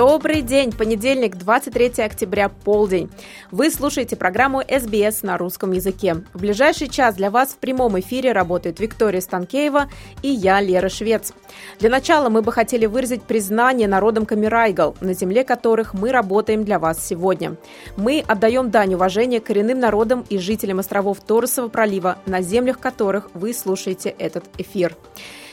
Добрый 0.00 0.40
день! 0.40 0.72
Понедельник, 0.72 1.36
23 1.36 2.02
октября, 2.02 2.48
полдень. 2.48 3.10
Вы 3.50 3.70
слушаете 3.70 4.16
программу 4.16 4.62
SBS 4.62 5.18
на 5.20 5.36
русском 5.36 5.72
языке. 5.72 6.24
В 6.32 6.40
ближайший 6.40 6.88
час 6.88 7.16
для 7.16 7.30
вас 7.30 7.50
в 7.50 7.58
прямом 7.58 8.00
эфире 8.00 8.32
работает 8.32 8.80
Виктория 8.80 9.20
Станкеева 9.20 9.90
и 10.22 10.28
я, 10.28 10.62
Лера 10.62 10.88
Швец. 10.88 11.34
Для 11.80 11.90
начала 11.90 12.30
мы 12.30 12.40
бы 12.40 12.50
хотели 12.50 12.86
выразить 12.86 13.24
признание 13.24 13.88
народам 13.88 14.24
Камерайгал, 14.24 14.96
на 15.02 15.12
земле 15.12 15.44
которых 15.44 15.92
мы 15.92 16.12
работаем 16.12 16.64
для 16.64 16.78
вас 16.78 17.06
сегодня. 17.06 17.56
Мы 17.98 18.24
отдаем 18.26 18.70
дань 18.70 18.94
уважения 18.94 19.38
коренным 19.38 19.80
народам 19.80 20.24
и 20.30 20.38
жителям 20.38 20.78
островов 20.78 21.20
Торосового 21.20 21.68
пролива, 21.68 22.16
на 22.24 22.40
землях 22.40 22.78
которых 22.78 23.28
вы 23.34 23.52
слушаете 23.52 24.08
этот 24.18 24.44
эфир. 24.56 24.96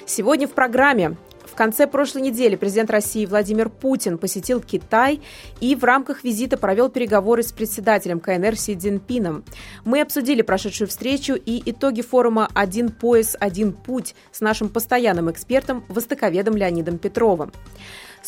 Сегодня 0.05 0.47
в 0.47 0.51
программе 0.51 1.17
конце 1.57 1.87
прошлой 1.87 2.21
недели 2.21 2.55
президент 2.55 2.89
России 2.91 3.25
Владимир 3.25 3.69
Путин 3.69 4.17
посетил 4.17 4.61
Китай 4.61 5.19
и 5.59 5.75
в 5.75 5.83
рамках 5.83 6.23
визита 6.23 6.55
провел 6.55 6.87
переговоры 6.89 7.43
с 7.43 7.51
председателем 7.51 8.19
КНР 8.19 8.55
Си 8.55 8.75
Цзиньпином. 8.75 9.43
Мы 9.83 10.01
обсудили 10.01 10.43
прошедшую 10.43 10.87
встречу 10.87 11.33
и 11.33 11.61
итоги 11.65 12.01
форума 12.01 12.47
«Один 12.53 12.89
пояс, 12.89 13.35
один 13.39 13.73
путь» 13.73 14.15
с 14.31 14.39
нашим 14.39 14.69
постоянным 14.69 15.29
экспертом, 15.31 15.83
востоковедом 15.89 16.55
Леонидом 16.55 16.99
Петровым. 16.99 17.51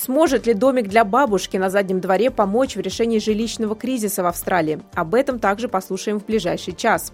Сможет 0.02 0.48
ли 0.48 0.54
домик 0.54 0.88
для 0.88 1.04
бабушки 1.04 1.58
на 1.58 1.70
заднем 1.70 2.00
дворе 2.00 2.32
помочь 2.32 2.78
в 2.78 2.80
решении 2.80 3.20
жилищного 3.20 3.76
кризиса 3.76 4.24
в 4.24 4.28
Австралии? 4.28 4.80
Об 4.94 5.14
этом 5.14 5.40
также 5.40 5.68
послушаем 5.68 6.22
в 6.22 6.26
ближайший 6.26 6.74
час. 6.74 7.12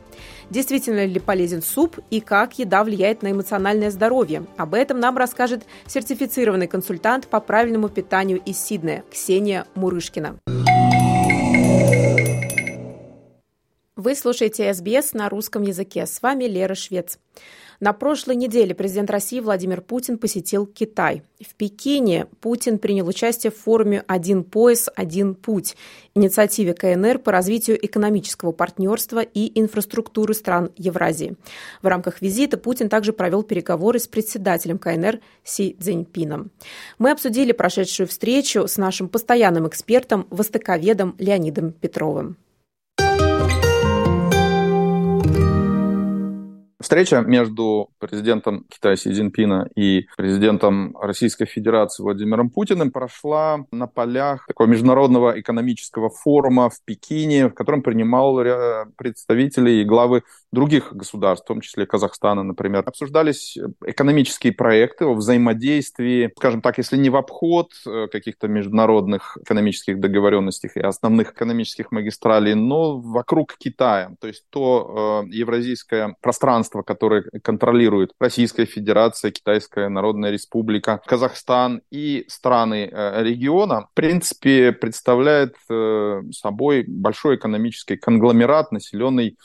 Действительно 0.52 1.04
ли 1.04 1.20
полезен 1.20 1.64
суп 1.64 1.98
и 2.12 2.22
как 2.22 2.60
еда 2.60 2.84
влияет 2.84 3.24
на 3.24 3.32
эмоциональное 3.32 3.90
здоровье? 3.90 4.46
Об 4.56 4.76
этом 4.76 5.00
нам 5.00 5.18
расскажет 5.18 5.64
сертифицированный 5.88 6.68
консультант 6.68 7.28
по 7.28 7.40
правильному 7.40 7.90
питанию 7.90 8.40
из 8.46 8.60
Сиднея 8.60 9.04
Ксения 9.12 9.66
Мурышкина. 9.74 10.38
Вы 13.96 14.14
слушаете 14.14 14.72
СБС 14.72 15.14
на 15.14 15.30
русском 15.30 15.64
языке. 15.64 16.06
С 16.06 16.22
вами 16.22 16.44
Лера 16.44 16.76
Швец. 16.76 17.18
На 17.80 17.94
прошлой 17.94 18.36
неделе 18.36 18.74
президент 18.74 19.10
России 19.10 19.40
Владимир 19.40 19.82
Путин 19.82 20.18
посетил 20.18 20.66
Китай. 20.66 21.24
В 21.46 21.56
Пекине 21.56 22.28
Путин 22.40 22.80
принял 22.80 23.08
участие 23.08 23.52
в 23.52 23.58
форуме 23.58 24.04
«Один 24.08 24.44
пояс, 24.44 24.90
один 24.96 25.36
путь» 25.36 25.76
инициативе 26.14 26.74
КНР 26.74 27.20
по 27.20 27.32
развитию 27.32 27.84
экономического 27.86 28.54
партнерства 28.54 29.20
и 29.20 29.60
инфраструктуры 29.60 30.34
стран 30.34 30.72
Евразии. 30.78 31.36
В 31.82 31.88
рамках 31.88 32.22
визита 32.22 32.58
Путин 32.58 32.88
также 32.88 33.12
провел 33.12 33.44
переговоры 33.44 34.00
с 34.00 34.08
председателем 34.08 34.78
КНР 34.78 35.20
Си 35.44 35.76
Цзиньпином. 35.80 36.52
Мы 36.98 37.12
обсудили 37.12 37.52
прошедшую 37.52 38.08
встречу 38.08 38.68
с 38.68 38.78
нашим 38.78 39.10
постоянным 39.10 39.68
экспертом, 39.68 40.28
востоковедом 40.30 41.16
Леонидом 41.20 41.74
Петровым. 41.74 42.38
Встреча 46.86 47.22
между 47.22 47.90
президентом 47.98 48.64
Китая 48.70 48.96
Си 48.96 49.12
Цзиньпина 49.12 49.68
и 49.76 50.06
президентом 50.16 50.96
Российской 51.02 51.48
Федерации 51.48 52.04
Владимиром 52.04 52.52
Путиным 52.52 52.92
прошла 52.92 53.66
на 53.72 53.88
полях 53.88 54.46
такого 54.46 54.68
международного 54.68 55.40
экономического 55.40 56.12
форума 56.12 56.70
в 56.70 56.76
Пекине, 56.86 57.48
в 57.48 57.56
котором 57.56 57.82
принимал 57.82 58.38
представители 58.98 59.82
и 59.82 59.84
главы 59.84 60.22
других 60.56 60.94
государств, 60.94 61.46
в 61.46 61.48
том 61.48 61.62
числе 61.62 61.86
Казахстана, 61.86 62.44
например. 62.44 62.84
Обсуждались 62.86 63.58
экономические 63.86 64.54
проекты 64.54 65.06
о 65.06 65.14
взаимодействии, 65.14 66.32
скажем 66.38 66.62
так, 66.62 66.78
если 66.78 66.98
не 66.98 67.10
в 67.10 67.16
обход 67.16 67.72
э, 67.86 68.08
каких-то 68.12 68.48
международных 68.48 69.38
экономических 69.42 70.00
договоренностей 70.00 70.70
и 70.76 70.80
основных 70.80 71.32
экономических 71.32 71.92
магистралей, 71.92 72.54
но 72.54 73.00
вокруг 73.00 73.56
Китая. 73.58 74.12
То 74.20 74.28
есть 74.28 74.44
то 74.50 75.24
э, 75.26 75.36
евразийское 75.36 76.16
пространство, 76.22 76.76
государства, 76.76 76.82
которые 76.82 77.24
контролируют 77.44 78.12
Российская 78.20 78.66
Федерация, 78.66 79.32
Китайская 79.32 79.90
Народная 79.90 80.32
Республика, 80.32 81.02
Казахстан 81.06 81.82
и 81.92 82.26
страны 82.28 82.90
э, 82.92 83.24
региона, 83.24 83.88
в 83.92 83.94
принципе, 83.94 84.72
представляет 84.72 85.56
э, 85.70 86.22
собой 86.32 86.86
большой 86.88 87.36
экономический 87.36 87.98
конгломерат, 87.98 88.72
населенный 88.72 89.38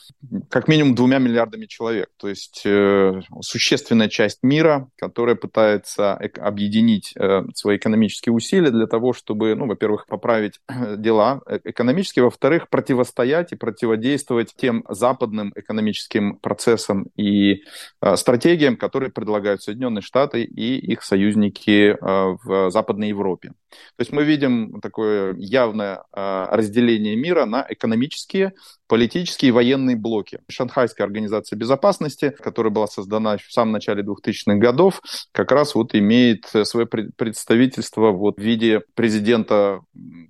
как 0.48 0.68
минимум 0.68 0.94
двумя 1.00 1.18
миллиардами 1.18 1.66
человек. 1.66 2.08
То 2.16 2.28
есть 2.28 2.62
э, 2.64 3.20
существенная 3.40 4.08
часть 4.08 4.38
мира, 4.42 4.88
которая 4.96 5.36
пытается 5.36 6.14
объединить 6.14 7.14
свои 7.54 7.76
экономические 7.76 8.32
усилия 8.32 8.70
для 8.70 8.86
того, 8.86 9.12
чтобы, 9.12 9.54
ну, 9.54 9.66
во-первых, 9.66 10.06
поправить 10.06 10.60
дела 10.96 11.40
экономические, 11.64 12.24
во-вторых, 12.24 12.68
противостоять 12.68 13.52
и 13.52 13.56
противодействовать 13.56 14.54
тем 14.56 14.84
западным 14.88 15.52
экономическим 15.54 16.36
процессам 16.36 17.06
и 17.16 17.64
э, 18.02 18.16
стратегиям, 18.16 18.76
которые 18.76 19.10
предлагают 19.10 19.62
Соединенные 19.62 20.02
Штаты 20.02 20.42
и 20.42 20.78
их 20.78 21.02
союзники 21.02 21.90
э, 21.90 21.96
в 22.44 22.70
Западной 22.70 23.08
Европе. 23.08 23.52
То 23.96 24.00
есть 24.00 24.12
мы 24.12 24.24
видим 24.24 24.80
такое 24.80 25.34
явное 25.36 26.02
э, 26.12 26.46
разделение 26.50 27.16
мира 27.16 27.44
на 27.44 27.64
экономические, 27.68 28.52
политические 28.86 29.50
и 29.50 29.52
военные 29.52 29.96
блоки. 29.96 30.40
Шанхайская 30.80 31.06
организация 31.06 31.56
безопасности, 31.56 32.34
которая 32.38 32.72
была 32.72 32.86
создана 32.86 33.36
в 33.36 33.52
самом 33.52 33.72
начале 33.72 34.02
2000-х 34.02 34.56
годов, 34.56 35.02
как 35.32 35.52
раз 35.52 35.74
вот 35.74 35.94
имеет 35.94 36.46
свое 36.64 36.86
представительство 36.86 38.12
вот 38.12 38.38
в 38.38 38.42
виде 38.42 38.80
президента 38.94 39.80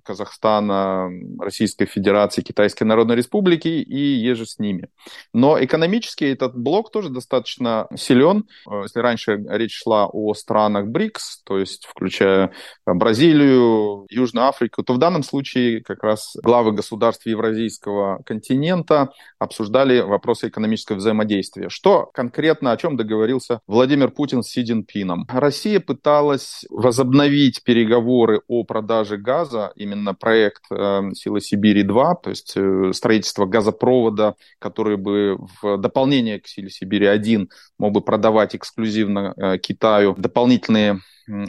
Казахстана, 0.03 1.09
Российской 1.39 1.85
Федерации, 1.85 2.41
Китайской 2.41 2.83
Народной 2.83 3.15
Республики 3.15 3.67
и 3.67 3.97
еже 3.97 4.45
с 4.45 4.59
ними. 4.59 4.89
Но 5.33 5.63
экономически 5.63 6.25
этот 6.25 6.57
блок 6.57 6.91
тоже 6.91 7.09
достаточно 7.09 7.87
силен. 7.95 8.45
Если 8.83 8.99
раньше 8.99 9.43
речь 9.49 9.81
шла 9.81 10.07
о 10.07 10.33
странах 10.33 10.87
БРИКС, 10.87 11.43
то 11.43 11.57
есть 11.57 11.85
включая 11.85 12.51
Бразилию, 12.85 14.05
Южную 14.09 14.47
Африку, 14.47 14.83
то 14.83 14.93
в 14.93 14.97
данном 14.97 15.23
случае 15.23 15.81
как 15.81 16.03
раз 16.03 16.35
главы 16.43 16.73
государств 16.73 17.25
Евразийского 17.25 18.21
континента 18.25 19.11
обсуждали 19.39 20.01
вопросы 20.41 20.47
экономического 20.47 20.97
взаимодействия. 20.97 21.69
Что 21.69 22.09
конкретно, 22.13 22.71
о 22.71 22.77
чем 22.77 22.97
договорился 22.97 23.59
Владимир 23.67 24.09
Путин 24.11 24.43
с 24.43 24.49
Си 24.49 24.63
Цзиньпином? 24.63 25.27
Россия 25.29 25.79
пыталась 25.79 26.65
возобновить 26.69 27.63
переговоры 27.63 28.41
о 28.47 28.63
продаже 28.63 29.17
газа, 29.17 29.71
именно 29.75 30.13
проект 30.13 30.63
э, 30.71 31.01
«Силы 31.13 31.41
Сибири-2», 31.41 32.15
то 32.23 32.29
есть 32.29 32.53
э, 32.55 32.91
строительство 32.93 33.45
газопровода, 33.45 34.35
который 34.59 34.97
бы 34.97 35.37
в 35.61 35.77
дополнение 35.77 36.39
к 36.39 36.47
«Силе 36.47 36.69
Сибири-1» 36.69 37.47
мог 37.77 37.93
бы 37.93 38.01
продавать 38.01 38.55
эксклюзивно 38.55 39.33
э, 39.37 39.57
Китаю 39.57 40.15
дополнительные 40.17 40.99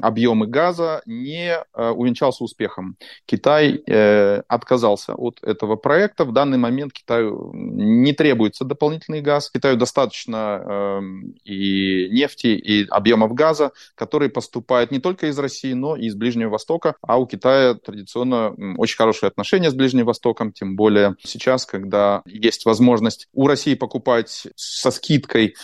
объемы 0.00 0.46
газа 0.46 1.02
не 1.06 1.52
э, 1.52 1.90
увенчался 1.90 2.44
успехом. 2.44 2.96
Китай 3.26 3.82
э, 3.86 4.42
отказался 4.48 5.14
от 5.14 5.42
этого 5.42 5.76
проекта. 5.76 6.24
В 6.24 6.32
данный 6.32 6.58
момент 6.58 6.92
Китаю 6.92 7.50
не 7.54 8.12
требуется 8.12 8.64
дополнительный 8.64 9.20
газ. 9.20 9.50
Китаю 9.50 9.76
достаточно 9.76 10.62
эм, 10.64 11.34
и 11.44 12.08
нефти, 12.10 12.48
и 12.48 12.86
объемов 12.88 13.34
газа, 13.34 13.72
которые 13.94 14.30
поступают 14.30 14.90
не 14.90 15.00
только 15.00 15.28
из 15.28 15.38
России, 15.38 15.72
но 15.72 15.96
и 15.96 16.06
из 16.06 16.14
Ближнего 16.14 16.50
Востока. 16.50 16.94
А 17.02 17.18
у 17.18 17.26
Китая 17.26 17.74
традиционно 17.74 18.54
очень 18.76 18.96
хорошие 18.96 19.28
отношения 19.28 19.70
с 19.70 19.74
Ближним 19.74 20.06
Востоком, 20.06 20.52
тем 20.52 20.76
более 20.76 21.16
сейчас, 21.24 21.66
когда 21.66 22.22
есть 22.26 22.64
возможность 22.64 23.28
у 23.32 23.46
России 23.46 23.74
покупать 23.74 24.48
со 24.56 24.90
скидкой 24.90 25.54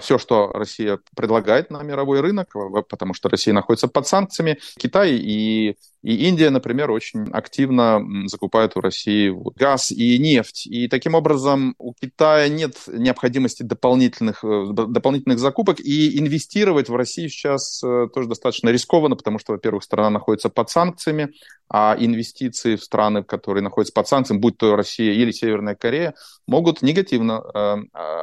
все, 0.00 0.18
что 0.18 0.50
Россия 0.52 0.98
предлагает 1.16 1.70
на 1.70 1.82
мировой 1.82 2.20
рынок, 2.20 2.54
потому 2.88 3.14
что 3.14 3.28
Россия 3.28 3.52
находится 3.54 3.88
под 3.88 4.06
санкциями. 4.06 4.58
Китай 4.76 5.12
и 5.12 5.76
И 6.04 6.28
Индия, 6.28 6.50
например, 6.50 6.90
очень 6.90 7.30
активно 7.32 8.02
закупает 8.26 8.76
у 8.76 8.82
России 8.82 9.34
газ 9.56 9.90
и 9.90 10.18
нефть. 10.18 10.66
И 10.66 10.86
таким 10.86 11.14
образом 11.14 11.74
у 11.78 11.94
Китая 11.94 12.48
нет 12.48 12.76
необходимости 12.88 13.62
дополнительных, 13.62 14.44
э, 14.44 14.66
дополнительных 14.70 15.38
закупок. 15.38 15.80
И 15.80 16.18
инвестировать 16.18 16.90
в 16.90 16.94
Россию 16.94 17.30
сейчас 17.30 17.82
э, 17.82 18.08
тоже 18.12 18.28
достаточно 18.28 18.68
рискованно, 18.68 19.16
потому 19.16 19.38
что, 19.38 19.52
во-первых, 19.52 19.82
страна 19.82 20.10
находится 20.10 20.50
под 20.50 20.68
санкциями, 20.68 21.30
а 21.70 21.96
инвестиции 21.98 22.76
в 22.76 22.84
страны, 22.84 23.24
которые 23.24 23.62
находятся 23.62 23.94
под 23.94 24.06
санкциями, 24.06 24.40
будь 24.40 24.58
то 24.58 24.76
Россия 24.76 25.14
или 25.14 25.30
Северная 25.30 25.74
Корея, 25.74 26.12
могут 26.46 26.82
негативно 26.82 27.42
э, 27.54 27.76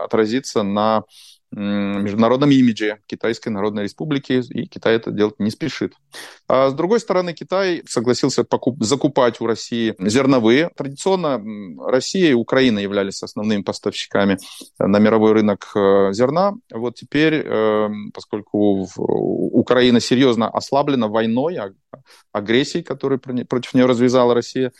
отразиться 0.03 0.61
на 0.61 1.03
международном 1.51 2.49
имидже 2.51 2.99
Китайской 3.07 3.49
Народной 3.49 3.83
Республики, 3.83 4.41
и 4.49 4.65
Китай 4.67 4.95
это 4.95 5.11
делать 5.11 5.37
не 5.39 5.51
спешит. 5.51 5.93
А 6.47 6.69
с 6.69 6.73
другой 6.73 7.01
стороны, 7.01 7.33
Китай 7.33 7.70
согласился 7.87 8.43
покуп- 8.43 8.81
закупать 8.83 9.41
у 9.41 9.45
России 9.45 9.95
зерновые. 9.99 10.69
Традиционно 10.75 11.41
Россия 11.89 12.31
и 12.31 12.33
Украина 12.33 12.79
являлись 12.79 13.23
основными 13.23 13.61
поставщиками 13.61 14.37
на 14.79 14.99
мировой 14.99 15.33
рынок 15.33 15.71
э, 15.75 16.13
зерна. 16.13 16.53
Вот 16.71 16.95
теперь, 16.95 17.43
э, 17.45 17.89
поскольку 18.13 18.87
Украина 18.97 19.99
серьезно 19.99 20.49
ослаблена 20.49 21.07
войной, 21.07 21.57
а, 21.57 21.71
агрессией, 22.31 22.83
которую 22.83 23.19
против 23.19 23.73
нее 23.73 23.85
развязала 23.85 24.33
Россия, 24.33 24.71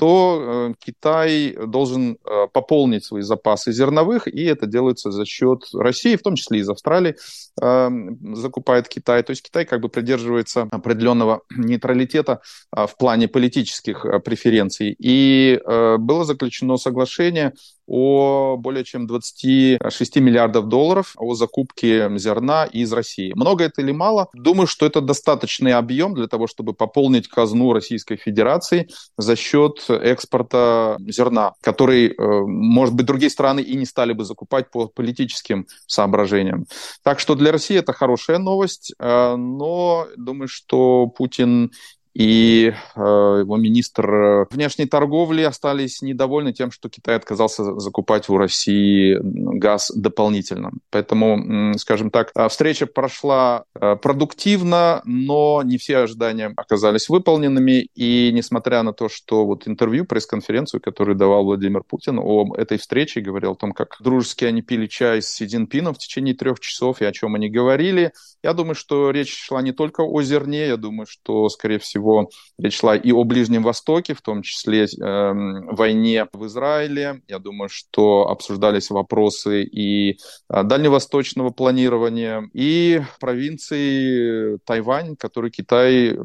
то 0.00 0.70
э, 0.70 0.74
Китай 0.82 1.54
должен 1.66 2.16
э, 2.24 2.46
пополнить 2.54 3.04
свои 3.04 3.20
запасы 3.20 3.70
зерновых, 3.70 4.28
и 4.28 4.44
это 4.44 4.64
делается 4.64 5.10
за 5.10 5.26
счет 5.26 5.64
России, 5.74 6.16
в 6.16 6.22
том 6.22 6.36
числе 6.36 6.60
из 6.60 6.70
Австралии 6.70 7.16
эм, 7.60 8.34
закупает 8.34 8.88
Китай. 8.88 9.22
То 9.22 9.32
есть 9.32 9.42
Китай 9.42 9.66
как 9.66 9.82
бы 9.82 9.90
придерживается 9.90 10.68
определенного 10.70 11.42
нейтралитета 11.54 12.40
э, 12.74 12.86
в 12.86 12.96
плане 12.96 13.28
политических 13.28 14.06
преференций. 14.24 14.96
И 14.98 15.60
было 15.98 16.24
заключено 16.24 16.78
соглашение 16.78 17.52
о 17.90 18.56
более 18.56 18.84
чем 18.84 19.08
26 19.08 20.16
миллиардов 20.16 20.68
долларов 20.68 21.14
о 21.18 21.34
закупке 21.34 22.08
зерна 22.18 22.64
из 22.64 22.92
России. 22.92 23.32
Много 23.34 23.64
это 23.64 23.82
или 23.82 23.90
мало? 23.90 24.28
Думаю, 24.32 24.68
что 24.68 24.86
это 24.86 25.00
достаточный 25.00 25.72
объем 25.72 26.14
для 26.14 26.28
того, 26.28 26.46
чтобы 26.46 26.72
пополнить 26.72 27.26
казну 27.26 27.72
Российской 27.72 28.16
Федерации 28.16 28.88
за 29.18 29.34
счет 29.34 29.89
экспорта 29.94 30.96
зерна, 31.06 31.52
который, 31.60 32.08
э, 32.08 32.14
может 32.18 32.94
быть, 32.94 33.06
другие 33.06 33.30
страны 33.30 33.60
и 33.60 33.76
не 33.76 33.86
стали 33.86 34.12
бы 34.12 34.24
закупать 34.24 34.70
по 34.70 34.88
политическим 34.88 35.66
соображениям. 35.86 36.66
Так 37.02 37.20
что 37.20 37.34
для 37.34 37.52
России 37.52 37.76
это 37.76 37.92
хорошая 37.92 38.38
новость, 38.38 38.92
э, 38.98 39.36
но 39.36 40.06
думаю, 40.16 40.48
что 40.48 41.06
Путин 41.06 41.70
и 42.14 42.72
э, 42.96 43.00
его 43.00 43.56
министр 43.56 44.14
э, 44.14 44.46
внешней 44.50 44.86
торговли 44.86 45.42
остались 45.42 46.02
недовольны 46.02 46.52
тем, 46.52 46.72
что 46.72 46.88
Китай 46.88 47.16
отказался 47.16 47.78
закупать 47.78 48.28
у 48.28 48.36
России 48.36 49.16
газ 49.22 49.92
дополнительно. 49.94 50.72
Поэтому, 50.90 51.72
скажем 51.78 52.10
так, 52.10 52.32
э, 52.34 52.48
встреча 52.48 52.86
прошла 52.86 53.64
э, 53.74 53.96
продуктивно, 53.96 55.02
но 55.04 55.62
не 55.64 55.78
все 55.78 55.98
ожидания 55.98 56.52
оказались 56.56 57.08
выполненными. 57.08 57.88
И 57.94 58.30
несмотря 58.32 58.82
на 58.82 58.92
то, 58.92 59.08
что 59.08 59.46
вот 59.46 59.68
интервью, 59.68 60.04
пресс-конференцию, 60.04 60.80
которую 60.80 61.16
давал 61.16 61.44
Владимир 61.44 61.84
Путин 61.84 62.18
о 62.18 62.56
этой 62.56 62.78
встрече, 62.78 63.20
говорил 63.20 63.52
о 63.52 63.56
том, 63.56 63.72
как 63.72 63.96
дружески 64.00 64.44
они 64.44 64.62
пили 64.62 64.86
чай 64.86 65.22
с 65.22 65.28
Си 65.28 65.46
Цзиньпином 65.46 65.94
в 65.94 65.98
течение 65.98 66.34
трех 66.34 66.58
часов 66.58 67.00
и 67.02 67.04
о 67.04 67.12
чем 67.12 67.36
они 67.36 67.48
говорили, 67.48 68.12
я 68.42 68.54
думаю, 68.54 68.74
что 68.74 69.10
речь 69.10 69.36
шла 69.36 69.60
не 69.60 69.72
только 69.72 70.00
о 70.00 70.22
зерне, 70.22 70.66
я 70.66 70.76
думаю, 70.76 71.06
что, 71.06 71.48
скорее 71.50 71.78
всего, 71.78 71.99
всего, 72.00 72.30
речь 72.58 72.78
шла 72.78 72.96
и 72.96 73.12
о 73.12 73.24
Ближнем 73.24 73.62
Востоке, 73.62 74.14
в 74.14 74.22
том 74.22 74.42
числе 74.42 74.84
э, 74.84 75.32
войне 75.70 76.26
в 76.32 76.46
Израиле. 76.46 77.20
Я 77.28 77.38
думаю, 77.38 77.68
что 77.68 78.28
обсуждались 78.28 78.90
вопросы 78.90 79.62
и 79.62 80.18
э, 80.48 80.62
дальневосточного 80.64 81.50
планирования, 81.50 82.48
и 82.54 83.02
провинции 83.20 84.58
Тайвань, 84.64 85.16
который 85.16 85.50
Китай 85.50 86.16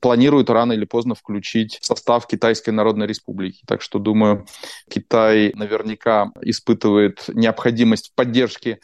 планирует 0.00 0.50
рано 0.50 0.72
или 0.72 0.84
поздно 0.84 1.14
включить 1.14 1.78
в 1.80 1.86
состав 1.86 2.26
Китайской 2.26 2.70
Народной 2.70 3.06
Республики. 3.06 3.62
Так 3.66 3.82
что, 3.82 3.98
думаю, 3.98 4.46
Китай 4.90 5.52
наверняка 5.54 6.30
испытывает 6.42 7.24
необходимость 7.28 8.10
в 8.10 8.14
поддержке 8.14 8.78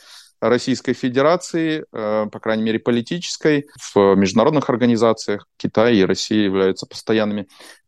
Российской 0.49 0.93
Федерации, 0.93 1.85
э, 1.93 2.27
по 2.31 2.41
крайней 2.41 2.65
мере 2.65 2.81
политической, 2.81 3.69
в 3.95 4.17
международных 4.17 4.69
организациях. 4.71 5.47
Китай 5.57 5.97
и 5.97 6.05
Россия 6.05 6.43
являются 6.43 6.85
постоянными 6.87 7.47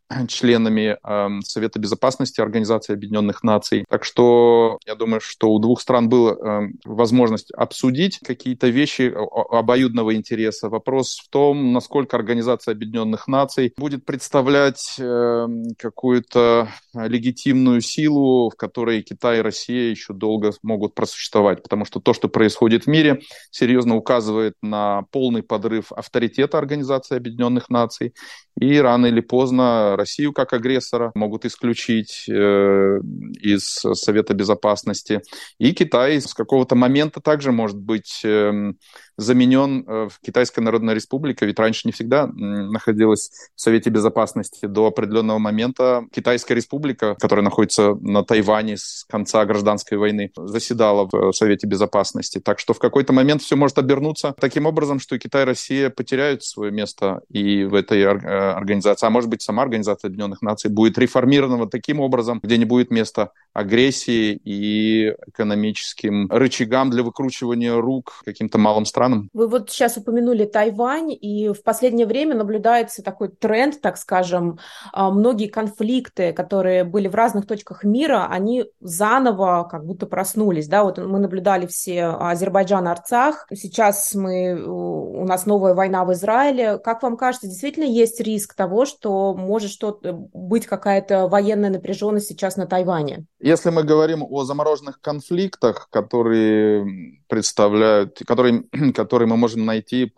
членами 0.28 0.96
э, 1.02 1.28
Совета 1.44 1.78
Безопасности 1.78 2.40
Организации 2.40 2.92
Объединенных 2.92 3.42
Наций. 3.42 3.84
Так 3.88 4.04
что 4.04 4.78
я 4.86 4.94
думаю, 4.94 5.20
что 5.20 5.50
у 5.50 5.58
двух 5.58 5.80
стран 5.80 6.08
была 6.08 6.32
э, 6.32 6.68
возможность 6.84 7.50
обсудить 7.52 8.18
какие-то 8.20 8.68
вещи 8.68 9.12
обоюдного 9.50 10.14
интереса. 10.14 10.68
Вопрос 10.68 11.18
в 11.18 11.30
том, 11.30 11.72
насколько 11.72 12.16
Организация 12.16 12.72
Объединенных 12.72 13.28
Наций 13.28 13.72
будет 13.76 14.04
представлять 14.04 14.96
э, 14.98 15.46
какую-то 15.78 16.68
легитимную 16.94 17.80
силу, 17.80 18.50
в 18.50 18.56
которой 18.56 19.02
Китай 19.02 19.38
и 19.38 19.42
Россия 19.42 19.90
еще 19.90 20.12
долго 20.12 20.52
могут 20.62 20.94
просуществовать. 20.94 21.62
Потому 21.62 21.84
что 21.84 22.00
то, 22.00 22.14
что 22.14 22.28
происходит 22.28 22.84
в 22.84 22.86
мире, 22.88 23.20
серьезно 23.50 23.96
указывает 23.96 24.54
на 24.62 25.02
полный 25.10 25.42
подрыв 25.42 25.92
авторитета 25.92 26.58
Организации 26.58 27.16
Объединенных 27.16 27.70
Наций. 27.70 28.14
И 28.60 28.78
рано 28.78 29.06
или 29.06 29.20
поздно 29.20 29.93
Россию 29.96 30.32
как 30.32 30.52
агрессора 30.52 31.12
могут 31.14 31.44
исключить 31.44 32.28
э, 32.28 32.98
из 33.40 33.64
Совета 33.94 34.34
Безопасности. 34.34 35.22
И 35.58 35.72
Китай 35.72 36.20
с 36.20 36.34
какого-то 36.34 36.74
момента 36.74 37.20
также 37.20 37.52
может 37.52 37.78
быть 37.78 38.22
э, 38.24 38.72
заменен 39.16 39.84
э, 39.86 40.08
Китайская 40.24 40.60
Народная 40.60 40.94
Республика, 40.94 41.46
ведь 41.46 41.58
раньше 41.58 41.82
не 41.84 41.92
всегда 41.92 42.26
находилась 42.26 43.30
в 43.54 43.60
Совете 43.60 43.90
Безопасности. 43.90 44.66
До 44.66 44.86
определенного 44.86 45.38
момента 45.38 46.06
Китайская 46.12 46.54
Республика, 46.54 47.14
которая 47.14 47.44
находится 47.44 47.94
на 47.94 48.24
Тайване 48.24 48.76
с 48.76 49.04
конца 49.08 49.44
гражданской 49.44 49.98
войны, 49.98 50.30
заседала 50.36 51.08
в 51.10 51.32
Совете 51.32 51.66
Безопасности. 51.66 52.40
Так 52.40 52.58
что 52.58 52.74
в 52.74 52.78
какой-то 52.78 53.12
момент 53.12 53.42
все 53.42 53.56
может 53.56 53.78
обернуться 53.78 54.34
таким 54.38 54.66
образом, 54.66 55.00
что 55.00 55.18
Китай 55.18 55.42
и 55.42 55.46
Россия 55.46 55.90
потеряют 55.90 56.42
свое 56.44 56.72
место 56.72 57.20
и 57.28 57.64
в 57.64 57.74
этой 57.74 58.00
э, 58.00 58.08
организации, 58.08 59.06
а 59.06 59.10
может 59.10 59.30
быть 59.30 59.42
сама 59.42 59.62
Организация 59.62 60.08
Объединенных 60.08 60.42
Наций 60.42 60.70
будет 60.70 60.98
реформирована 60.98 61.66
таким 61.66 62.00
образом, 62.00 62.40
где 62.42 62.58
не 62.58 62.64
будет 62.64 62.90
места 62.90 63.30
агрессии 63.54 64.38
и 64.44 65.14
экономическим 65.28 66.28
рычагам 66.30 66.90
для 66.90 67.04
выкручивания 67.04 67.74
рук 67.74 68.20
каким-то 68.24 68.58
малым 68.58 68.84
странам. 68.84 69.30
Вы 69.32 69.48
вот 69.48 69.70
сейчас 69.70 69.96
упомянули 69.96 70.44
Тайвань, 70.44 71.12
и 71.12 71.48
в 71.48 71.62
последнее 71.62 72.06
время 72.06 72.34
наблюдается 72.34 73.02
такой 73.02 73.28
тренд, 73.28 73.80
так 73.80 73.96
скажем, 73.96 74.58
а, 74.92 75.10
многие 75.10 75.46
конфликты, 75.46 76.32
которые 76.32 76.82
были 76.84 77.06
в 77.06 77.14
разных 77.14 77.46
точках 77.46 77.84
мира, 77.84 78.26
они 78.28 78.64
заново 78.80 79.68
как 79.70 79.86
будто 79.86 80.06
проснулись, 80.06 80.66
да, 80.66 80.82
вот 80.82 80.98
мы 80.98 81.20
наблюдали 81.20 81.66
все 81.66 82.06
Азербайджан, 82.06 82.88
Арцах, 82.88 83.46
сейчас 83.54 84.14
мы, 84.14 84.60
у 84.66 85.24
нас 85.24 85.46
новая 85.46 85.74
война 85.74 86.04
в 86.04 86.12
Израиле. 86.12 86.78
Как 86.78 87.02
вам 87.02 87.16
кажется, 87.16 87.46
действительно 87.46 87.84
есть 87.84 88.20
риск 88.20 88.54
того, 88.54 88.84
что 88.84 89.34
может 89.34 89.70
что-то 89.70 90.12
быть 90.12 90.66
какая-то 90.66 91.28
военная 91.28 91.70
напряженность 91.70 92.26
сейчас 92.26 92.56
на 92.56 92.66
Тайване? 92.66 93.26
Если 93.44 93.68
мы 93.68 93.82
говорим 93.82 94.22
о 94.22 94.44
замороженных 94.44 95.02
конфликтах, 95.02 95.90
которые 95.90 97.20
представляют, 97.34 98.20
которые, 98.28 98.62
которые 98.94 99.26
мы 99.26 99.36
можем 99.36 99.64
найти 99.64 100.12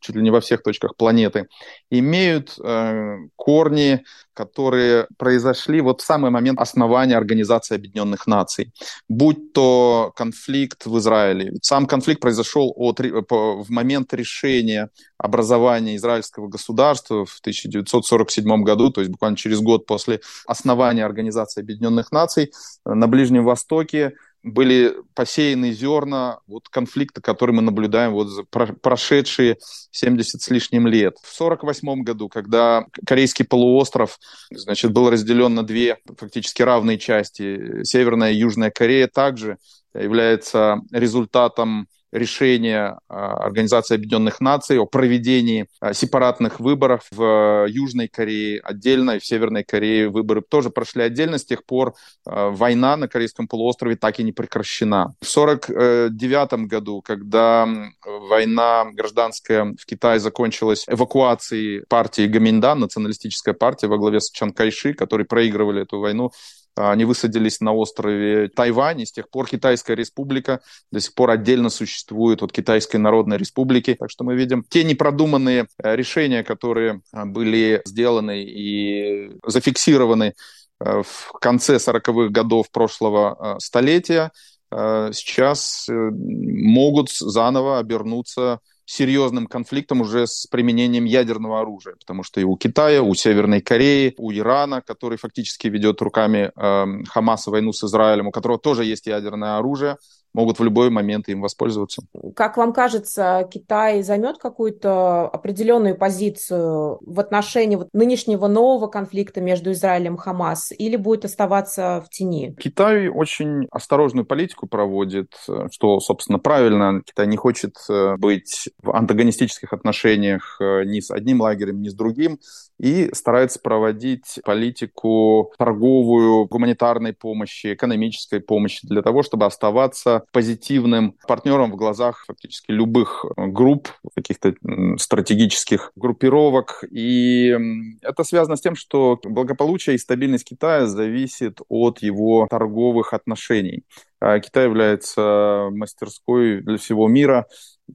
чуть 0.00 0.14
ли 0.14 0.22
не 0.22 0.30
во 0.30 0.40
всех 0.40 0.62
точках 0.62 0.94
планеты, 0.96 1.48
имеют 1.90 2.56
э, 2.64 3.16
корни, 3.34 4.04
которые 4.32 5.08
произошли 5.18 5.80
вот 5.80 6.00
в 6.00 6.04
самый 6.04 6.30
момент 6.30 6.60
основания 6.60 7.16
Организации 7.16 7.74
Объединенных 7.74 8.28
Наций. 8.28 8.72
Будь 9.08 9.52
то 9.52 10.12
конфликт 10.14 10.86
в 10.86 10.96
Израиле. 10.98 11.52
Сам 11.62 11.86
конфликт 11.86 12.20
произошел 12.20 12.72
от, 12.76 13.00
в 13.00 13.66
момент 13.68 14.14
решения 14.14 14.88
образования 15.18 15.96
израильского 15.96 16.46
государства 16.46 17.24
в 17.24 17.40
1947 17.40 18.62
году, 18.62 18.90
то 18.90 19.00
есть 19.00 19.10
буквально 19.10 19.36
через 19.36 19.58
год 19.58 19.84
после 19.86 20.20
основания 20.46 21.04
Организации 21.04 21.60
Объединенных 21.60 22.12
Наций 22.12 22.52
на 22.84 23.08
Ближнем 23.08 23.44
Востоке 23.44 24.12
были 24.42 24.94
посеяны 25.14 25.72
зерна 25.72 26.40
вот 26.46 26.68
конфликта, 26.68 27.20
который 27.20 27.52
мы 27.52 27.62
наблюдаем 27.62 28.12
вот 28.12 28.28
за 28.28 28.44
прошедшие 28.44 29.58
70 29.90 30.42
с 30.42 30.50
лишним 30.50 30.86
лет. 30.86 31.16
В 31.22 31.40
1948 31.40 32.02
году, 32.02 32.28
когда 32.28 32.86
Корейский 33.06 33.44
полуостров 33.44 34.18
значит, 34.50 34.92
был 34.92 35.10
разделен 35.10 35.54
на 35.54 35.62
две 35.62 35.98
фактически 36.18 36.62
равные 36.62 36.98
части, 36.98 37.84
Северная 37.84 38.32
и 38.32 38.36
Южная 38.36 38.70
Корея 38.70 39.08
также 39.08 39.58
является 39.94 40.80
результатом 40.90 41.86
решение 42.12 42.98
Организации 43.08 43.94
Объединенных 43.94 44.40
Наций 44.40 44.78
о 44.78 44.86
проведении 44.86 45.66
сепаратных 45.92 46.60
выборов 46.60 47.06
в 47.10 47.66
Южной 47.68 48.08
Корее 48.08 48.60
отдельно 48.62 49.12
и 49.12 49.18
в 49.18 49.26
Северной 49.26 49.64
Корее 49.64 50.08
выборы 50.08 50.42
тоже 50.42 50.70
прошли 50.70 51.02
отдельно. 51.02 51.38
С 51.38 51.44
тех 51.44 51.64
пор 51.64 51.94
война 52.24 52.96
на 52.96 53.08
Корейском 53.08 53.48
полуострове 53.48 53.96
так 53.96 54.20
и 54.20 54.22
не 54.22 54.32
прекращена. 54.32 55.14
В 55.20 55.36
1949 55.36 56.68
году, 56.68 57.02
когда 57.02 57.66
война 58.04 58.84
гражданская 58.92 59.74
в 59.78 59.86
Китае 59.86 60.20
закончилась 60.20 60.84
эвакуацией 60.86 61.84
партии 61.88 62.26
Гаминдан, 62.26 62.80
националистическая 62.80 63.54
партия 63.54 63.88
во 63.88 63.98
главе 63.98 64.20
с 64.20 64.30
Чан 64.30 64.52
Кайши, 64.52 64.94
которые 64.94 65.26
проигрывали 65.26 65.82
эту 65.82 65.98
войну, 65.98 66.30
они 66.74 67.04
высадились 67.04 67.60
на 67.60 67.72
острове 67.72 68.48
Тайвань, 68.48 69.00
и 69.00 69.06
с 69.06 69.12
тех 69.12 69.28
пор 69.28 69.46
Китайская 69.46 69.94
республика 69.94 70.60
до 70.90 71.00
сих 71.00 71.14
пор 71.14 71.30
отдельно 71.30 71.68
существует 71.68 72.42
от 72.42 72.52
Китайской 72.52 72.96
Народной 72.96 73.36
Республики. 73.36 73.96
Так 73.98 74.10
что 74.10 74.24
мы 74.24 74.34
видим 74.34 74.64
те 74.68 74.84
непродуманные 74.84 75.66
э, 75.82 75.96
решения, 75.96 76.42
которые 76.42 77.02
э, 77.12 77.24
были 77.24 77.82
сделаны 77.84 78.42
и 78.42 79.32
зафиксированы 79.46 80.34
э, 80.80 81.02
в 81.02 81.32
конце 81.40 81.76
40-х 81.76 82.30
годов 82.30 82.70
прошлого 82.70 83.56
столетия, 83.58 84.30
сейчас 84.70 85.86
могут 85.90 87.10
заново 87.10 87.78
обернуться 87.78 88.60
серьезным 88.84 89.46
конфликтом 89.46 90.00
уже 90.00 90.26
с 90.26 90.46
применением 90.46 91.04
ядерного 91.04 91.60
оружия, 91.60 91.94
потому 91.98 92.22
что 92.22 92.40
и 92.40 92.44
у 92.44 92.56
Китая, 92.56 93.02
у 93.02 93.14
Северной 93.14 93.60
Кореи, 93.60 94.14
у 94.18 94.32
Ирана, 94.32 94.82
который 94.82 95.18
фактически 95.18 95.68
ведет 95.68 96.00
руками 96.02 96.50
э, 96.54 97.04
Хамаса 97.08 97.50
войну 97.50 97.72
с 97.72 97.84
Израилем, 97.84 98.28
у 98.28 98.30
которого 98.32 98.58
тоже 98.58 98.84
есть 98.84 99.06
ядерное 99.06 99.58
оружие, 99.58 99.96
могут 100.34 100.58
в 100.58 100.64
любой 100.64 100.90
момент 100.90 101.28
им 101.28 101.40
воспользоваться. 101.40 102.02
Как 102.34 102.56
вам 102.56 102.72
кажется, 102.72 103.48
Китай 103.50 104.02
займет 104.02 104.38
какую-то 104.38 105.28
определенную 105.28 105.96
позицию 105.96 106.98
в 107.00 107.20
отношении 107.20 107.76
вот 107.76 107.88
нынешнего 107.92 108.46
нового 108.48 108.86
конфликта 108.86 109.40
между 109.40 109.72
Израилем 109.72 110.14
и 110.14 110.18
Хамас 110.18 110.72
или 110.76 110.96
будет 110.96 111.24
оставаться 111.24 112.04
в 112.06 112.10
тени? 112.10 112.54
Китай 112.58 113.08
очень 113.08 113.66
осторожную 113.70 114.24
политику 114.24 114.66
проводит, 114.66 115.32
что, 115.70 116.00
собственно, 116.00 116.38
правильно. 116.38 117.02
Китай 117.04 117.26
не 117.26 117.36
хочет 117.36 117.76
э, 117.88 118.16
быть 118.16 118.70
в 118.82 118.90
антагонистических 118.90 119.72
отношениях 119.72 120.56
э, 120.60 120.84
ни 120.84 121.00
с 121.00 121.10
одним 121.10 121.40
лагерем, 121.40 121.82
ни 121.82 121.88
с 121.88 121.94
другим 121.94 122.38
и 122.82 123.10
старается 123.14 123.60
проводить 123.60 124.40
политику 124.44 125.52
торговую, 125.56 126.46
гуманитарной 126.46 127.12
помощи, 127.12 127.74
экономической 127.74 128.40
помощи 128.40 128.86
для 128.86 129.02
того, 129.02 129.22
чтобы 129.22 129.46
оставаться 129.46 130.21
позитивным 130.32 131.16
партнером 131.26 131.72
в 131.72 131.76
глазах 131.76 132.24
фактически 132.26 132.70
любых 132.70 133.24
э, 133.24 133.46
групп, 133.46 133.88
каких-то 134.14 134.54
стратегических 134.98 135.92
группировок. 135.96 136.84
И 136.90 137.56
это 138.02 138.24
связано 138.24 138.56
с 138.56 138.60
тем, 138.60 138.76
что 138.76 139.18
благополучие 139.24 139.96
и 139.96 139.98
стабильность 139.98 140.44
Китая 140.44 140.86
зависит 140.86 141.60
от 141.68 142.00
его 142.02 142.46
торговых 142.50 143.12
отношений. 143.12 143.84
А 144.20 144.38
Китай 144.38 144.64
является 144.64 145.68
мастерской 145.72 146.60
для 146.60 146.78
всего 146.78 147.08
мира, 147.08 147.46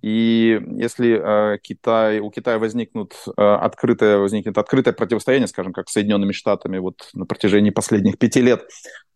и 0.01 0.59
если 0.75 1.53
э, 1.53 1.57
Китай, 1.59 2.19
у 2.19 2.29
Китая 2.29 2.59
возникнут 2.59 3.13
э, 3.25 3.41
открытое, 3.41 4.17
возникнет 4.17 4.57
открытое 4.57 4.93
противостояние, 4.93 5.47
скажем, 5.47 5.73
как 5.73 5.89
с 5.89 5.93
Соединенными 5.93 6.33
Штатами 6.33 6.77
вот 6.77 7.09
на 7.13 7.25
протяжении 7.25 7.71
последних 7.71 8.17
пяти 8.17 8.41
лет, 8.41 8.67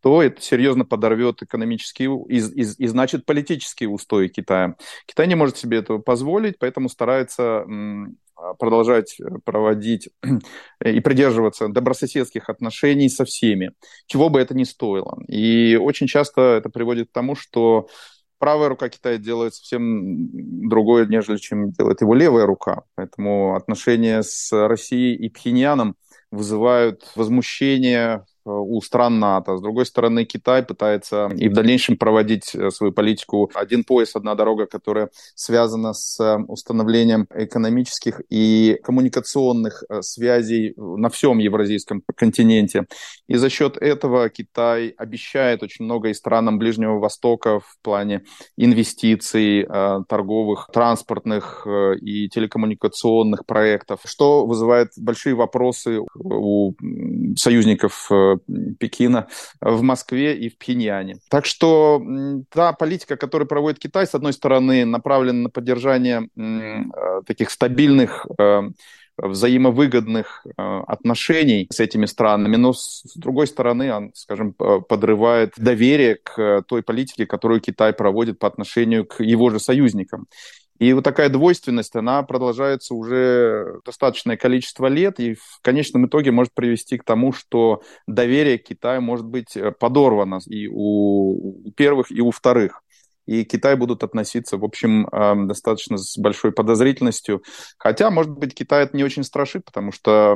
то 0.01 0.21
это 0.21 0.41
серьезно 0.41 0.83
подорвет 0.83 1.43
экономические 1.43 2.09
и, 2.27 2.37
и, 2.37 2.61
и 2.61 2.87
значит 2.87 3.25
политические 3.25 3.89
устои 3.89 4.27
Китая. 4.27 4.75
Китай 5.05 5.27
не 5.27 5.35
может 5.35 5.57
себе 5.57 5.77
этого 5.77 5.99
позволить, 5.99 6.57
поэтому 6.59 6.89
старается 6.89 7.65
продолжать 8.57 9.17
проводить 9.45 10.09
и 10.83 10.99
придерживаться 10.99 11.67
добрососедских 11.67 12.49
отношений 12.49 13.09
со 13.09 13.23
всеми, 13.25 13.73
чего 14.07 14.29
бы 14.29 14.39
это 14.39 14.55
ни 14.55 14.63
стоило. 14.63 15.19
И 15.27 15.77
очень 15.79 16.07
часто 16.07 16.41
это 16.57 16.69
приводит 16.69 17.09
к 17.09 17.13
тому, 17.13 17.35
что 17.35 17.87
правая 18.39 18.69
рука 18.69 18.89
Китая 18.89 19.17
делает 19.17 19.53
совсем 19.53 20.67
другое, 20.67 21.05
нежели 21.05 21.37
чем 21.37 21.71
делает 21.71 22.01
его 22.01 22.15
левая 22.15 22.47
рука. 22.47 22.83
Поэтому 22.95 23.55
отношения 23.55 24.23
с 24.23 24.51
Россией 24.51 25.15
и 25.15 25.29
Пхеньяном 25.29 25.95
вызывают 26.31 27.11
возмущение 27.15 28.25
Э, 28.40 28.40
у 28.45 28.81
стран 28.81 29.19
НАТО. 29.19 29.57
С 29.57 29.61
другой 29.61 29.85
стороны, 29.85 30.25
Китай 30.25 30.63
пытается 30.63 31.29
и 31.37 31.49
в 31.49 31.53
дальнейшем 31.53 31.97
проводить 31.97 32.55
э, 32.55 32.69
свою 32.71 32.91
политику 32.91 33.51
«один 33.53 33.83
пояс, 33.83 34.15
одна 34.15 34.35
дорога», 34.35 34.65
которая 34.65 35.09
связана 35.35 35.93
с 35.93 36.19
э, 36.19 36.37
установлением 36.47 37.27
экономических 37.33 38.21
и 38.29 38.79
коммуникационных 38.83 39.83
связей 40.01 40.73
на 40.77 41.09
всем 41.09 41.39
евразийском 41.39 42.03
континенте. 42.15 42.85
И 43.27 43.35
за 43.35 43.49
счет 43.49 43.77
этого 43.77 44.29
Китай 44.29 44.93
обещает 44.97 45.63
очень 45.63 45.85
много 45.85 46.09
и 46.09 46.13
странам 46.13 46.57
Ближнего 46.57 46.99
Востока 46.99 47.59
в 47.59 47.77
плане 47.81 48.23
инвестиций, 48.57 49.65
торговых, 50.07 50.69
транспортных 50.71 51.65
и 52.01 52.29
телекоммуникационных 52.29 53.45
проектов, 53.45 54.01
что 54.05 54.45
вызывает 54.45 54.89
большие 54.97 55.35
вопросы 55.35 55.99
у 56.15 56.73
союзников 57.35 58.09
Пекина 58.79 59.27
в 59.59 59.81
Москве 59.81 60.37
и 60.37 60.49
в 60.49 60.57
Пхеньяне. 60.57 61.17
Так 61.29 61.45
что 61.45 62.01
та 62.49 62.73
политика, 62.73 63.17
которую 63.17 63.47
проводит 63.47 63.79
Китай, 63.79 64.05
с 64.07 64.15
одной 64.15 64.33
стороны, 64.33 64.85
направлена 64.85 65.43
на 65.43 65.49
поддержание 65.49 66.29
э, 66.35 67.21
таких 67.25 67.49
стабильных 67.51 68.25
э, 68.37 68.61
взаимовыгодных 69.17 70.45
э, 70.45 70.79
отношений 70.87 71.67
с 71.69 71.79
этими 71.79 72.05
странами, 72.05 72.55
но 72.55 72.73
с 72.73 73.03
другой 73.15 73.47
стороны, 73.47 73.93
он, 73.93 74.11
скажем, 74.13 74.53
подрывает 74.53 75.53
доверие 75.57 76.15
к 76.15 76.63
той 76.67 76.81
политике, 76.81 77.25
которую 77.25 77.61
Китай 77.61 77.93
проводит 77.93 78.39
по 78.39 78.47
отношению 78.47 79.05
к 79.05 79.23
его 79.23 79.49
же 79.49 79.59
союзникам. 79.59 80.27
И 80.81 80.93
вот 80.93 81.03
такая 81.03 81.29
двойственность, 81.29 81.95
она 81.95 82.23
продолжается 82.23 82.95
уже 82.95 83.81
достаточное 83.85 84.35
количество 84.35 84.87
лет, 84.87 85.19
и 85.19 85.35
в 85.35 85.59
конечном 85.61 86.07
итоге 86.07 86.31
может 86.31 86.55
привести 86.55 86.97
к 86.97 87.03
тому, 87.03 87.33
что 87.33 87.83
доверие 88.07 88.57
к 88.57 88.63
Китаю 88.63 88.99
может 88.99 89.27
быть 89.27 89.55
э, 89.55 89.71
подорвано 89.73 90.39
и 90.47 90.67
у 90.67 91.71
первых, 91.77 92.11
и 92.11 92.19
у 92.19 92.31
вторых 92.31 92.81
и 93.27 93.45
к 93.45 93.51
Китаю 93.51 93.77
будут 93.77 94.03
относиться, 94.03 94.57
в 94.57 94.63
общем, 94.63 95.05
эм, 95.09 95.47
достаточно 95.47 95.97
с 95.99 96.17
большой 96.17 96.51
подозрительностью. 96.51 97.43
Хотя, 97.77 98.09
может 98.09 98.31
быть, 98.31 98.55
Китай 98.55 98.83
это 98.83 98.97
не 98.97 99.03
очень 99.03 99.23
страшит, 99.23 99.63
потому 99.63 99.91
что 99.91 100.35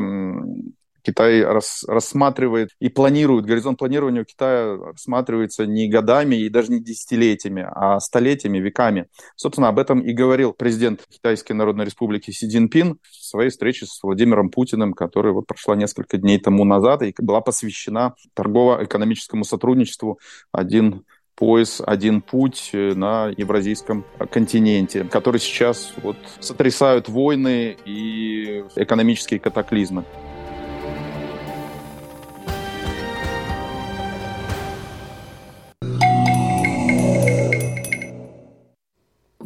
Китай 1.06 1.44
рас, 1.44 1.84
рассматривает 1.88 2.70
и 2.80 2.90
планирует, 2.90 3.46
горизонт 3.46 3.78
планирования 3.78 4.24
у 4.24 4.26
Китая 4.26 4.78
рассматривается 4.78 5.66
не 5.66 5.88
годами 5.88 6.36
и 6.36 6.50
даже 6.50 6.72
не 6.72 6.80
десятилетиями, 6.80 7.68
а 7.70 8.00
столетиями, 8.00 8.58
веками. 8.58 9.08
Собственно, 9.36 9.68
об 9.68 9.80
этом 9.80 10.00
и 10.00 10.14
говорил 10.14 10.54
президент 10.54 11.06
Китайской 11.10 11.54
Народной 11.54 11.86
Республики 11.86 12.32
Си 12.32 12.48
Цзиньпин 12.48 12.98
в 13.04 13.26
своей 13.26 13.50
встрече 13.50 13.86
с 13.86 14.02
Владимиром 14.02 14.50
Путиным, 14.50 14.94
которая 14.94 15.34
вот 15.34 15.46
прошла 15.46 15.76
несколько 15.76 16.18
дней 16.18 16.40
тому 16.40 16.66
назад 16.66 17.04
и 17.04 17.14
была 17.20 17.42
посвящена 17.42 18.16
торгово-экономическому 18.34 19.44
сотрудничеству 19.44 20.20
один 20.52 21.04
пояс, 21.36 21.82
один 21.86 22.22
путь 22.22 22.72
на 22.74 23.28
евразийском 23.28 24.06
континенте, 24.32 25.04
который 25.04 25.40
сейчас 25.40 25.94
вот 26.02 26.18
сотрясают 26.40 27.10
войны 27.10 27.78
и 27.86 28.64
экономические 28.76 29.40
катаклизмы. 29.40 30.06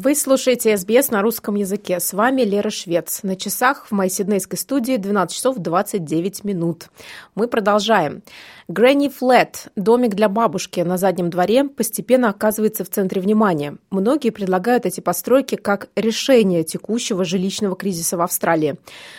Вы 0.02 0.16
слушаете 0.16 0.78
СБС 0.78 1.12
на 1.12 1.22
русском 1.22 1.56
языке. 1.56 2.00
С 2.00 2.14
вами 2.14 2.44
Лера 2.44 2.70
Швец. 2.70 3.22
На 3.24 3.36
часах 3.36 3.88
в 3.88 3.92
моей 3.92 4.10
сиднейской 4.10 4.58
студии 4.58 4.96
12 4.96 5.36
часов 5.36 5.58
29 5.58 6.46
минут. 6.46 6.88
Мы 7.36 7.50
продолжаем. 7.50 8.24
Грэнни 8.70 9.10
Флет, 9.10 9.68
домик 9.76 10.16
для 10.16 10.30
бабушки 10.30 10.80
на 10.80 10.98
заднем 10.98 11.30
дворе, 11.30 11.66
постепенно 11.66 12.30
оказывается 12.30 12.86
в 12.86 12.90
центре 12.90 13.22
внимания. 13.22 13.76
Многие 13.92 14.30
предлагают 14.30 14.86
эти 14.86 15.02
постройки 15.02 15.56
как 15.56 15.90
решение 15.98 16.64
текущего 16.64 17.26
жилищного 17.26 17.76
кризиса 17.76 18.16
в 18.16 18.22
Австралии. 18.22 18.78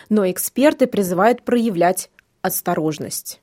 Но 0.09 0.31
эксперты 0.31 0.87
призывают 0.87 1.43
проявлять 1.43 2.09
осторожность. 2.41 3.43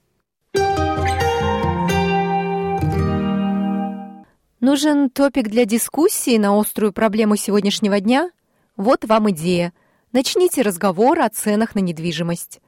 Нужен 4.59 5.11
топик 5.11 5.49
для 5.49 5.65
дискуссии 5.65 6.35
на 6.39 6.59
острую 6.59 6.91
проблему 6.91 7.35
сегодняшнего 7.35 7.99
дня? 7.99 8.31
Вот 8.75 9.05
вам 9.05 9.29
идея. 9.29 9.71
Начните 10.13 10.63
разговор 10.63 11.19
о 11.19 11.29
ценах 11.29 11.75
на 11.75 11.79
недвижимость. 11.79 12.59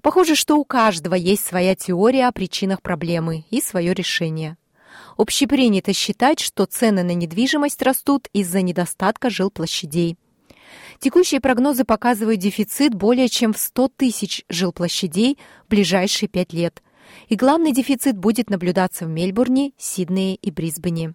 Похоже, 0.00 0.34
что 0.34 0.56
у 0.56 0.64
каждого 0.64 1.14
есть 1.14 1.44
своя 1.44 1.74
теория 1.74 2.26
о 2.26 2.32
причинах 2.32 2.80
проблемы 2.80 3.44
и 3.50 3.60
свое 3.60 3.92
решение. 3.92 4.56
Общепринято 5.18 5.92
считать, 5.92 6.40
что 6.40 6.64
цены 6.64 7.02
на 7.02 7.12
недвижимость 7.12 7.82
растут 7.82 8.28
из-за 8.32 8.62
недостатка 8.62 9.28
жилплощадей. 9.28 10.16
Текущие 11.00 11.42
прогнозы 11.42 11.84
показывают 11.84 12.40
дефицит 12.40 12.94
более 12.94 13.28
чем 13.28 13.52
в 13.52 13.58
100 13.58 13.88
тысяч 13.88 14.42
жилплощадей 14.48 15.38
в 15.66 15.68
ближайшие 15.68 16.30
пять 16.30 16.54
лет. 16.54 16.82
И 17.28 17.36
главный 17.36 17.72
дефицит 17.72 18.16
будет 18.16 18.48
наблюдаться 18.48 19.04
в 19.04 19.08
Мельбурне, 19.08 19.72
Сиднее 19.76 20.36
и 20.36 20.50
Брисбене. 20.50 21.14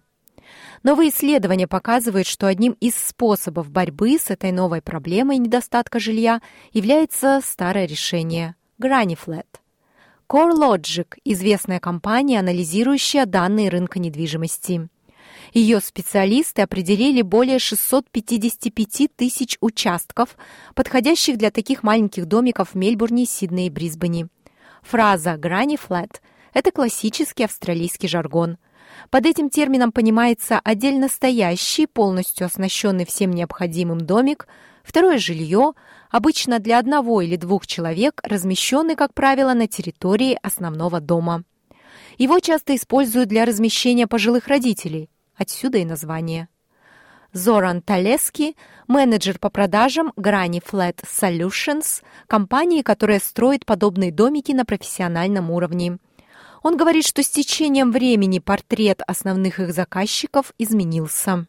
Новые 0.82 1.10
исследования 1.10 1.66
показывают, 1.66 2.26
что 2.26 2.46
одним 2.46 2.72
из 2.80 2.94
способов 2.94 3.70
борьбы 3.70 4.18
с 4.18 4.30
этой 4.30 4.52
новой 4.52 4.82
проблемой 4.82 5.38
недостатка 5.38 6.00
жилья 6.00 6.40
является 6.72 7.40
старое 7.44 7.86
решение– 7.86 8.56
GrannyFlat. 8.80 9.46
CoreLogic– 10.28 11.18
известная 11.24 11.78
компания, 11.78 12.40
анализирующая 12.40 13.26
данные 13.26 13.68
рынка 13.68 13.98
недвижимости. 13.98 14.88
Ее 15.52 15.80
специалисты 15.80 16.62
определили 16.62 17.20
более 17.20 17.58
655 17.58 19.14
тысяч 19.14 19.58
участков, 19.60 20.36
подходящих 20.74 21.36
для 21.36 21.50
таких 21.50 21.82
маленьких 21.82 22.26
домиков 22.26 22.70
в 22.70 22.74
Мельбурне, 22.76 23.26
Сиднее 23.26 23.66
и 23.66 23.70
Брисбене. 23.70 24.28
Фраза 24.82 25.34
«granny 25.34 25.78
flat»– 25.78 26.20
это 26.54 26.70
классический 26.70 27.44
австралийский 27.44 28.08
жаргон. 28.08 28.56
Под 29.10 29.26
этим 29.26 29.50
термином 29.50 29.92
понимается 29.92 30.60
отдельно 30.62 31.08
стоящий, 31.08 31.86
полностью 31.86 32.46
оснащенный 32.46 33.04
всем 33.04 33.30
необходимым 33.30 34.00
домик, 34.00 34.46
второе 34.82 35.18
жилье, 35.18 35.72
обычно 36.10 36.58
для 36.58 36.78
одного 36.78 37.20
или 37.20 37.36
двух 37.36 37.66
человек, 37.66 38.20
размещенный, 38.22 38.96
как 38.96 39.14
правило, 39.14 39.54
на 39.54 39.66
территории 39.66 40.38
основного 40.42 41.00
дома. 41.00 41.44
Его 42.18 42.38
часто 42.40 42.76
используют 42.76 43.28
для 43.28 43.44
размещения 43.44 44.06
пожилых 44.06 44.48
родителей, 44.48 45.10
отсюда 45.36 45.78
и 45.78 45.84
название. 45.84 46.48
Зоран 47.32 47.80
Талески, 47.80 48.56
менеджер 48.88 49.38
по 49.38 49.48
продажам 49.48 50.12
Granny 50.16 50.62
Flat 50.62 51.02
Solutions, 51.06 52.02
компании, 52.26 52.82
которая 52.82 53.20
строит 53.20 53.64
подобные 53.64 54.12
домики 54.12 54.52
на 54.52 54.66
профессиональном 54.66 55.50
уровне. 55.50 55.98
Он 56.62 56.76
говорит, 56.76 57.04
что 57.06 57.22
с 57.22 57.28
течением 57.28 57.90
времени 57.90 58.38
портрет 58.38 59.02
основных 59.06 59.58
их 59.58 59.74
заказчиков 59.74 60.52
изменился. 60.58 61.46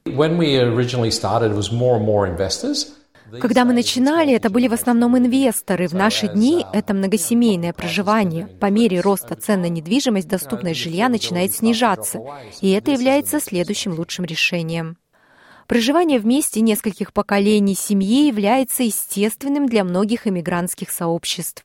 Когда 3.39 3.65
мы 3.65 3.74
начинали, 3.74 4.34
это 4.34 4.50
были 4.50 4.67
в 4.67 4.74
основном 4.74 5.17
инвесторы. 5.17 5.88
В 5.88 5.93
наши 5.93 6.27
дни 6.27 6.65
это 6.74 6.93
многосемейное 6.93 7.74
проживание. 7.74 8.48
По 8.48 8.70
мере 8.70 9.01
роста 9.01 9.36
цен 9.36 9.62
на 9.62 9.70
недвижимость 9.70 10.27
доступность 10.27 10.79
жилья 10.79 11.10
начинает 11.10 11.53
снижаться, 11.53 12.20
и 12.62 12.72
это 12.72 12.91
является 12.91 13.39
следующим 13.39 13.93
лучшим 13.93 14.25
решением. 14.25 14.98
Проживание 15.67 16.20
вместе 16.20 16.62
нескольких 16.62 17.13
поколений 17.13 17.75
семьи 17.75 18.27
является 18.27 18.84
естественным 18.84 19.67
для 19.67 19.84
многих 19.84 20.27
иммигрантских 20.27 20.91
сообществ. 20.91 21.63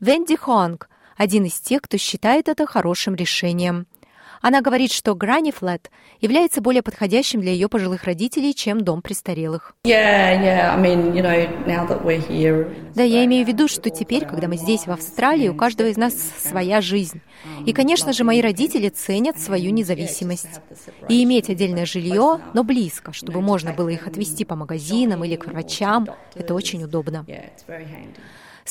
Венди 0.00 0.36
Хонг– 0.36 0.88
один 1.16 1.44
из 1.44 1.58
тех, 1.60 1.82
кто 1.82 1.96
считает 1.96 2.48
это 2.48 2.66
хорошим 2.66 3.14
решением. 3.14 3.86
Она 4.42 4.60
говорит, 4.60 4.90
что 4.90 5.12
Granny 5.12 5.54
Flat 5.56 5.82
является 6.20 6.60
более 6.60 6.82
подходящим 6.82 7.40
для 7.40 7.52
ее 7.52 7.68
пожилых 7.68 8.02
родителей, 8.04 8.54
чем 8.54 8.80
дом 8.80 9.00
престарелых. 9.00 9.72
Да, 12.96 13.04
я 13.04 13.24
имею 13.24 13.46
в 13.46 13.48
виду, 13.48 13.68
что 13.68 13.88
теперь, 13.88 14.26
когда 14.26 14.48
мы 14.48 14.56
здесь, 14.56 14.86
в 14.86 14.90
Австралии, 14.90 15.48
у 15.48 15.54
каждого 15.54 15.86
из 15.88 15.96
нас 15.96 16.14
своя 16.38 16.80
жизнь. 16.80 17.20
И, 17.66 17.72
конечно 17.72 18.12
же, 18.12 18.24
мои 18.24 18.42
родители 18.42 18.88
ценят 18.88 19.38
свою 19.38 19.70
независимость. 19.70 20.60
И 21.08 21.22
иметь 21.22 21.48
отдельное 21.48 21.86
жилье, 21.86 22.40
но 22.52 22.64
близко, 22.64 23.12
чтобы 23.12 23.40
можно 23.40 23.72
было 23.72 23.90
их 23.90 24.08
отвезти 24.08 24.44
по 24.44 24.56
магазинам 24.56 25.22
или 25.22 25.36
к 25.36 25.46
врачам, 25.46 26.08
это 26.34 26.54
очень 26.54 26.82
удобно. 26.82 27.24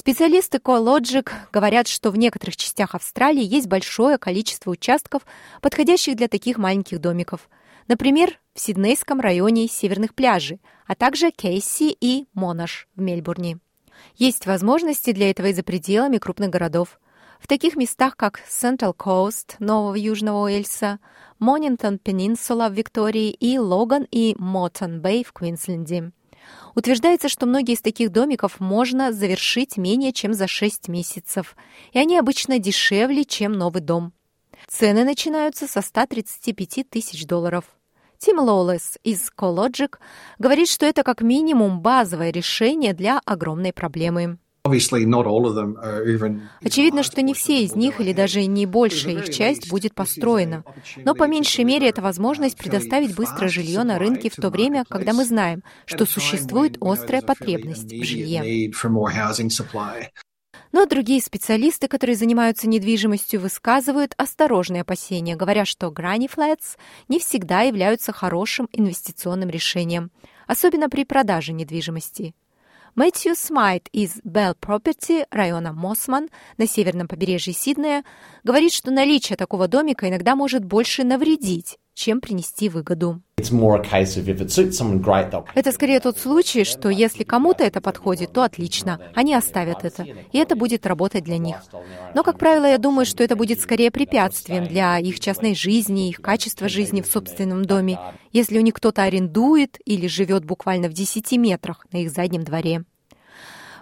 Специалисты 0.02 0.58
CoreLogic 0.58 1.30
говорят, 1.54 1.88
что 1.88 2.10
в 2.10 2.18
некоторых 2.18 2.58
частях 2.58 2.96
Австралии 2.96 3.44
есть 3.44 3.68
большое 3.68 4.18
количество 4.18 4.72
участков, 4.72 5.22
подходящих 5.62 6.16
для 6.16 6.28
таких 6.28 6.58
маленьких 6.58 7.00
домиков. 7.00 7.48
Например, 7.88 8.40
в 8.56 8.60
Сиднейском 8.60 9.20
районе 9.20 9.68
Северных 9.68 10.16
пляжей, 10.16 10.60
а 10.88 10.96
также 10.96 11.30
Кейси 11.30 11.96
и 12.02 12.26
Монаш 12.34 12.88
в 12.96 13.02
Мельбурне. 13.02 13.60
Есть 14.16 14.48
возможности 14.48 15.12
для 15.12 15.30
этого 15.30 15.46
и 15.46 15.54
за 15.54 15.62
пределами 15.62 16.18
крупных 16.18 16.50
городов. 16.50 17.00
В 17.40 17.46
таких 17.46 17.76
местах, 17.76 18.18
как 18.18 18.42
Central 18.50 18.96
Coast 18.98 19.58
Нового 19.60 19.94
Южного 19.94 20.46
Уэльса, 20.46 20.98
Монинтон 21.38 22.00
Пенинсула 22.00 22.70
в 22.70 22.74
Виктории 22.74 23.30
и 23.30 23.60
Логан 23.60 24.08
и 24.10 24.36
Моттон 24.40 25.00
Бэй 25.00 25.24
в 25.24 25.32
Квинсленде. 25.32 26.12
Утверждается, 26.76 27.30
что 27.30 27.46
многие 27.46 27.74
из 27.74 27.82
таких 27.82 28.12
домиков 28.12 28.60
можно 28.60 29.12
завершить 29.12 29.78
менее 29.78 30.14
чем 30.14 30.34
за 30.34 30.48
6 30.48 30.88
месяцев, 30.88 31.56
и 31.92 32.00
они 32.00 32.18
обычно 32.18 32.60
дешевле, 32.60 33.26
чем 33.26 33.54
новый 33.54 33.82
дом. 33.82 34.14
Цены 34.68 35.04
начинаются 35.04 35.68
со 35.68 35.82
135 35.82 36.90
тысяч 36.90 37.26
долларов. 37.26 37.66
Тим 38.18 38.40
Лоулес 38.40 39.00
из 39.04 39.32
CoLogic 39.36 39.96
говорит, 40.38 40.70
что 40.70 40.86
это 40.86 41.04
как 41.04 41.22
минимум 41.22 41.82
базовое 41.82 42.32
решение 42.32 42.94
для 42.94 43.20
огромной 43.26 43.74
проблемы. 43.74 44.38
Очевидно, 46.64 47.04
что 47.04 47.22
не 47.22 47.34
все 47.34 47.64
из 47.64 47.76
них 47.76 48.00
или 48.00 48.14
даже 48.14 48.46
не 48.46 48.66
большая 48.66 49.16
их 49.16 49.30
часть 49.30 49.70
будет 49.70 49.96
построена. 49.96 50.64
Но 50.98 51.16
по 51.16 51.28
меньшей 51.28 51.64
мере 51.64 51.90
это 51.90 52.02
возможность 52.02 52.58
предоставить 52.58 53.16
быстро 53.16 53.48
жилье 53.48 53.84
на 53.84 53.98
рынке 53.98 54.30
в 54.30 54.36
то 54.36 54.50
время, 54.50 54.86
когда 54.88 55.14
мы 55.14 55.26
знаем, 55.26 55.64
что 55.86 56.06
существует 56.06 56.78
острая 56.80 57.22
потребность 57.22 57.92
в 57.92 58.04
жилье. 58.04 58.72
Но 60.72 60.86
другие 60.86 61.22
специалисты, 61.22 61.88
которые 61.88 62.16
занимаются 62.16 62.68
недвижимостью, 62.68 63.42
высказывают 63.42 64.14
осторожные 64.18 64.82
опасения, 64.82 65.36
говоря, 65.36 65.66
что 65.66 65.88
granny 65.88 66.30
flats 66.34 66.78
не 67.10 67.20
всегда 67.20 67.62
являются 67.62 68.14
хорошим 68.14 68.70
инвестиционным 68.72 69.50
решением, 69.50 70.12
особенно 70.48 70.90
при 70.90 71.04
продаже 71.04 71.52
недвижимости. 71.52 72.34
Мэтью 72.96 73.36
Смайт 73.36 73.88
из 73.94 74.18
Bell 74.18 74.54
Property 74.60 75.26
района 75.32 75.72
Мосман 75.72 76.30
на 76.58 76.68
северном 76.68 77.08
побережье 77.08 77.54
Сиднея 77.54 78.04
говорит, 78.44 78.74
что 78.74 78.92
наличие 78.92 79.38
такого 79.38 79.70
домика 79.70 80.10
иногда 80.10 80.36
может 80.36 80.66
больше 80.66 81.06
навредить, 81.06 81.78
чем 81.94 82.22
принести 82.22 82.70
выгоду. 82.70 83.22
Это 85.56 85.72
скорее 85.72 86.00
тот 86.00 86.18
случай, 86.18 86.64
что 86.64 86.90
если 86.90 87.24
кому-то 87.24 87.64
это 87.64 87.82
подходит, 87.82 88.34
то 88.34 88.44
отлично, 88.44 89.00
они 89.16 89.34
оставят 89.34 89.84
это, 89.84 90.04
и 90.04 90.38
это 90.38 90.56
будет 90.56 90.86
работать 90.86 91.24
для 91.24 91.38
них. 91.38 91.58
Но, 92.14 92.24
как 92.24 92.38
правило, 92.38 92.66
я 92.66 92.78
думаю, 92.78 93.06
что 93.06 93.24
это 93.24 93.36
будет 93.36 93.60
скорее 93.60 93.92
препятствием 93.92 94.66
для 94.66 95.00
их 95.00 95.20
частной 95.20 95.56
жизни, 95.56 96.10
их 96.10 96.22
качества 96.22 96.70
жизни 96.70 97.02
в 97.02 97.08
собственном 97.08 97.66
доме, 97.66 98.00
если 98.32 98.58
у 98.60 98.62
них 98.62 98.76
кто-то 98.76 99.04
арендует 99.04 99.80
или 99.86 100.08
живет 100.08 100.46
буквально 100.46 100.88
в 100.88 100.94
10 100.94 101.32
метрах 101.34 101.86
на 101.92 101.98
их 101.98 102.12
заднем 102.12 102.44
дворе. 102.44 102.84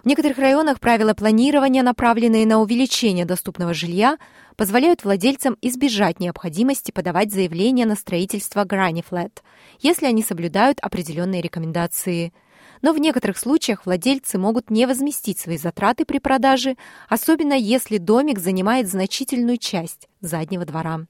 В 0.02 0.06
некоторых 0.06 0.38
районах 0.38 0.80
правила 0.80 1.12
планирования, 1.12 1.82
направленные 1.82 2.46
на 2.46 2.60
увеличение 2.60 3.26
доступного 3.26 3.74
жилья, 3.74 4.16
позволяют 4.60 5.04
владельцам 5.04 5.56
избежать 5.62 6.20
необходимости 6.20 6.90
подавать 6.90 7.32
заявление 7.32 7.86
на 7.86 7.94
строительство 7.94 8.66
Granny 8.66 9.02
Flat, 9.02 9.38
если 9.80 10.04
они 10.04 10.22
соблюдают 10.22 10.80
определенные 10.80 11.40
рекомендации. 11.40 12.34
Но 12.82 12.92
в 12.92 12.98
некоторых 12.98 13.38
случаях 13.38 13.86
владельцы 13.86 14.36
могут 14.36 14.68
не 14.68 14.84
возместить 14.84 15.38
свои 15.38 15.56
затраты 15.56 16.04
при 16.04 16.18
продаже, 16.18 16.76
особенно 17.08 17.54
если 17.54 17.96
домик 17.96 18.38
занимает 18.38 18.86
значительную 18.86 19.56
часть 19.56 20.10
заднего 20.20 20.66
двора. 20.66 21.06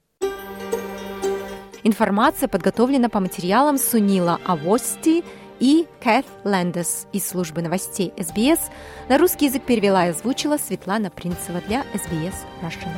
Информация 1.82 2.48
подготовлена 2.48 3.08
по 3.08 3.18
материалам 3.18 3.78
Сунила 3.78 4.38
Авости– 4.46 5.24
и 5.60 5.86
Кэт 6.02 6.26
Лэндес 6.44 7.06
из 7.12 7.28
службы 7.28 7.62
новостей 7.62 8.12
СБС. 8.18 8.70
На 9.08 9.18
русский 9.18 9.46
язык 9.46 9.62
перевела 9.64 10.06
и 10.06 10.10
озвучила 10.10 10.56
Светлана 10.56 11.10
Принцева 11.10 11.60
для 11.68 11.84
СБС 11.94 12.44
Russian. 12.62 12.90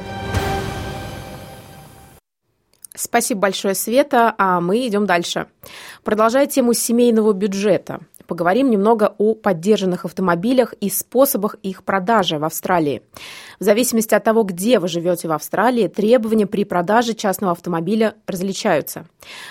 Спасибо 2.95 3.41
большое, 3.41 3.75
Света. 3.75 4.35
А 4.39 4.61
мы 4.61 4.87
идем 4.87 5.07
дальше. 5.07 5.49
Продолжая 6.05 6.47
тему 6.47 6.73
семейного 6.73 7.33
бюджета– 7.33 8.01
поговорим 8.33 8.71
немного 8.71 9.15
о 9.19 9.35
поддержанных 9.35 10.07
автомобилях 10.07 10.73
и 10.81 10.89
способах 10.89 11.57
их 11.63 11.85
продажи 11.85 12.39
в 12.39 12.45
Австралии. 12.45 13.03
В 13.61 13.65
зависимости 13.65 14.15
от 14.15 14.25
того, 14.25 14.43
где 14.43 14.79
вы 14.79 14.89
живете 14.89 15.29
в 15.29 15.33
Австралии, 15.33 15.87
требования 15.87 16.47
при 16.47 16.65
продаже 16.65 17.13
частного 17.13 17.53
автомобиля 17.53 18.15
различаются. 18.27 19.05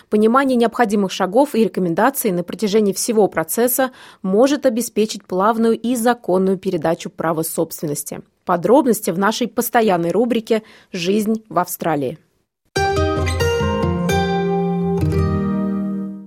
Понимание 0.09 0.55
необходимых 0.55 1.11
шагов 1.11 1.53
и 1.53 1.63
рекомендаций 1.63 2.31
на 2.31 2.43
протяжении 2.43 2.91
всего 2.91 3.27
процесса 3.27 3.91
может 4.23 4.65
обеспечить 4.65 5.25
плавную 5.25 5.79
и 5.79 5.95
законную 5.95 6.57
передачу 6.57 7.11
права 7.11 7.43
собственности. 7.43 8.21
Подробности 8.45 9.11
в 9.11 9.19
нашей 9.19 9.47
постоянной 9.47 10.09
рубрике 10.09 10.63
«Жизнь 10.91 11.43
в 11.49 11.59
Австралии». 11.59 12.17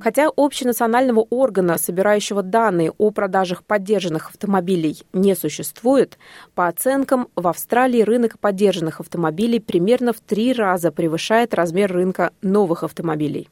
Хотя 0.04 0.28
общенационального 0.36 1.20
органа, 1.30 1.78
собирающего 1.78 2.42
данные 2.42 2.92
о 2.98 3.10
продажах 3.10 3.64
поддержанных 3.64 4.28
автомобилей, 4.28 5.02
не 5.14 5.34
существует, 5.34 6.18
по 6.54 6.68
оценкам, 6.68 7.28
в 7.36 7.48
Австралии 7.48 8.02
рынок 8.02 8.38
поддержанных 8.38 9.00
автомобилей 9.00 9.60
примерно 9.60 10.12
в 10.12 10.20
три 10.20 10.52
раза 10.52 10.92
превышает 10.92 11.54
размер 11.54 11.90
рынка 11.90 12.32
новых 12.42 12.82
автомобилей. 12.82 13.48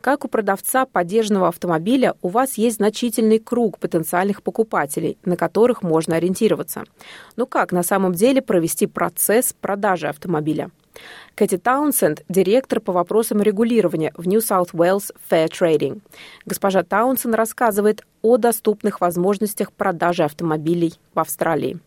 Как 0.00 0.24
у 0.24 0.28
продавца 0.28 0.86
поддержанного 0.86 1.48
автомобиля, 1.48 2.14
у 2.22 2.28
вас 2.28 2.54
есть 2.54 2.76
значительный 2.76 3.38
круг 3.38 3.78
потенциальных 3.78 4.42
покупателей, 4.42 5.18
на 5.26 5.36
которых 5.36 5.82
можно 5.82 6.16
ориентироваться. 6.16 6.84
Но 7.36 7.44
как 7.44 7.72
на 7.72 7.82
самом 7.82 8.14
деле 8.14 8.40
провести 8.40 8.86
процесс 8.86 9.52
продажи 9.52 10.08
автомобиля? 10.08 10.70
Кэти 11.34 11.58
Таунсенд– 11.58 12.22
директор 12.28 12.80
по 12.80 12.92
вопросам 12.92 13.42
регулирования 13.42 14.12
в 14.16 14.28
New 14.28 14.38
South 14.38 14.72
Wales 14.72 15.10
Fair 15.30 15.48
Trading. 15.50 16.00
Госпожа 16.46 16.82
Таунсенд 16.82 17.34
рассказывает 17.34 18.02
о 18.22 18.36
доступных 18.36 19.00
возможностях 19.00 19.72
продажи 19.72 20.22
автомобилей 20.22 20.94
в 21.14 21.20
Австралии. 21.20 21.78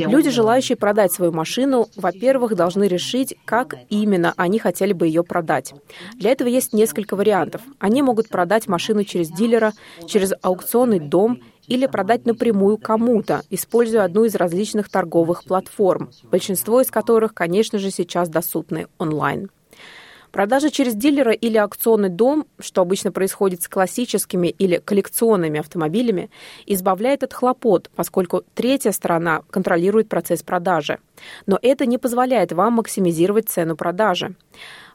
Люди, 0.00 0.30
желающие 0.30 0.76
продать 0.76 1.12
свою 1.12 1.30
машину, 1.32 1.86
во-первых, 1.94 2.56
должны 2.56 2.84
решить, 2.84 3.36
как 3.44 3.76
именно 3.88 4.34
они 4.36 4.58
хотели 4.58 4.92
бы 4.92 5.06
ее 5.06 5.22
продать. 5.22 5.74
Для 6.14 6.30
этого 6.30 6.48
есть 6.48 6.72
несколько 6.72 7.14
вариантов. 7.14 7.60
Они 7.78 8.02
могут 8.02 8.28
продать 8.28 8.66
машину 8.66 9.04
через 9.04 9.30
дилера, 9.30 9.74
через 10.06 10.32
аукционный 10.42 10.98
дом 10.98 11.40
или 11.68 11.86
продать 11.86 12.26
напрямую 12.26 12.78
кому-то, 12.78 13.42
используя 13.50 14.04
одну 14.04 14.24
из 14.24 14.34
различных 14.34 14.88
торговых 14.88 15.44
платформ, 15.44 16.10
большинство 16.24 16.80
из 16.80 16.90
которых, 16.90 17.34
конечно 17.34 17.78
же, 17.78 17.90
сейчас 17.90 18.28
доступны 18.28 18.88
онлайн. 18.98 19.50
Продажа 20.30 20.70
через 20.70 20.94
дилера 20.94 21.32
или 21.32 21.56
аукционный 21.56 22.10
дом, 22.10 22.46
что 22.58 22.82
обычно 22.82 23.12
происходит 23.12 23.62
с 23.62 23.68
классическими 23.68 24.48
или 24.48 24.76
коллекционными 24.76 25.58
автомобилями, 25.58 26.30
избавляет 26.66 27.22
от 27.22 27.32
хлопот, 27.32 27.90
поскольку 27.96 28.42
третья 28.54 28.92
сторона 28.92 29.42
контролирует 29.50 30.08
процесс 30.08 30.42
продажи. 30.42 30.98
Но 31.46 31.58
это 31.62 31.86
не 31.86 31.98
позволяет 31.98 32.52
вам 32.52 32.74
максимизировать 32.74 33.48
цену 33.48 33.74
продажи. 33.74 34.34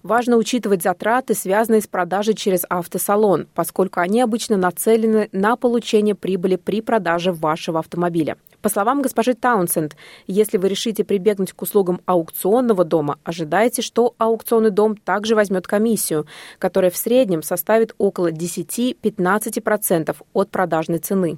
Важно 0.03 0.35
учитывать 0.35 0.83
затраты, 0.83 1.33
связанные 1.33 1.79
с 1.79 1.87
продажей 1.87 2.33
через 2.33 2.65
автосалон, 2.67 3.47
поскольку 3.55 4.01
они 4.01 4.19
обычно 4.19 4.57
нацелены 4.57 5.29
на 5.31 5.55
получение 5.55 6.13
прибыли 6.13 6.57
при 6.57 6.81
продаже 6.81 7.31
вашего 7.31 7.79
автомобиля. 7.79 8.35
По 8.61 8.67
словам 8.67 9.01
госпожи 9.01 9.33
Таунсенд, 9.33 9.95
если 10.27 10.57
вы 10.57 10.67
решите 10.67 11.05
прибегнуть 11.05 11.53
к 11.53 11.61
услугам 11.61 12.01
аукционного 12.05 12.83
дома, 12.83 13.17
ожидайте, 13.23 13.81
что 13.81 14.13
аукционный 14.17 14.71
дом 14.71 14.97
также 14.97 15.35
возьмет 15.35 15.67
комиссию, 15.67 16.27
которая 16.59 16.91
в 16.91 16.97
среднем 16.97 17.41
составит 17.41 17.95
около 17.97 18.29
10-15% 18.29 20.17
от 20.33 20.49
продажной 20.49 20.99
цены. 20.99 21.37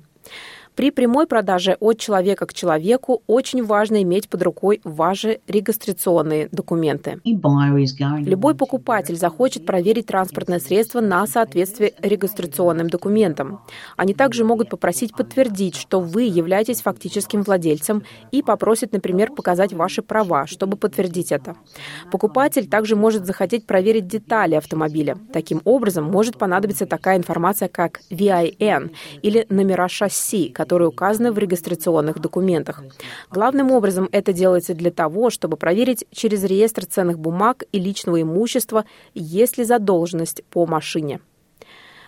При 0.76 0.92
прямой 0.92 1.26
продаже 1.26 1.78
от 1.80 2.00
человека 2.00 2.46
к 2.46 2.54
человеку 2.54 3.24
очень 3.28 3.64
важно 3.64 4.04
иметь 4.04 4.28
под 4.28 4.44
рукой 4.44 4.82
ваши 4.84 5.40
регистрационные 5.48 6.50
документы. 6.52 7.22
Любой 7.24 8.56
покупатель 8.56 9.16
захочет 9.16 9.66
проверить 9.66 10.08
транспортное 10.08 10.60
средство 10.60 11.00
на 11.00 11.26
соответствие 11.28 11.94
регистрационным 12.02 12.90
документам. 12.90 13.62
Они 13.96 14.14
также 14.14 14.44
могут 14.44 14.70
попросить 14.70 15.16
подтвердить, 15.16 15.78
что 15.78 16.02
вы 16.02 16.24
являетесь 16.24 16.82
фактическим 16.82 17.44
владельцем 17.44 18.04
и 18.32 18.42
попросят, 18.44 18.92
например, 18.92 19.32
показать 19.32 19.72
ваши 19.72 20.02
права, 20.02 20.46
чтобы 20.46 20.76
подтвердить 20.76 21.32
это. 21.32 21.56
Покупатель 22.12 22.68
также 22.68 22.98
может 22.98 23.26
захотеть 23.26 23.66
проверить 23.66 24.08
детали 24.08 24.56
автомобиля. 24.56 25.18
Таким 25.32 25.62
образом, 25.64 26.04
может 26.04 26.38
понадобиться 26.38 26.86
такая 26.86 27.18
информация, 27.18 27.70
как 27.70 28.02
VIN 28.12 28.92
или 29.22 29.46
номера 29.50 29.88
шасси, 29.88 30.50
которые 30.66 30.88
указаны 30.88 31.32
в 31.32 31.38
регистрационных 31.38 32.20
документах. 32.20 32.84
Главным 33.30 33.72
образом 33.72 34.10
это 34.12 34.34
делается 34.34 34.74
для 34.74 34.90
того, 34.90 35.30
чтобы 35.30 35.58
проверить 35.58 36.06
через 36.12 36.44
реестр 36.44 36.86
ценных 36.86 37.20
бумаг 37.20 37.66
и 37.72 37.80
личного 37.80 38.20
имущества, 38.24 38.86
есть 39.14 39.60
ли 39.60 39.64
задолженность 39.64 40.44
по 40.50 40.66
машине. 40.66 41.20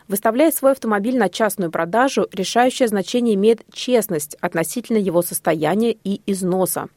Выставляя 0.08 0.52
свой 0.52 0.72
автомобиль 0.72 1.18
на 1.18 1.30
частную 1.30 1.70
продажу, 1.70 2.28
решающее 2.32 2.88
значение 2.88 3.36
имеет 3.36 3.64
честность 3.72 4.38
относительно 4.40 4.98
его 4.98 5.22
состояния 5.22 5.92
и 5.92 6.22
износа. 6.26 6.88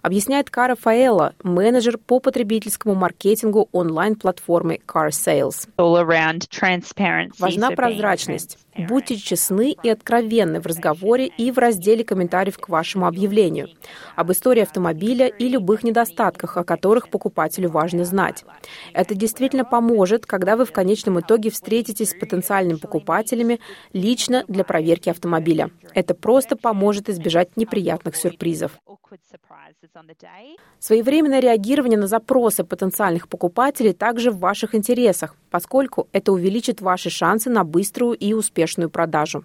Объясняет 0.00 0.48
Кара 0.48 0.76
Фаэлла, 0.76 1.34
менеджер 1.42 1.98
по 1.98 2.20
потребительскому 2.20 2.94
маркетингу 2.94 3.68
онлайн-платформы 3.72 4.80
Car 4.86 5.08
Sales. 5.08 5.68
Важна 7.38 7.70
прозрачность. 7.72 8.58
Будьте 8.76 9.16
честны 9.16 9.76
и 9.82 9.88
откровенны 9.88 10.60
в 10.60 10.66
разговоре 10.66 11.26
и 11.26 11.50
в 11.50 11.58
разделе 11.58 12.04
комментариев 12.04 12.58
к 12.58 12.68
вашему 12.68 13.06
объявлению 13.06 13.68
об 14.16 14.32
истории 14.32 14.62
автомобиля 14.62 15.26
и 15.26 15.48
любых 15.48 15.84
недостатках, 15.84 16.56
о 16.56 16.64
которых 16.64 17.08
покупателю 17.08 17.70
важно 17.70 18.04
знать. 18.04 18.44
Это 18.94 19.14
действительно 19.14 19.64
поможет, 19.64 20.26
когда 20.26 20.56
вы 20.56 20.64
в 20.64 20.72
конечном 20.72 21.20
итоге 21.20 21.50
встретитесь 21.50 22.10
с 22.10 22.14
потенциальными 22.14 22.78
покупателями 22.78 23.60
лично 23.92 24.44
для 24.48 24.64
проверки 24.64 25.10
автомобиля. 25.10 25.70
Это 25.94 26.14
просто 26.14 26.56
поможет 26.56 27.08
избежать 27.08 27.56
неприятных 27.56 28.16
сюрпризов. 28.16 28.72
Своевременное 30.78 31.40
реагирование 31.40 31.98
на 31.98 32.06
запросы 32.06 32.62
потенциальных 32.62 33.26
покупателей 33.26 33.92
также 33.92 34.30
в 34.30 34.38
ваших 34.38 34.76
интересах, 34.76 35.34
поскольку 35.50 36.06
это 36.12 36.30
увеличит 36.30 36.80
ваши 36.80 37.10
шансы 37.10 37.50
на 37.50 37.64
быструю 37.64 38.14
и 38.14 38.32
успешную 38.32 38.90
продажу. 38.90 39.44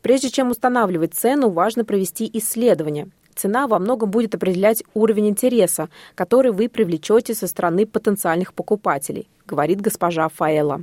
Прежде 0.00 0.30
чем 0.30 0.52
устанавливать 0.52 1.14
цену, 1.14 1.50
важно 1.50 1.84
провести 1.84 2.30
исследование. 2.34 3.08
Цена 3.34 3.66
во 3.66 3.80
многом 3.80 4.12
будет 4.12 4.36
определять 4.36 4.84
уровень 4.94 5.30
интереса, 5.30 5.88
который 6.14 6.52
вы 6.52 6.68
привлечете 6.68 7.34
со 7.34 7.48
стороны 7.48 7.84
потенциальных 7.84 8.54
покупателей 8.54 9.26
говорит 9.46 9.80
госпожа 9.80 10.28
Фаэла. 10.28 10.82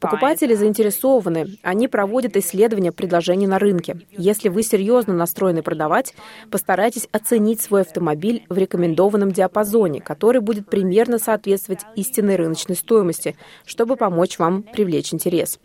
Покупатели 0.00 0.54
заинтересованы, 0.54 1.58
они 1.62 1.88
проводят 1.88 2.36
исследования 2.36 2.92
предложений 2.92 3.48
на 3.48 3.58
рынке. 3.58 3.98
Если 4.12 4.48
вы 4.48 4.62
серьезно 4.62 5.12
настроены 5.14 5.62
продавать, 5.62 6.14
постарайтесь 6.50 7.08
оценить 7.12 7.60
свой 7.60 7.80
автомобиль 7.82 8.44
в 8.48 8.56
рекомендованном 8.56 9.32
диапазоне, 9.32 10.00
который 10.00 10.40
будет 10.40 10.68
примерно 10.68 11.18
соответствовать 11.18 11.80
истинной 11.96 12.36
рыночной 12.36 12.76
стоимости, 12.76 13.36
чтобы 13.64 13.96
помочь 13.96 14.38
вам 14.38 14.62
привлечь 14.62 15.12
интерес. 15.12 15.58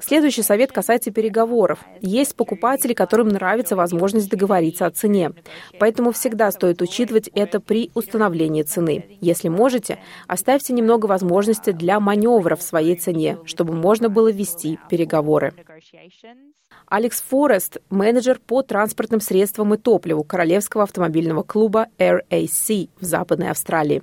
Следующий 0.00 0.42
совет 0.42 0.72
касается 0.72 1.10
переговоров. 1.10 1.80
Есть 2.00 2.36
покупатели, 2.36 2.92
которым 2.92 3.28
нравится 3.28 3.76
возможность 3.76 4.28
договориться 4.30 4.86
о 4.86 4.90
цене. 4.90 5.32
Поэтому 5.78 6.12
всегда 6.12 6.50
стоит 6.50 6.82
учитывать 6.82 7.28
это 7.34 7.60
при 7.60 7.90
установлении 7.94 8.62
цены. 8.62 9.18
Если 9.20 9.48
можете, 9.48 9.98
оставьте 10.26 10.72
немного 10.72 11.06
возможностей 11.06 11.45
возможности 11.46 11.70
для 11.72 12.00
маневра 12.00 12.56
в 12.56 12.62
своей 12.62 12.96
цене, 12.96 13.38
чтобы 13.44 13.74
можно 13.74 14.08
было 14.08 14.30
вести 14.30 14.78
переговоры. 14.90 15.54
Алекс 16.88 17.20
Форест, 17.20 17.78
менеджер 17.90 18.38
по 18.46 18.62
транспортным 18.62 19.20
средствам 19.20 19.74
и 19.74 19.76
топливу 19.76 20.22
Королевского 20.22 20.84
автомобильного 20.84 21.42
клуба 21.42 21.88
RAC 21.98 22.88
в 23.00 23.04
Западной 23.04 23.50
Австралии. 23.50 24.02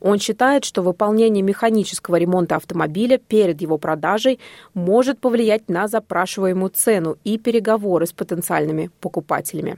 Он 0.00 0.18
считает, 0.18 0.66
что 0.66 0.82
выполнение 0.82 1.42
механического 1.42 2.16
ремонта 2.16 2.56
автомобиля 2.56 3.16
перед 3.16 3.62
его 3.62 3.78
продажей 3.78 4.40
может 4.74 5.20
повлиять 5.20 5.70
на 5.70 5.88
запрашиваемую 5.88 6.70
цену 6.70 7.16
и 7.24 7.38
переговоры 7.38 8.06
с 8.06 8.12
потенциальными 8.12 8.90
покупателями. 9.00 9.76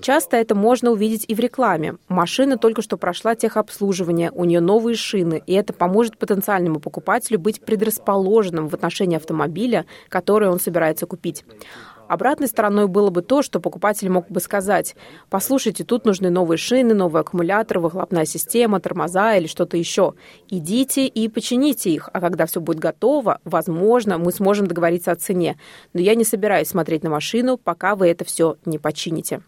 Часто 0.00 0.38
это 0.38 0.54
можно 0.54 0.90
увидеть 0.90 1.26
и 1.28 1.34
в 1.34 1.38
рекламе. 1.38 1.96
Машина 2.08 2.56
только 2.56 2.80
что 2.80 2.96
прошла 2.96 3.34
техобслуживание, 3.34 4.30
у 4.32 4.46
нее 4.46 4.60
новые 4.60 4.96
шины, 4.96 5.42
и 5.46 5.52
это 5.52 5.74
поможет 5.74 6.16
потенциальному 6.16 6.80
покупателю 6.80 7.38
быть 7.38 7.60
предрасположенным 7.60 8.68
в 8.68 8.74
отношении 8.74 9.16
автомобиля, 9.16 9.84
который 10.08 10.48
он 10.48 10.60
собирается 10.62 11.06
купить. 11.06 11.44
Обратной 12.08 12.46
стороной 12.46 12.88
было 12.88 13.10
бы 13.10 13.22
то, 13.22 13.42
что 13.42 13.58
покупатель 13.58 14.10
мог 14.10 14.28
бы 14.28 14.40
сказать, 14.40 14.96
послушайте, 15.30 15.82
тут 15.82 16.04
нужны 16.04 16.28
новые 16.30 16.58
шины, 16.58 16.94
новый 16.94 17.22
аккумулятор, 17.22 17.78
выхлопная 17.78 18.26
система, 18.26 18.80
тормоза 18.80 19.36
или 19.36 19.46
что-то 19.46 19.76
еще. 19.76 20.14
Идите 20.50 21.06
и 21.06 21.28
почините 21.28 21.90
их, 21.90 22.10
а 22.12 22.20
когда 22.20 22.46
все 22.46 22.60
будет 22.60 22.80
готово, 22.80 23.38
возможно, 23.44 24.18
мы 24.18 24.32
сможем 24.32 24.66
договориться 24.66 25.10
о 25.12 25.16
цене. 25.16 25.58
Но 25.94 26.00
я 26.00 26.14
не 26.14 26.24
собираюсь 26.24 26.68
смотреть 26.68 27.02
на 27.02 27.10
машину, 27.10 27.56
пока 27.56 27.96
вы 27.96 28.08
это 28.08 28.24
все 28.24 28.56
не 28.66 28.78
почините. 28.78 29.40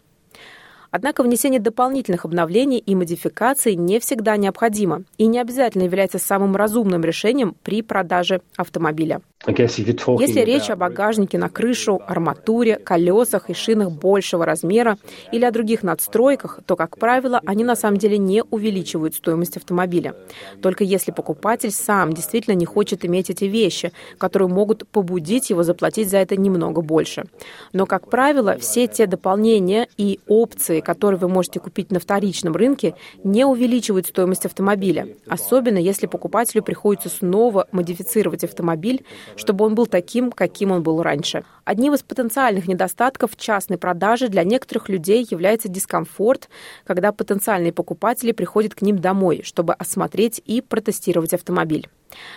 Однако 0.95 1.23
внесение 1.23 1.59
дополнительных 1.59 2.23
обновлений 2.23 2.77
и 2.77 2.95
модификаций 2.95 3.75
не 3.75 3.99
всегда 3.99 4.37
необходимо 4.37 5.03
и 5.17 5.27
не 5.27 5.39
обязательно 5.39 5.83
является 5.83 6.19
самым 6.19 6.55
разумным 6.55 7.03
решением 7.03 7.53
при 7.63 7.81
продаже 7.81 8.39
автомобиля. 8.55 9.19
Если 9.45 10.39
речь 10.39 10.69
о 10.69 10.75
багажнике 10.75 11.37
на 11.37 11.49
крышу, 11.49 12.01
арматуре, 12.07 12.77
колесах 12.77 13.49
и 13.49 13.53
шинах 13.53 13.91
большего 13.91 14.45
размера 14.45 14.97
или 15.31 15.45
о 15.45 15.51
других 15.51 15.83
надстройках, 15.83 16.61
то, 16.65 16.75
как 16.75 16.97
правило, 16.97 17.41
они 17.45 17.63
на 17.63 17.75
самом 17.75 17.97
деле 17.97 18.17
не 18.17 18.41
увеличивают 18.43 19.13
стоимость 19.15 19.57
автомобиля. 19.57 20.15
Только 20.61 20.83
если 20.83 21.11
покупатель 21.11 21.71
сам 21.71 22.13
действительно 22.13 22.55
не 22.55 22.65
хочет 22.65 23.05
иметь 23.05 23.29
эти 23.29 23.45
вещи, 23.45 23.91
которые 24.17 24.47
могут 24.47 24.87
побудить 24.87 25.49
его 25.49 25.61
заплатить 25.61 26.09
за 26.09 26.17
это 26.17 26.37
немного 26.37 26.81
больше. 26.81 27.25
Но, 27.71 27.85
как 27.85 28.09
правило, 28.09 28.57
все 28.57 28.87
те 28.87 29.05
дополнения 29.05 29.87
и 29.97 30.19
опции, 30.27 30.79
которые 30.85 31.19
вы 31.19 31.27
можете 31.27 31.59
купить 31.59 31.91
на 31.91 31.99
вторичном 31.99 32.55
рынке, 32.55 32.95
не 33.23 33.43
увеличивают 33.43 34.07
стоимость 34.07 34.45
автомобиля, 34.45 35.09
особенно 35.27 35.77
если 35.77 36.05
покупателю 36.05 36.63
приходится 36.63 37.09
снова 37.09 37.67
модифицировать 37.73 38.45
автомобиль, 38.45 39.03
чтобы 39.35 39.65
он 39.65 39.75
был 39.75 39.87
таким, 39.87 40.31
каким 40.31 40.71
он 40.71 40.83
был 40.83 41.01
раньше. 41.01 41.43
Одним 41.65 41.95
из 41.95 42.03
потенциальных 42.03 42.67
недостатков 42.67 43.35
частной 43.35 43.77
продажи 43.77 44.29
для 44.29 44.43
некоторых 44.43 44.87
людей 44.87 45.27
является 45.29 45.67
дискомфорт, 45.67 46.47
когда 46.85 47.11
потенциальные 47.11 47.73
покупатели 47.73 48.31
приходят 48.31 48.75
к 48.75 48.81
ним 48.83 48.99
домой, 48.99 49.41
чтобы 49.43 49.73
осмотреть 49.73 50.41
и 50.45 50.61
протестировать 50.61 51.33
автомобиль. 51.33 51.89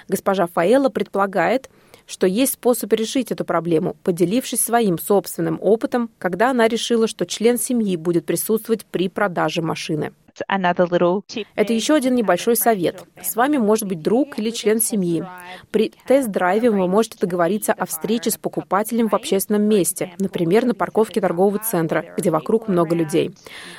Госпожа 0.08 0.46
Фаэла 0.46 0.88
предполагает, 0.88 1.70
что 2.06 2.26
есть 2.26 2.54
способ 2.54 2.92
решить 2.94 3.30
эту 3.30 3.44
проблему, 3.44 3.96
поделившись 4.02 4.62
своим 4.62 4.98
собственным 4.98 5.58
опытом, 5.60 6.10
когда 6.18 6.50
она 6.50 6.66
решила, 6.66 7.06
что 7.06 7.26
член 7.26 7.58
семьи 7.58 7.96
будет 7.96 8.24
присутствовать 8.24 8.86
при 8.86 9.08
продаже 9.08 9.60
машины. 9.62 10.12
Это 10.46 11.72
еще 11.72 11.94
один 11.94 12.14
небольшой 12.14 12.57
совет. 12.57 13.05
С 13.20 13.37
вами 13.37 13.57
может 13.57 13.87
быть 13.88 14.03
друг 14.03 14.38
или 14.38 14.51
член 14.51 14.81
семьи. 14.81 15.24
При 15.70 15.92
тест-драйве 16.07 16.70
вы 16.70 16.87
можете 16.87 17.18
договориться 17.18 17.72
о 17.72 17.87
встрече 17.87 18.31
с 18.31 18.37
покупателем 18.37 19.09
в 19.09 19.14
общественном 19.14 19.62
месте, 19.62 20.12
например, 20.18 20.64
на 20.64 20.74
парковке 20.74 21.20
торгового 21.20 21.59
центра, 21.59 22.05
где 22.16 22.31
вокруг 22.31 22.68
много 22.68 22.94
людей. 22.94 23.35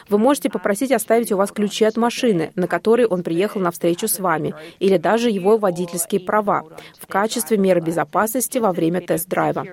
Вы 0.10 0.18
можете 0.18 0.50
попросить 0.50 0.92
оставить 0.92 1.32
у 1.32 1.38
вас 1.38 1.52
ключи 1.52 1.86
от 1.86 1.98
машины, 1.98 2.52
на 2.56 2.68
которой 2.68 3.06
он 3.06 3.24
приехал 3.24 3.62
на 3.62 3.72
встречу 3.72 4.08
с 4.08 4.20
вами, 4.20 4.54
или 4.80 4.98
даже 4.98 5.30
его 5.30 5.58
водительские 5.58 6.22
права 6.22 6.64
в 7.00 7.08
качестве 7.08 7.58
меры 7.58 7.82
безопасности 7.82 8.58
во 8.58 8.72
время 8.72 9.02
тест-драйва. 9.02 9.66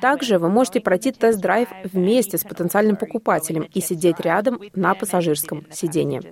Также 0.00 0.38
вы 0.38 0.48
можете 0.48 0.80
пройти 0.80 1.12
тест-драйв 1.12 1.68
вместе 1.92 2.38
с 2.38 2.44
потенциальным 2.44 2.96
покупателем 2.96 3.68
и 3.74 3.80
сидеть 3.80 4.20
рядом 4.20 4.60
на 4.74 4.94
пассажирском 4.94 5.66
сидении. 5.70 6.29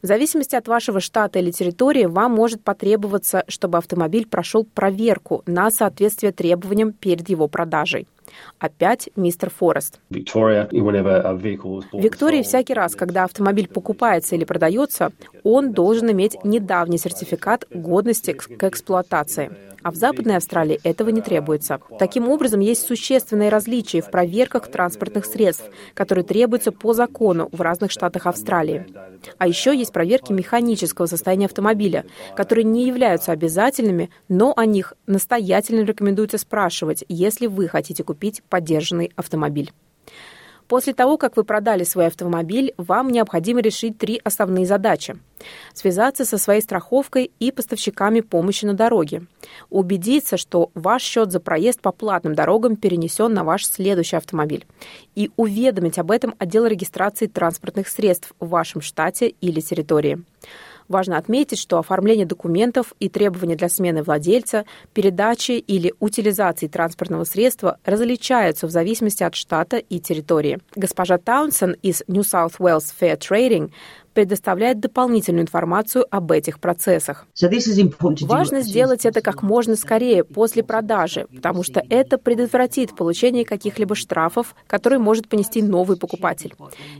В 0.00 0.06
зависимости 0.06 0.54
от 0.54 0.68
вашего 0.68 1.00
штата 1.00 1.40
или 1.40 1.50
территории 1.50 2.04
вам 2.04 2.32
может 2.32 2.62
потребоваться, 2.62 3.44
чтобы 3.48 3.78
автомобиль 3.78 4.28
прошел 4.28 4.64
проверку 4.64 5.42
на 5.46 5.70
соответствие 5.70 6.30
требованиям 6.32 6.92
перед 6.92 7.28
его 7.28 7.48
продажей. 7.48 8.06
Опять 8.58 9.10
мистер 9.16 9.50
Форест. 9.50 10.00
В 10.10 10.14
Виктории 12.00 12.42
всякий 12.42 12.74
раз, 12.74 12.94
когда 12.94 13.24
автомобиль 13.24 13.68
покупается 13.68 14.34
или 14.34 14.44
продается, 14.44 15.12
он 15.44 15.72
должен 15.72 16.10
иметь 16.12 16.36
недавний 16.44 16.98
сертификат 16.98 17.66
годности 17.70 18.32
к 18.32 18.64
эксплуатации 18.64 19.50
а 19.82 19.90
в 19.90 19.94
Западной 19.94 20.36
Австралии 20.36 20.80
этого 20.82 21.10
не 21.10 21.20
требуется. 21.20 21.80
Таким 21.98 22.28
образом, 22.28 22.60
есть 22.60 22.86
существенные 22.86 23.48
различия 23.48 24.00
в 24.00 24.10
проверках 24.10 24.68
транспортных 24.68 25.24
средств, 25.24 25.64
которые 25.94 26.24
требуются 26.24 26.72
по 26.72 26.92
закону 26.92 27.48
в 27.52 27.60
разных 27.60 27.90
штатах 27.90 28.26
Австралии. 28.26 28.86
А 29.38 29.46
еще 29.46 29.76
есть 29.76 29.92
проверки 29.92 30.32
механического 30.32 31.06
состояния 31.06 31.46
автомобиля, 31.46 32.04
которые 32.36 32.64
не 32.64 32.86
являются 32.86 33.32
обязательными, 33.32 34.10
но 34.28 34.52
о 34.56 34.66
них 34.66 34.94
настоятельно 35.06 35.84
рекомендуется 35.84 36.38
спрашивать, 36.38 37.04
если 37.08 37.46
вы 37.46 37.68
хотите 37.68 38.04
купить 38.04 38.17
поддержанный 38.48 39.12
автомобиль. 39.16 39.72
После 40.68 40.92
того, 40.92 41.16
как 41.16 41.36
вы 41.38 41.44
продали 41.44 41.82
свой 41.82 42.06
автомобиль, 42.06 42.74
вам 42.76 43.08
необходимо 43.08 43.60
решить 43.60 43.96
три 43.96 44.20
основные 44.22 44.66
задачи. 44.66 45.16
Связаться 45.72 46.26
со 46.26 46.36
своей 46.36 46.60
страховкой 46.60 47.30
и 47.38 47.50
поставщиками 47.50 48.20
помощи 48.20 48.66
на 48.66 48.74
дороге. 48.74 49.22
Убедиться, 49.70 50.36
что 50.36 50.70
ваш 50.74 51.02
счет 51.02 51.32
за 51.32 51.40
проезд 51.40 51.80
по 51.80 51.90
платным 51.90 52.34
дорогам 52.34 52.76
перенесен 52.76 53.32
на 53.32 53.44
ваш 53.44 53.64
следующий 53.66 54.16
автомобиль. 54.16 54.66
И 55.14 55.30
уведомить 55.36 55.98
об 55.98 56.10
этом 56.10 56.34
отдел 56.38 56.66
регистрации 56.66 57.26
транспортных 57.28 57.88
средств 57.88 58.34
в 58.38 58.48
вашем 58.50 58.82
штате 58.82 59.28
или 59.40 59.60
территории. 59.60 60.22
Важно 60.88 61.18
отметить, 61.18 61.58
что 61.58 61.78
оформление 61.78 62.26
документов 62.26 62.94
и 62.98 63.08
требования 63.08 63.56
для 63.56 63.68
смены 63.68 64.02
владельца, 64.02 64.64
передачи 64.94 65.52
или 65.52 65.94
утилизации 66.00 66.66
транспортного 66.66 67.24
средства 67.24 67.78
различаются 67.84 68.66
в 68.66 68.70
зависимости 68.70 69.22
от 69.22 69.34
штата 69.34 69.76
и 69.76 70.00
территории. 70.00 70.58
Госпожа 70.74 71.18
Таунсон 71.18 71.72
из 71.82 72.02
New 72.08 72.22
South 72.22 72.58
Wales 72.58 72.92
Fair 72.98 73.18
Trading 73.18 73.70
предоставляет 74.18 74.80
дополнительную 74.80 75.42
информацию 75.42 76.04
об 76.10 76.32
этих 76.32 76.58
процессах. 76.58 77.24
Важно 78.22 78.62
сделать 78.62 79.06
это 79.06 79.20
как 79.20 79.44
можно 79.44 79.76
скорее 79.76 80.24
после 80.24 80.64
продажи, 80.64 81.28
потому 81.32 81.62
что 81.62 81.84
это 81.88 82.18
предотвратит 82.18 82.96
получение 82.96 83.44
каких-либо 83.44 83.94
штрафов, 83.94 84.56
которые 84.66 84.98
может 84.98 85.28
понести 85.28 85.62
новый 85.62 85.96
покупатель. 85.96 86.52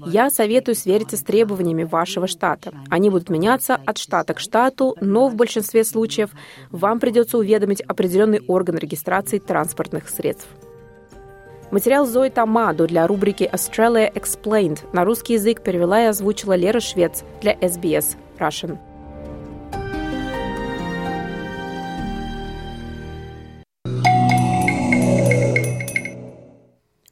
Я 0.07 0.31
советую 0.31 0.77
свериться 0.77 1.17
с 1.17 1.23
требованиями 1.23 1.83
вашего 1.83 2.29
штата. 2.29 2.73
Они 2.89 3.11
будут 3.11 3.31
меняться 3.31 3.81
от 3.85 3.99
штата 3.99 4.35
к 4.35 4.39
штату, 4.39 4.95
но 5.01 5.29
в 5.29 5.35
большинстве 5.35 5.83
случаев 5.83 6.31
вам 6.71 7.01
придется 7.01 7.37
уведомить 7.37 7.81
определенный 7.81 8.43
орган 8.47 8.79
регистрации 8.79 9.41
транспортных 9.41 10.09
средств. 10.09 10.47
Материал 11.71 12.07
Зои 12.07 12.31
Тамаду 12.31 12.87
для 12.87 13.07
рубрики 13.07 13.43
Australia 13.43 14.11
Explained 14.11 14.79
на 14.95 15.05
русский 15.05 15.35
язык 15.35 15.63
перевела 15.63 16.03
и 16.03 16.07
озвучила 16.07 16.55
Лера 16.55 16.81
Швец 16.81 17.25
для 17.43 17.53
SBS 17.53 18.17
Russian. 18.39 18.79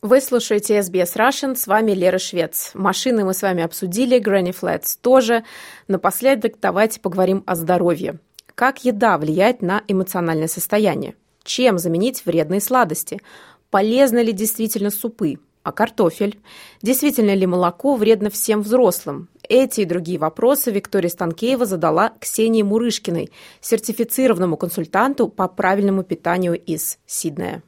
Вы 0.00 0.20
слушаете 0.22 0.78
SBS 0.78 1.16
Russian, 1.16 1.54
с 1.54 1.66
вами 1.66 1.92
Лера 1.92 2.18
Швец. 2.18 2.70
Машины 2.72 3.26
мы 3.26 3.34
с 3.34 3.42
вами 3.42 3.62
обсудили, 3.62 4.18
Granny 4.18 4.56
Flats 4.58 4.96
тоже. 5.02 5.44
Напоследок 5.86 6.54
давайте 6.62 6.98
поговорим 7.00 7.42
о 7.44 7.56
здоровье. 7.56 8.20
Как 8.54 8.86
еда 8.86 9.18
влияет 9.18 9.60
на 9.60 9.82
эмоциональное 9.86 10.48
состояние? 10.48 11.14
Чем 11.42 11.78
заменить 11.78 12.24
вредные 12.24 12.60
сладости? 12.60 13.20
Полезны 13.70 14.20
ли 14.20 14.32
действительно 14.32 14.90
супы, 14.90 15.38
а 15.62 15.72
картофель? 15.72 16.38
Действительно 16.82 17.34
ли 17.34 17.46
молоко 17.46 17.96
вредно 17.96 18.30
всем 18.30 18.62
взрослым? 18.62 19.28
Эти 19.48 19.82
и 19.82 19.84
другие 19.84 20.18
вопросы 20.18 20.70
Виктория 20.70 21.08
Станкеева 21.08 21.66
задала 21.66 22.12
Ксении 22.20 22.62
Мурышкиной, 22.62 23.30
сертифицированному 23.60 24.56
консультанту 24.56 25.28
по 25.28 25.48
правильному 25.48 26.02
питанию 26.02 26.54
из 26.54 26.98
Сиднея. 27.06 27.62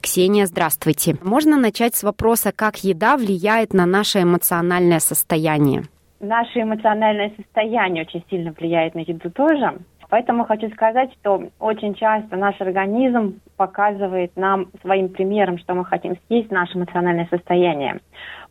Ксения, 0.00 0.46
здравствуйте. 0.46 1.16
Можно 1.22 1.56
начать 1.56 1.94
с 1.94 2.02
вопроса, 2.02 2.50
как 2.50 2.82
еда 2.82 3.16
влияет 3.16 3.74
на 3.74 3.86
наше 3.86 4.22
эмоциональное 4.22 4.98
состояние? 4.98 5.84
Наше 6.18 6.62
эмоциональное 6.62 7.32
состояние 7.36 8.04
очень 8.04 8.24
сильно 8.28 8.52
влияет 8.52 8.94
на 8.94 9.00
еду 9.00 9.30
тоже. 9.30 9.78
Поэтому 10.10 10.44
хочу 10.44 10.68
сказать, 10.70 11.12
что 11.20 11.44
очень 11.60 11.94
часто 11.94 12.36
наш 12.36 12.60
организм 12.60 13.40
показывает 13.56 14.36
нам 14.36 14.66
своим 14.82 15.08
примером, 15.08 15.58
что 15.58 15.74
мы 15.74 15.84
хотим 15.84 16.16
съесть, 16.26 16.50
наше 16.50 16.76
эмоциональное 16.76 17.28
состояние. 17.30 18.00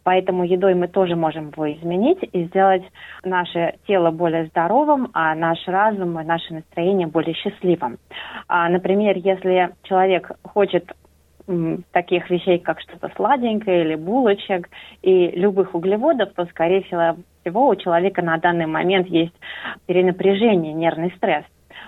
Поэтому 0.04 0.46
едой 0.46 0.74
мы 0.74 0.88
тоже 0.88 1.16
можем 1.16 1.50
его 1.50 1.72
изменить 1.74 2.20
и 2.32 2.46
сделать 2.46 2.84
наше 3.24 3.76
тело 3.86 4.12
более 4.12 4.46
здоровым, 4.48 5.10
а 5.14 5.36
наш 5.36 5.60
разум 5.68 6.20
и 6.20 6.24
наше 6.24 6.54
настроение 6.54 7.08
более 7.08 7.36
счастливым. 7.36 7.98
А, 8.48 8.70
например, 8.70 9.18
если 9.18 9.72
человек 9.84 10.32
хочет 10.44 10.90
таких 11.92 12.30
вещей, 12.30 12.60
как 12.60 12.80
что-то 12.82 13.12
сладенькое 13.16 13.84
или 13.84 13.96
булочек 13.96 14.70
и 15.02 15.32
любых 15.32 15.74
углеводов, 15.74 16.30
то, 16.36 16.46
скорее 16.46 16.84
всего, 16.84 17.68
у 17.68 17.76
человека 17.76 18.22
на 18.22 18.38
данный 18.38 18.68
момент 18.68 19.08
есть 19.08 19.34
перенапряжение, 19.88 20.74
нервный 20.74 21.12
стресс. 21.18 21.46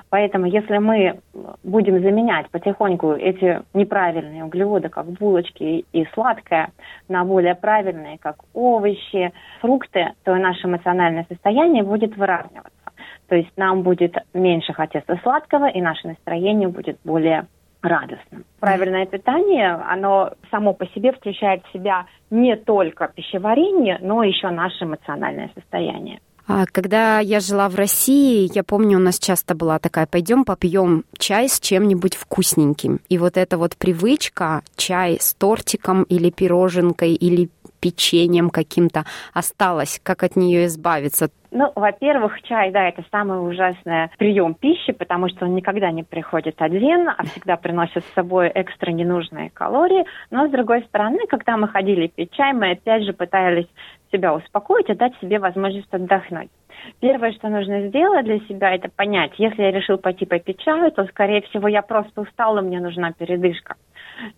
Поэтому 0.10 0.46
если 0.46 0.78
мы 0.78 1.20
будем 1.64 2.02
заменять 2.02 2.50
потихоньку 2.50 3.12
эти 3.14 3.62
неправильные 3.74 4.44
углеводы, 4.44 4.90
как 4.90 5.06
булочки 5.06 5.86
и 5.92 6.06
сладкое, 6.14 6.72
на 7.08 7.24
более 7.24 7.56
правильные, 7.56 8.18
как 8.18 8.38
овощи, 8.54 9.32
фрукты, 9.62 10.12
то 10.24 10.36
наше 10.36 10.68
эмоциональное 10.68 11.26
состояние 11.30 11.84
будет 11.84 12.18
выравниваться. 12.18 12.72
То 13.30 13.36
есть 13.36 13.52
нам 13.56 13.84
будет 13.84 14.18
меньше 14.34 14.74
хотеться 14.74 15.18
сладкого, 15.24 15.70
и 15.70 15.82
наше 15.82 16.08
настроение 16.08 16.68
будет 16.68 16.98
более 17.06 17.46
радостным. 17.82 18.46
Правильное 18.60 19.06
питание, 19.06 19.74
оно 19.74 20.34
само 20.52 20.74
по 20.74 20.86
себе 20.88 21.12
включает 21.12 21.64
в 21.66 21.74
себя 21.74 22.06
не 22.30 22.56
только 22.56 23.08
пищеварение, 23.08 23.98
но 24.02 24.24
еще 24.24 24.50
наше 24.50 24.86
эмоциональное 24.86 25.50
состояние. 25.56 26.20
А 26.48 26.66
когда 26.66 27.20
я 27.20 27.40
жила 27.40 27.70
в 27.70 27.76
России, 27.76 28.50
я 28.54 28.64
помню, 28.64 28.98
у 28.98 29.02
нас 29.02 29.20
часто 29.20 29.56
была 29.56 29.80
такая, 29.80 30.06
пойдем 30.06 30.44
попьем 30.44 31.06
чай 31.18 31.48
с 31.48 31.60
чем-нибудь 31.60 32.16
вкусненьким. 32.16 33.00
И 33.10 33.18
вот 33.18 33.38
эта 33.38 33.58
вот 33.58 33.78
привычка, 33.78 34.62
чай 34.76 35.18
с 35.22 35.34
тортиком 35.34 36.04
или 36.04 36.30
пироженкой 36.30 37.14
или 37.14 37.50
печеньем 37.82 38.50
каким-то 38.50 39.04
осталась? 39.34 40.00
Как 40.02 40.24
от 40.24 40.36
нее 40.36 40.66
избавиться? 40.68 41.30
Ну, 41.54 41.70
во-первых, 41.76 42.42
чай, 42.44 42.72
да, 42.72 42.88
это 42.88 43.04
самый 43.12 43.46
ужасный 43.46 44.08
прием 44.18 44.54
пищи, 44.54 44.94
потому 44.94 45.28
что 45.28 45.46
он 45.46 45.56
никогда 45.56 45.92
не 45.92 46.04
приходит 46.04 46.62
один, 46.62 47.10
а 47.10 47.24
всегда 47.24 47.58
приносит 47.58 48.06
с 48.06 48.14
собой 48.14 48.50
экстра 48.56 48.92
ненужные 48.92 49.50
калории. 49.50 50.06
Но, 50.30 50.48
с 50.48 50.52
другой 50.52 50.84
стороны, 50.84 51.20
когда 51.28 51.58
мы 51.58 51.68
ходили 51.68 52.08
пить 52.08 52.32
чай, 52.32 52.54
мы 52.54 52.72
опять 52.72 53.04
же 53.04 53.12
пытались 53.12 53.68
себя 54.14 54.34
успокоить 54.34 54.90
и 54.90 54.94
дать 54.94 55.14
себе 55.20 55.40
возможность 55.40 55.94
отдохнуть. 55.94 56.50
Первое, 57.00 57.32
что 57.34 57.50
нужно 57.50 57.88
сделать 57.90 58.26
для 58.26 58.40
себя, 58.40 58.74
это 58.74 58.90
понять, 58.90 59.34
если 59.38 59.62
я 59.62 59.72
решил 59.72 59.98
пойти 59.98 60.26
попить 60.26 60.60
чаю, 60.60 60.92
то, 60.92 61.06
скорее 61.06 61.42
всего, 61.42 61.68
я 61.68 61.82
просто 61.82 62.22
устала, 62.22 62.62
мне 62.62 62.80
нужна 62.80 63.12
передышка. 63.12 63.76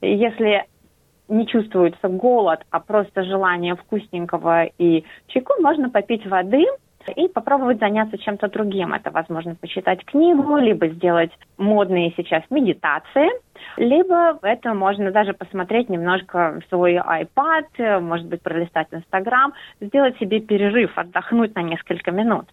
Если 0.02 0.66
не 1.28 1.48
чувствуется 1.48 2.08
голод, 2.08 2.62
а 2.70 2.80
просто 2.80 3.24
желание 3.24 3.76
вкусненького 3.76 4.66
и 4.78 5.04
чайку, 5.28 5.62
можно 5.62 5.90
попить 5.90 6.26
воды 6.26 6.66
и 7.16 7.28
попробовать 7.28 7.80
заняться 7.80 8.18
чем-то 8.18 8.48
другим. 8.50 8.94
Это, 8.94 9.12
возможно, 9.12 9.56
почитать 9.56 10.06
книгу, 10.06 10.58
либо 10.58 10.88
сделать 10.88 11.32
модные 11.58 12.14
сейчас 12.16 12.44
медитации, 12.50 13.30
либо 13.78 14.40
это 14.42 14.74
можно 14.74 15.12
даже 15.12 15.34
посмотреть 15.34 15.90
немножко 15.90 16.62
свой 16.70 16.96
iPad, 16.96 18.00
может 18.00 18.28
быть, 18.28 18.42
пролистать 18.42 18.88
Instagram, 18.92 19.54
сделать 19.82 20.18
себе 20.18 20.40
перерыв, 20.40 20.98
отдохнуть 20.98 21.56
на 21.56 21.62
несколько 21.62 22.12
минут. 22.12 22.46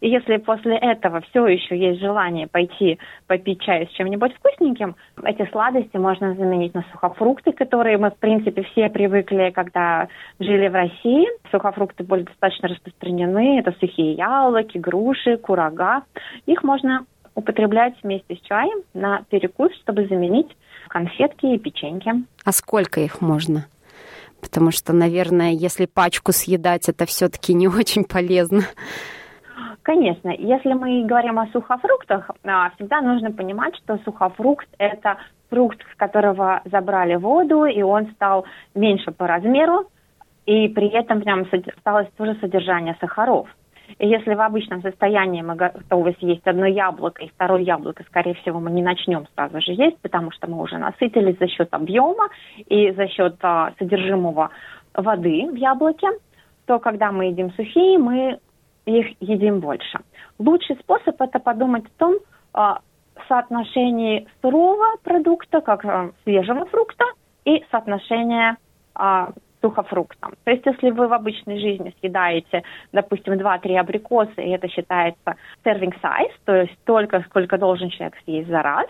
И 0.00 0.08
если 0.08 0.38
после 0.38 0.76
этого 0.76 1.20
все 1.22 1.46
еще 1.46 1.76
есть 1.76 2.00
желание 2.00 2.46
пойти 2.46 2.98
попить 3.26 3.60
чай 3.60 3.86
с 3.86 3.96
чем-нибудь 3.96 4.34
вкусненьким, 4.34 4.96
эти 5.22 5.48
сладости 5.50 5.96
можно 5.96 6.34
заменить 6.34 6.74
на 6.74 6.84
сухофрукты, 6.92 7.52
которые 7.52 7.98
мы, 7.98 8.10
в 8.10 8.16
принципе, 8.16 8.62
все 8.62 8.88
привыкли, 8.88 9.50
когда 9.54 10.08
жили 10.38 10.68
в 10.68 10.74
России. 10.74 11.26
Сухофрукты 11.50 12.04
были 12.04 12.22
достаточно 12.22 12.68
распространены. 12.68 13.60
Это 13.60 13.72
сухие 13.78 14.12
яблоки, 14.12 14.78
груши, 14.78 15.36
курага. 15.36 16.02
Их 16.46 16.62
можно 16.62 17.04
употреблять 17.36 17.94
вместе 18.02 18.34
с 18.34 18.40
чаем 18.40 18.82
на 18.94 19.22
перекус, 19.30 19.72
чтобы 19.82 20.08
заменить 20.08 20.48
конфетки 20.88 21.46
и 21.46 21.58
печеньки. 21.58 22.10
А 22.44 22.52
сколько 22.52 23.00
их 23.00 23.20
можно? 23.20 23.66
Потому 24.40 24.70
что, 24.70 24.92
наверное, 24.92 25.52
если 25.52 25.86
пачку 25.86 26.32
съедать, 26.32 26.88
это 26.88 27.06
все-таки 27.06 27.54
не 27.54 27.68
очень 27.68 28.04
полезно. 28.04 28.62
Конечно, 29.82 30.30
если 30.30 30.72
мы 30.72 31.04
говорим 31.04 31.38
о 31.38 31.46
сухофруктах, 31.48 32.30
а, 32.42 32.70
всегда 32.70 33.00
нужно 33.00 33.30
понимать, 33.30 33.76
что 33.76 33.98
сухофрукт– 34.04 34.66
это 34.78 35.18
фрукт, 35.48 35.78
с 35.92 35.96
которого 35.96 36.60
забрали 36.64 37.14
воду, 37.14 37.66
и 37.66 37.82
он 37.82 38.10
стал 38.12 38.46
меньше 38.74 39.12
по 39.12 39.28
размеру, 39.28 39.88
и 40.44 40.68
при 40.68 40.88
этом 40.88 41.20
нем 41.20 41.46
осталось 41.76 42.08
тоже 42.16 42.36
содержание 42.40 42.96
сахаров. 43.00 43.48
Если 43.98 44.34
в 44.34 44.40
обычном 44.40 44.82
состоянии 44.82 45.42
мы 45.42 45.54
готовы 45.54 46.14
съесть 46.18 46.46
одно 46.46 46.66
яблоко 46.66 47.22
и 47.22 47.28
второе 47.28 47.62
яблоко, 47.62 48.04
скорее 48.04 48.34
всего, 48.34 48.60
мы 48.60 48.70
не 48.70 48.82
начнем 48.82 49.26
сразу 49.34 49.60
же 49.60 49.72
есть, 49.72 49.98
потому 50.00 50.30
что 50.32 50.48
мы 50.50 50.60
уже 50.62 50.78
насытились 50.78 51.38
за 51.38 51.48
счет 51.48 51.68
объема 51.72 52.28
и 52.56 52.90
за 52.92 53.08
счет 53.08 53.36
а, 53.42 53.72
содержимого 53.78 54.50
воды 54.94 55.48
в 55.50 55.56
яблоке, 55.56 56.08
то 56.66 56.78
когда 56.78 57.12
мы 57.12 57.26
едим 57.26 57.52
сухие, 57.52 57.98
мы 57.98 58.38
их 58.86 59.06
едим 59.20 59.60
больше. 59.60 60.00
Лучший 60.38 60.76
способ 60.76 61.20
это 61.20 61.38
подумать 61.38 61.84
о 61.84 61.98
том, 61.98 62.14
а, 62.52 62.80
соотношении 63.28 64.26
сырого 64.40 64.96
продукта, 65.02 65.60
как 65.60 65.84
а, 65.84 66.10
свежего 66.24 66.66
фрукта, 66.66 67.04
и 67.44 67.64
соотношение 67.70 68.56
а, 68.94 69.30
сухофруктом. 69.60 70.34
То 70.44 70.50
есть, 70.50 70.64
если 70.66 70.90
вы 70.90 71.08
в 71.08 71.12
обычной 71.12 71.58
жизни 71.58 71.94
съедаете, 72.00 72.62
допустим, 72.92 73.34
2-3 73.34 73.76
абрикоса, 73.76 74.40
и 74.40 74.50
это 74.50 74.68
считается 74.68 75.36
serving 75.64 75.94
size, 76.02 76.32
то 76.44 76.54
есть 76.54 76.72
столько, 76.82 77.24
сколько 77.28 77.58
должен 77.58 77.90
человек 77.90 78.16
съесть 78.24 78.48
за 78.48 78.62
раз, 78.62 78.86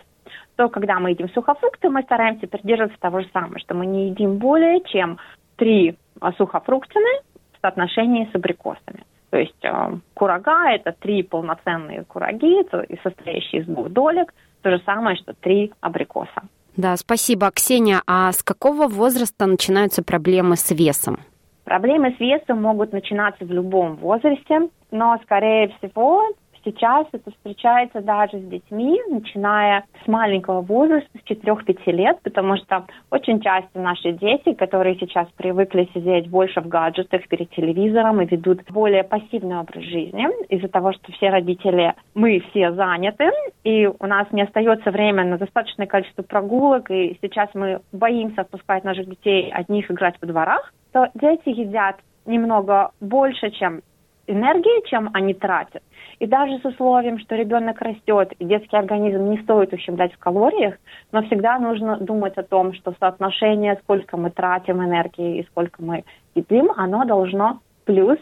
то 0.57 0.69
когда 0.69 0.99
мы 0.99 1.11
едим 1.11 1.29
сухофрукты, 1.31 1.89
мы 1.89 2.03
стараемся 2.03 2.47
придерживаться 2.47 2.99
того 3.01 3.21
же 3.21 3.29
самого, 3.33 3.59
что 3.59 3.75
мы 3.75 3.87
не 3.87 4.09
едим 4.09 4.39
более 4.39 4.81
чем 4.85 5.19
3 5.57 5.97
сухофруктины 6.37 7.21
в 7.57 7.61
соотношении 7.61 8.29
с 8.31 8.35
абрикосами. 8.35 9.05
То 9.31 9.39
есть 9.39 9.65
э, 9.65 9.97
курага– 10.15 10.71
это 10.73 10.93
три 10.93 11.23
полноценные 11.23 12.05
кураги, 12.05 12.65
состоящие 13.03 13.63
из 13.63 13.67
двух 13.67 13.91
долек, 13.91 14.33
то 14.63 14.71
же 14.71 14.81
самое, 14.85 15.17
что 15.17 15.35
три 15.35 15.73
абрикоса. 15.81 16.43
Да, 16.77 16.97
спасибо, 16.97 17.51
Ксения. 17.51 18.03
А 18.07 18.33
с 18.33 18.43
какого 18.43 18.87
возраста 18.87 19.47
начинаются 19.47 20.03
проблемы 20.03 20.57
с 20.57 20.71
весом? 20.71 21.21
Проблемы 21.65 22.15
с 22.17 22.21
весом 22.21 22.62
могут 22.62 22.93
начинаться 22.93 23.45
в 23.45 23.51
любом 23.51 23.97
возрасте, 23.97 24.69
но, 24.91 25.19
скорее 25.25 25.75
всего, 25.79 26.23
Сейчас 26.67 27.07
это 27.13 27.31
встречается 27.31 28.01
даже 28.01 28.41
с 28.41 28.43
детьми, 28.43 29.01
начиная 29.09 29.85
с 30.05 30.09
маленького 30.09 30.63
возраста, 30.63 31.09
с 31.17 31.31
4-5 31.31 31.93
лет, 31.93 32.19
потому 32.25 32.57
что 32.57 32.87
очень 33.13 33.41
часто 33.41 33.79
наши 33.79 34.11
дети, 34.11 34.53
которые 34.53 34.97
сейчас 34.99 35.29
привыкли 35.37 35.89
сидеть 35.95 36.29
больше 36.29 36.61
в 36.61 36.67
гаджетах 36.67 37.29
перед 37.29 37.51
телевизором 37.51 38.21
и 38.21 38.27
ведут 38.27 38.65
более 38.69 39.05
пассивный 39.05 39.59
образ 39.61 39.85
жизни, 39.85 40.27
из-за 40.49 40.67
того, 40.67 40.93
что 40.93 41.13
все 41.13 41.31
родители, 41.31 41.95
мы 42.15 42.43
все 42.51 42.73
заняты, 42.73 43.31
и 43.63 43.87
у 43.87 44.07
нас 44.07 44.27
не 44.33 44.43
остается 44.43 44.91
время 44.91 45.23
на 45.23 45.39
достаточное 45.39 45.87
количество 45.87 46.25
прогулок, 46.25 46.91
и 46.91 47.17
сейчас 47.23 47.49
мы 47.55 47.81
боимся 47.93 48.41
отпускать 48.41 48.83
наших 48.83 49.09
детей 49.09 49.53
одних 49.53 49.89
играть 49.89 50.17
во 50.21 50.27
дворах, 50.27 50.75
то 50.91 51.11
дети 51.15 51.49
едят 51.51 51.97
немного 52.27 52.91
больше, 53.01 53.51
чем 53.53 53.83
энергии, 54.27 54.89
чем 54.89 55.11
они 55.12 55.35
тратят. 55.35 55.83
И 56.19 56.27
даже 56.27 56.59
с 56.59 56.65
условием, 56.65 57.19
что 57.19 57.35
ребенок 57.35 57.81
растет, 57.81 58.33
и 58.39 58.45
детский 58.45 58.77
организм 58.77 59.31
не 59.31 59.39
стоит 59.43 59.73
ущемлять 59.73 60.15
в 60.15 60.19
калориях, 60.19 60.77
но 61.12 61.23
всегда 61.23 61.59
нужно 61.59 61.99
думать 61.99 62.37
о 62.39 62.43
том, 62.43 62.73
что 62.75 62.95
соотношение, 62.99 63.79
сколько 63.83 64.17
мы 64.17 64.31
тратим 64.31 64.83
энергии 64.83 65.41
и 65.41 65.47
сколько 65.47 65.83
мы 65.83 66.05
едим, 66.35 66.71
оно 66.77 67.05
должно 67.05 67.61
плюс 67.85 68.19
э, 68.19 68.21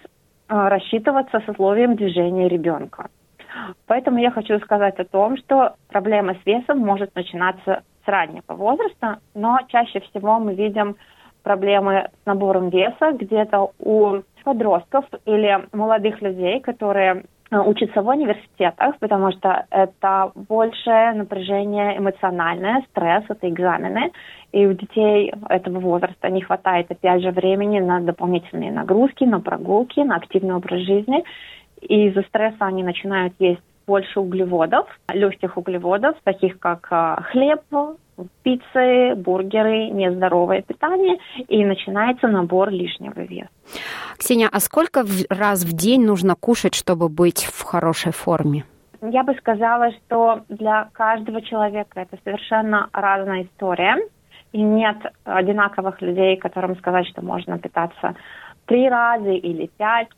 рассчитываться 0.48 1.40
с 1.40 1.48
условием 1.48 1.94
движения 1.94 2.48
ребенка. 2.48 3.08
Поэтому 3.86 4.18
я 4.18 4.30
хочу 4.30 4.58
сказать 4.60 4.98
о 4.98 5.04
том, 5.04 5.36
что 5.36 5.74
проблема 5.88 6.34
с 6.34 6.46
весом 6.46 6.78
может 6.78 7.14
начинаться 7.14 7.82
с 8.04 8.08
раннего 8.08 8.42
возраста, 8.48 9.18
но 9.34 9.58
чаще 9.68 10.00
всего 10.00 10.38
мы 10.38 10.54
видим 10.54 10.96
проблемы 11.44 12.08
с 12.22 12.26
набором 12.26 12.70
веса 12.70 13.12
где-то 13.12 13.70
у 13.78 14.22
подростков 14.44 15.04
или 15.24 15.66
молодых 15.72 16.20
людей, 16.22 16.60
которые 16.60 17.24
э, 17.50 17.58
учатся 17.58 18.02
в 18.02 18.08
университетах, 18.08 18.98
потому 18.98 19.30
что 19.32 19.66
это 19.70 20.32
большее 20.34 21.12
напряжение 21.12 21.98
эмоциональное, 21.98 22.84
стресс, 22.90 23.24
это 23.28 23.48
экзамены, 23.48 24.10
и 24.52 24.66
у 24.66 24.72
детей 24.72 25.32
этого 25.48 25.80
возраста 25.80 26.28
не 26.30 26.42
хватает, 26.42 26.90
опять 26.90 27.22
же, 27.22 27.30
времени 27.30 27.80
на 27.80 28.00
дополнительные 28.00 28.72
нагрузки, 28.72 29.24
на 29.24 29.40
прогулки, 29.40 30.00
на 30.00 30.16
активный 30.16 30.54
образ 30.54 30.80
жизни, 30.80 31.24
и 31.80 32.08
из-за 32.08 32.22
стресса 32.22 32.66
они 32.66 32.82
начинают 32.82 33.34
есть 33.38 33.62
больше 33.86 34.20
углеводов, 34.20 34.86
легких 35.12 35.56
углеводов, 35.56 36.16
таких 36.24 36.58
как 36.58 36.88
э, 36.90 37.16
хлеб, 37.30 37.62
пиццы, 38.42 39.14
бургеры, 39.16 39.90
нездоровое 39.90 40.62
питание, 40.62 41.18
и 41.48 41.64
начинается 41.64 42.28
набор 42.28 42.70
лишнего 42.70 43.20
веса. 43.20 43.48
Ксения, 44.18 44.48
а 44.52 44.60
сколько 44.60 45.04
раз 45.28 45.64
в 45.64 45.72
день 45.72 46.04
нужно 46.04 46.34
кушать, 46.34 46.74
чтобы 46.74 47.08
быть 47.08 47.44
в 47.44 47.62
хорошей 47.62 48.12
форме? 48.12 48.64
Я 49.02 49.22
бы 49.22 49.34
сказала, 49.34 49.90
что 49.92 50.42
для 50.48 50.88
каждого 50.92 51.42
человека 51.42 52.00
это 52.00 52.16
совершенно 52.24 52.88
разная 52.92 53.44
история. 53.44 53.96
И 54.52 54.62
нет 54.62 54.96
одинаковых 55.24 56.00
людей, 56.00 56.36
которым 56.36 56.76
сказать, 56.76 57.08
что 57.08 57.22
можно 57.22 57.58
питаться 57.58 58.14
три 58.66 58.88
раза 58.88 59.30
или 59.30 59.66
пять 59.76 60.08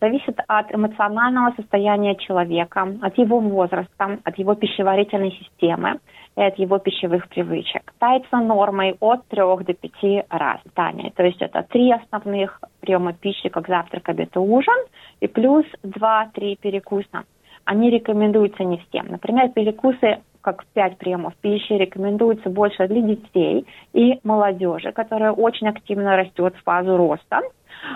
зависит 0.00 0.36
от 0.48 0.74
эмоционального 0.74 1.54
состояния 1.54 2.16
человека, 2.16 2.88
от 3.02 3.16
его 3.18 3.38
возраста, 3.38 4.18
от 4.24 4.38
его 4.38 4.54
пищеварительной 4.56 5.30
системы 5.30 6.00
и 6.36 6.42
от 6.42 6.58
его 6.58 6.78
пищевых 6.78 7.28
привычек. 7.28 7.92
Питается 7.92 8.36
нормой 8.38 8.96
от 9.00 9.26
3 9.28 9.40
до 9.64 9.74
5 9.74 10.26
раз 10.30 10.60
питания. 10.62 11.12
То 11.14 11.24
есть 11.24 11.42
это 11.42 11.62
три 11.62 11.92
основных 11.92 12.60
приема 12.80 13.12
пищи, 13.12 13.48
как 13.48 13.68
завтрак, 13.68 14.08
обед 14.08 14.34
и 14.34 14.38
ужин, 14.38 14.86
и 15.20 15.26
плюс 15.26 15.64
2-3 15.84 16.56
перекуса. 16.60 17.24
Они 17.64 17.90
рекомендуются 17.90 18.64
не 18.64 18.78
всем. 18.78 19.08
Например, 19.08 19.48
перекусы 19.50 20.18
как 20.40 20.64
5 20.74 20.98
приемов 20.98 21.34
пищи 21.36 21.72
рекомендуются 21.74 22.50
больше 22.50 22.88
для 22.88 23.00
детей 23.02 23.66
и 23.92 24.18
молодежи, 24.24 24.90
которая 24.90 25.32
очень 25.32 25.68
активно 25.68 26.16
растет 26.16 26.56
в 26.56 26.62
фазу 26.64 26.96
роста– 26.96 27.42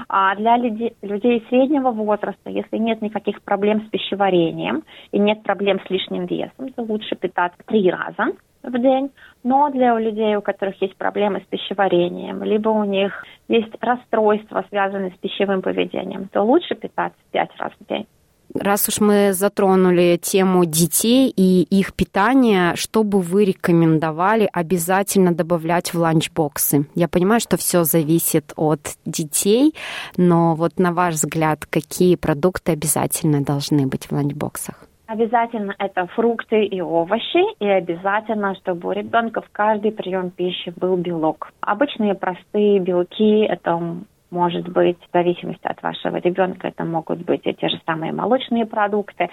А 0.08 0.34
для 0.36 0.56
людей, 0.56 1.44
среднего 1.48 1.90
возраста, 1.90 2.50
если 2.50 2.78
нет 2.78 3.02
никаких 3.02 3.42
проблем 3.42 3.86
с 3.86 3.90
пищеварением 3.90 4.84
и 5.12 5.18
нет 5.18 5.42
проблем 5.42 5.80
с 5.86 5.90
лишним 5.90 6.26
весом, 6.26 6.72
то 6.74 6.82
лучше 6.82 7.14
питаться 7.16 7.58
три 7.66 7.90
раза 7.90 8.32
в 8.62 8.78
день. 8.78 9.10
Но 9.44 9.70
для 9.70 9.98
людей, 9.98 10.36
у 10.36 10.42
которых 10.42 10.80
есть 10.82 10.96
проблемы 10.96 11.40
с 11.40 11.44
пищеварением, 11.44 12.42
либо 12.42 12.68
у 12.70 12.84
них 12.84 13.24
есть 13.48 13.72
расстройства, 13.80 14.64
связанные 14.68 15.12
с 15.12 15.18
пищевым 15.18 15.62
поведением, 15.62 16.28
то 16.28 16.42
лучше 16.42 16.74
питаться 16.74 17.18
пять 17.30 17.50
раз 17.58 17.72
в 17.78 17.86
день. 17.86 18.06
Раз 18.54 18.88
уж 18.88 19.00
мы 19.00 19.32
затронули 19.32 20.18
тему 20.22 20.64
детей 20.64 21.32
и 21.34 21.62
их 21.62 21.94
питания, 21.94 22.74
что 22.76 23.02
бы 23.02 23.20
вы 23.20 23.44
рекомендовали 23.44 24.48
обязательно 24.52 25.34
добавлять 25.34 25.92
в 25.92 25.98
ланчбоксы? 25.98 26.86
Я 26.94 27.08
понимаю, 27.08 27.40
что 27.40 27.56
все 27.56 27.84
зависит 27.84 28.52
от 28.56 28.80
детей, 29.04 29.74
но 30.16 30.54
вот 30.54 30.78
на 30.78 30.92
ваш 30.92 31.14
взгляд, 31.14 31.66
какие 31.66 32.16
продукты 32.16 32.72
обязательно 32.72 33.42
должны 33.42 33.86
быть 33.86 34.06
в 34.06 34.12
ланчбоксах? 34.12 34.86
Обязательно 35.06 35.72
это 35.78 36.06
фрукты 36.08 36.64
и 36.64 36.80
овощи, 36.80 37.54
и 37.60 37.68
обязательно, 37.68 38.56
чтобы 38.56 38.88
у 38.88 38.92
ребенка 38.92 39.40
в 39.40 39.48
каждый 39.52 39.92
прием 39.92 40.30
пищи 40.30 40.72
был 40.74 40.96
белок. 40.96 41.52
Обычные 41.60 42.14
простые 42.14 42.80
белки– 42.80 43.40
это 43.48 43.98
может 44.30 44.68
быть, 44.68 44.98
в 44.98 45.12
зависимости 45.12 45.66
от 45.66 45.82
вашего 45.82 46.16
ребенка, 46.16 46.68
это 46.68 46.84
могут 46.84 47.24
быть 47.24 47.42
и 47.44 47.54
те 47.54 47.68
же 47.68 47.80
самые 47.86 48.12
молочные 48.12 48.66
продукты. 48.66 49.30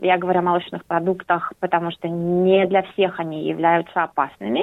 Я 0.00 0.18
говорю 0.18 0.40
о 0.40 0.42
молочных 0.42 0.84
продуктах, 0.84 1.52
потому 1.60 1.90
что 1.90 2.08
не 2.08 2.66
для 2.66 2.82
всех 2.82 3.20
они 3.20 3.44
являются 3.48 4.02
опасными. 4.02 4.62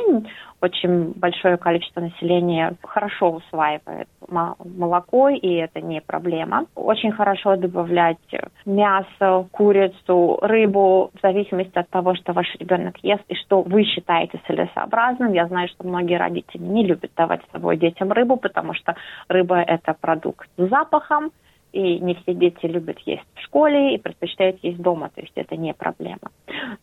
Очень 0.61 1.13
большое 1.15 1.57
количество 1.57 2.01
населения 2.01 2.75
хорошо 2.83 3.31
усваивает 3.31 4.07
молоко, 4.27 5.29
и 5.29 5.53
это 5.55 5.81
не 5.81 6.01
проблема. 6.01 6.65
Очень 6.75 7.11
хорошо 7.11 7.55
добавлять 7.55 8.17
мясо, 8.65 9.47
курицу, 9.51 10.37
рыбу, 10.41 11.11
в 11.15 11.21
зависимости 11.21 11.77
от 11.77 11.89
того, 11.89 12.13
что 12.15 12.33
ваш 12.33 12.53
ребенок 12.59 12.97
ест 13.01 13.23
и 13.27 13.35
что 13.35 13.61
вы 13.61 13.83
считаете 13.83 14.39
целесообразным. 14.45 15.33
Я 15.33 15.47
знаю, 15.47 15.67
что 15.69 15.87
многие 15.87 16.17
родители 16.17 16.61
не 16.61 16.85
любят 16.85 17.11
давать 17.15 17.41
с 17.47 17.51
собой 17.51 17.77
детям 17.77 18.11
рыбу, 18.11 18.37
потому 18.37 18.73
что 18.73 18.95
рыба– 19.27 19.61
это 19.67 19.95
продукт 19.99 20.47
с 20.57 20.67
запахом, 20.67 21.31
и 21.71 21.99
не 21.99 22.15
все 22.15 22.33
дети 22.33 22.65
любят 22.65 22.97
есть 23.05 23.23
в 23.35 23.41
школе 23.41 23.95
и 23.95 23.97
предпочитают 23.97 24.57
есть 24.61 24.81
дома, 24.81 25.09
то 25.13 25.21
есть 25.21 25.33
это 25.35 25.55
не 25.55 25.73
проблема. 25.73 26.31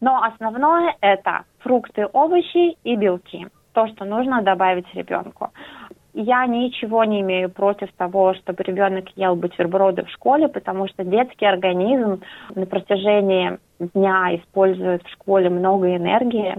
Но 0.01 0.23
основное 0.23 0.97
это 1.01 1.45
фрукты, 1.59 2.07
овощи 2.13 2.77
и 2.85 2.97
белки. 2.97 3.47
То, 3.73 3.87
что 3.89 4.05
нужно 4.05 4.43
добавить 4.43 4.93
ребенку. 4.95 5.51
Я 6.15 6.47
ничего 6.47 7.05
не 7.05 7.21
имею 7.21 7.49
против 7.49 7.93
того, 7.93 8.35
чтобы 8.35 8.65
ребенок 8.65 9.05
ел 9.15 9.37
бутерброды 9.37 10.05
в 10.05 10.11
школе, 10.11 10.49
потому 10.49 10.89
что 10.89 11.05
детский 11.05 11.47
организм 11.47 12.23
на 12.55 12.67
протяжении 12.67 13.59
дня 13.79 14.35
использует 14.37 15.05
в 15.05 15.13
школе 15.13 15.49
много 15.49 15.95
энергии, 15.95 16.57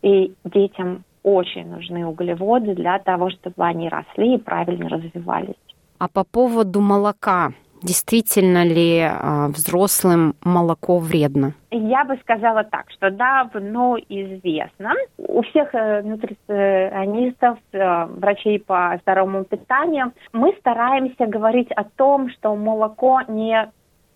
и 0.00 0.32
детям 0.44 1.04
очень 1.22 1.68
нужны 1.68 2.06
углеводы 2.06 2.74
для 2.74 2.98
того, 3.00 3.30
чтобы 3.30 3.64
они 3.64 3.88
росли 3.88 4.36
и 4.36 4.38
правильно 4.38 4.88
развивались. 4.88 5.56
А 5.98 6.08
по 6.08 6.24
поводу 6.24 6.80
молока, 6.80 7.52
действительно 7.82 8.64
ли 8.64 8.98
э, 8.98 9.46
взрослым 9.48 10.34
молоко 10.42 10.98
вредно? 10.98 11.54
Я 11.70 12.04
бы 12.04 12.16
сказала 12.18 12.64
так, 12.64 12.90
что 12.90 13.10
давно 13.10 13.96
известно. 14.08 14.92
У 15.18 15.42
всех 15.42 15.74
э, 15.74 16.02
нутриционистов, 16.02 17.58
э, 17.72 18.04
врачей 18.06 18.60
по 18.60 18.98
здоровому 19.02 19.44
питанию, 19.44 20.12
мы 20.32 20.54
стараемся 20.60 21.26
говорить 21.26 21.70
о 21.72 21.84
том, 21.84 22.30
что 22.30 22.54
молоко 22.56 23.20
не, 23.28 23.70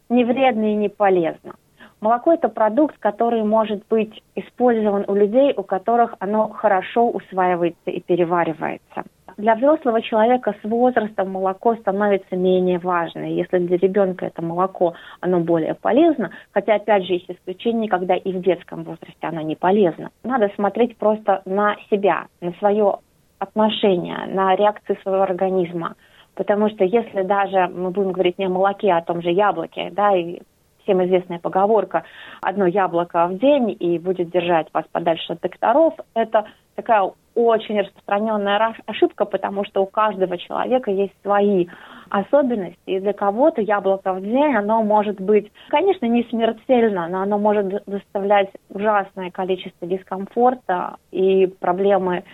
не 0.09 0.25
вредно 0.25 0.73
и 0.73 0.75
не 0.75 0.89
полезно. 0.89 1.55
Молоко– 2.01 2.33
это 2.35 2.49
продукт, 2.49 2.97
который 2.99 3.43
может 3.43 3.83
быть 3.89 4.23
использован 4.35 5.05
у 5.09 5.15
людей, 5.15 5.55
у 5.57 5.63
которых 5.63 6.15
оно 6.19 6.49
хорошо 6.49 7.09
усваивается 7.09 7.91
и 7.91 8.01
переваривается 8.01 9.05
для 9.37 9.55
взрослого 9.55 10.01
человека 10.01 10.55
с 10.63 10.69
возрастом 10.69 11.31
молоко 11.31 11.75
становится 11.77 12.37
менее 12.37 12.79
важно. 12.79 13.25
Если 13.25 13.59
для 13.59 13.77
ребенка 13.77 14.27
это 14.27 14.43
молоко, 14.43 14.95
оно 15.21 15.41
более 15.41 15.75
полезно, 15.75 16.31
хотя, 16.53 16.77
опять 16.77 17.05
же, 17.05 17.15
есть 17.15 17.31
исключения, 17.31 17.89
когда 17.89 18.15
и 18.17 18.33
в 18.33 18.41
детском 18.41 18.85
возрасте 18.85 19.19
оно 19.21 19.43
не 19.43 19.55
полезно. 19.55 20.11
Надо 20.25 20.51
смотреть 20.55 20.97
просто 20.97 21.43
на 21.45 21.77
себя, 21.91 22.27
на 22.41 22.53
свое 22.53 22.99
отношение, 23.39 24.27
на 24.29 24.57
реакции 24.57 24.99
своего 25.03 25.23
организма. 25.23 25.95
Потому 26.35 26.69
что 26.71 26.85
если 26.85 27.23
даже 27.23 27.69
мы 27.69 27.91
будем 27.91 28.13
говорить 28.13 28.39
не 28.39 28.47
о 28.47 28.51
молоке, 28.51 28.91
а 28.91 28.99
о 28.99 29.03
том 29.03 29.23
же 29.23 29.31
яблоке, 29.31 29.91
да, 29.93 30.17
и 30.17 30.41
всем 30.83 31.05
известная 31.05 31.39
поговорка 31.39 32.05
«одно 32.41 32.67
яблоко 32.67 33.27
в 33.27 33.39
день 33.39 33.77
и 33.79 33.99
будет 33.99 34.31
держать 34.31 34.69
вас 34.73 34.85
подальше 34.93 35.33
от 35.33 35.41
докторов», 35.41 35.95
это 36.15 36.47
такая 36.77 37.11
очень 37.35 37.81
распространенная 37.81 38.75
ошибка, 38.87 39.27
потому 39.27 39.65
что 39.65 39.83
у 39.83 39.87
каждого 39.87 40.39
человека 40.39 40.91
есть 40.91 41.13
свои 41.23 41.67
особенности, 42.09 42.79
и 42.87 43.01
для 43.01 43.13
кого-то 43.13 43.61
яблоко 43.61 44.15
в 44.15 44.23
день, 44.23 44.55
оно 44.55 44.83
может 44.83 45.21
быть, 45.21 45.51
конечно, 45.69 46.07
не 46.07 46.23
смертельно, 46.25 47.09
но 47.09 47.23
оно 47.23 47.39
может 47.39 47.85
доставлять 47.87 48.51
ужасное 48.71 49.31
количество 49.31 49.87
дискомфорта 49.87 50.97
и 51.11 51.47
проблемы 51.47 52.25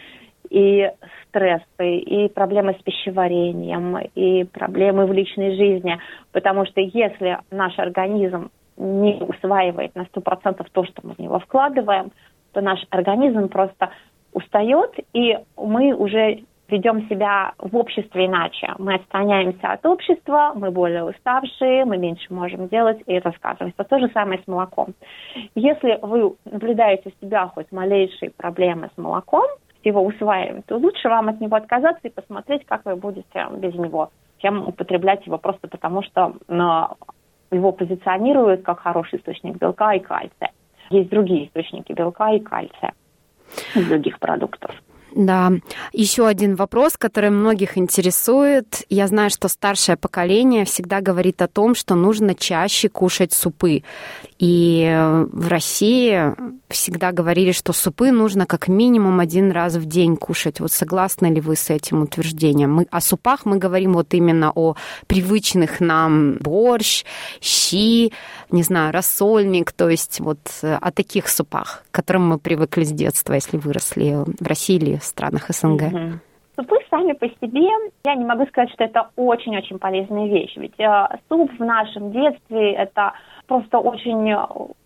и 0.50 0.88
стрессы, 1.26 1.96
и 1.96 2.28
проблемы 2.28 2.76
с 2.78 2.82
пищеварением, 2.82 3.98
и 4.14 4.44
проблемы 4.44 5.06
в 5.06 5.12
личной 5.12 5.56
жизни, 5.56 5.98
потому 6.30 6.66
что 6.66 6.80
если 6.80 7.38
наш 7.50 7.78
организм 7.78 8.50
не 8.76 9.14
усваивает 9.22 9.94
на 9.94 10.02
100% 10.02 10.64
то, 10.70 10.84
что 10.84 11.00
мы 11.02 11.14
в 11.14 11.18
него 11.18 11.38
вкладываем, 11.38 12.12
то 12.52 12.60
наш 12.60 12.84
организм 12.90 13.48
просто 13.48 13.90
устает, 14.32 14.94
и 15.12 15.38
мы 15.56 15.94
уже 15.94 16.44
ведем 16.68 17.06
себя 17.08 17.52
в 17.58 17.76
обществе 17.76 18.26
иначе. 18.26 18.74
Мы 18.78 18.94
отстраняемся 18.94 19.72
от 19.72 19.84
общества, 19.84 20.52
мы 20.54 20.70
более 20.70 21.04
уставшие, 21.04 21.84
мы 21.84 21.98
меньше 21.98 22.32
можем 22.32 22.68
делать 22.68 22.98
и. 23.06 23.12
Это 23.12 23.32
то 23.84 23.98
же 23.98 24.08
самое 24.14 24.40
с 24.42 24.48
молоком. 24.48 24.94
Если 25.54 25.98
вы 26.02 26.34
наблюдаете 26.44 27.10
у 27.10 27.24
себя 27.24 27.48
хоть 27.48 27.70
малейшие 27.70 28.30
проблемы 28.30 28.88
с 28.94 28.98
молоком, 28.98 29.44
его 29.84 30.02
усваиваем, 30.02 30.62
то 30.62 30.76
лучше 30.76 31.08
вам 31.08 31.28
от 31.28 31.40
него 31.40 31.56
отказаться 31.56 32.06
и 32.06 32.10
посмотреть, 32.10 32.64
как 32.66 32.84
вы 32.84 32.96
будете 32.96 33.46
без 33.56 33.74
него, 33.74 34.10
чем 34.38 34.66
употреблять 34.66 35.26
его 35.26 35.38
просто 35.38 35.68
потому, 35.68 36.02
что 36.02 36.34
его 37.50 37.72
позиционируют 37.72 38.62
как 38.62 38.80
хороший 38.80 39.18
источник 39.18 39.56
белка 39.56 39.92
и 39.94 39.98
кальция. 39.98 40.52
Есть 40.90 41.10
другие 41.10 41.46
источники 41.46 41.92
белка 41.92 42.32
и 42.32 42.40
кальция 42.40 42.94
других 43.74 44.18
продуктов. 44.18 44.70
Да, 45.14 45.52
еще 45.92 46.26
один 46.26 46.54
вопрос, 46.56 46.96
который 46.96 47.30
многих 47.30 47.76
интересует. 47.76 48.84
Я 48.88 49.06
знаю, 49.06 49.30
что 49.30 49.48
старшее 49.48 49.96
поколение 49.96 50.64
всегда 50.64 51.00
говорит 51.00 51.42
о 51.42 51.48
том, 51.48 51.74
что 51.74 51.94
нужно 51.94 52.34
чаще 52.34 52.88
кушать 52.88 53.32
супы. 53.32 53.82
И 54.38 54.90
в 55.32 55.48
России 55.48 56.34
всегда 56.68 57.12
говорили, 57.12 57.52
что 57.52 57.72
супы 57.72 58.10
нужно 58.10 58.46
как 58.46 58.68
минимум 58.68 59.20
один 59.20 59.52
раз 59.52 59.74
в 59.74 59.84
день 59.84 60.16
кушать. 60.16 60.60
Вот 60.60 60.72
согласны 60.72 61.26
ли 61.26 61.40
вы 61.40 61.56
с 61.56 61.68
этим 61.70 62.02
утверждением? 62.02 62.72
Мы, 62.74 62.86
о 62.90 63.00
супах 63.00 63.44
мы 63.44 63.58
говорим 63.58 63.92
вот 63.92 64.14
именно 64.14 64.50
о 64.54 64.76
привычных 65.06 65.80
нам 65.80 66.38
борщ, 66.40 67.04
щи, 67.40 68.12
не 68.52 68.62
знаю, 68.62 68.92
рассольник, 68.92 69.72
то 69.72 69.88
есть 69.88 70.20
вот 70.20 70.38
о 70.62 70.92
таких 70.92 71.28
супах, 71.28 71.84
к 71.90 71.94
которым 71.94 72.28
мы 72.28 72.38
привыкли 72.38 72.84
с 72.84 72.92
детства, 72.92 73.34
если 73.34 73.56
выросли 73.56 74.14
в 74.40 74.46
России 74.46 74.76
или 74.76 74.96
в 74.96 75.04
странах 75.04 75.48
СНГ. 75.48 75.82
Mm-hmm. 75.82 76.12
Супы 76.56 76.76
сами 76.90 77.12
по 77.12 77.26
себе, 77.40 77.68
я 78.04 78.14
не 78.14 78.24
могу 78.26 78.44
сказать, 78.46 78.70
что 78.72 78.84
это 78.84 79.08
очень-очень 79.16 79.78
полезная 79.78 80.26
вещь. 80.26 80.52
Ведь 80.56 80.78
э, 80.78 81.18
суп 81.28 81.50
в 81.58 81.64
нашем 81.64 82.12
детстве 82.12 82.74
это 82.74 83.14
просто 83.52 83.80
очень 83.80 84.34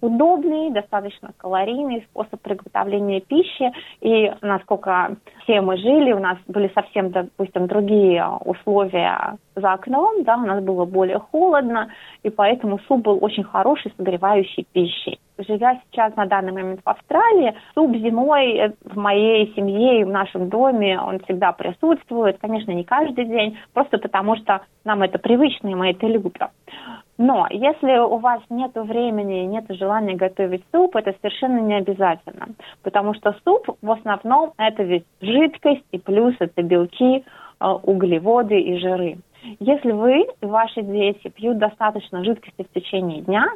удобный, 0.01 0.73
достаточно 0.73 1.31
калорийный 1.37 2.05
способ 2.11 2.41
приготовления 2.41 3.21
пищи. 3.21 3.71
И 4.01 4.33
насколько 4.43 5.15
все 5.45 5.61
мы 5.61 5.77
жили, 5.77 6.11
у 6.13 6.19
нас 6.19 6.37
были 6.49 6.69
совсем, 6.75 7.13
допустим, 7.13 7.69
другие 7.69 8.27
условия 8.45 9.37
за 9.55 9.73
окном, 9.73 10.25
да, 10.25 10.37
у 10.37 10.47
нас 10.47 10.65
было 10.65 10.85
более 10.85 11.21
холодно, 11.21 11.93
и 12.25 12.31
поэтому 12.31 12.81
суп 12.89 13.03
был 13.03 13.19
очень 13.21 13.45
хороший, 13.45 13.93
согревающей 13.97 14.67
пищей. 14.73 15.21
Живя 15.39 15.81
сейчас 15.85 16.17
на 16.17 16.27
данный 16.27 16.53
момент 16.53 16.81
в 16.85 16.89
Австралии, 16.89 17.55
суп 17.75 17.95
зимой 17.95 18.75
в 18.85 18.97
моей 18.97 19.55
семье 19.55 20.01
и 20.01 20.05
в 20.05 20.09
нашем 20.09 20.49
доме, 20.49 21.01
он 21.01 21.21
всегда 21.21 21.53
присутствует. 21.53 22.39
Конечно, 22.41 22.73
не 22.73 22.83
каждый 22.83 23.27
день, 23.27 23.59
просто 23.73 23.99
потому 23.99 24.35
что 24.37 24.63
нам 24.85 25.03
это 25.03 25.19
привычно, 25.19 25.69
и 25.69 25.75
мы 25.75 25.91
это 25.91 26.07
любим. 26.07 26.33
Но 27.19 27.47
если 27.51 27.99
у 27.99 28.19
вас 28.19 28.43
нет 28.51 28.73
времени 28.75 29.43
и 29.43 29.47
нет 29.47 29.65
желания 29.71 30.15
готовить 30.15 30.65
суп, 30.71 30.97
это 30.97 31.15
совершенно 31.23 31.61
не 31.61 31.75
обязательно, 31.75 32.49
потому 32.83 33.15
что 33.15 33.35
суп 33.45 33.77
в 33.81 33.91
основном 33.91 34.53
это 34.59 34.83
ведь 34.83 35.07
жидкость 35.21 35.85
и 35.93 35.99
плюс 35.99 36.35
это 36.41 36.63
белки, 36.63 37.25
э, 37.61 37.67
углеводы 37.67 38.61
и 38.61 38.79
жиры. 38.79 39.19
Если 39.61 39.93
вы 39.93 40.27
и 40.41 40.47
ваши 40.47 40.83
дети 40.83 41.29
пьют 41.29 41.59
достаточно 41.59 42.23
жидкости 42.23 42.63
в 42.65 42.75
течение 42.75 43.23
дня, 43.23 43.47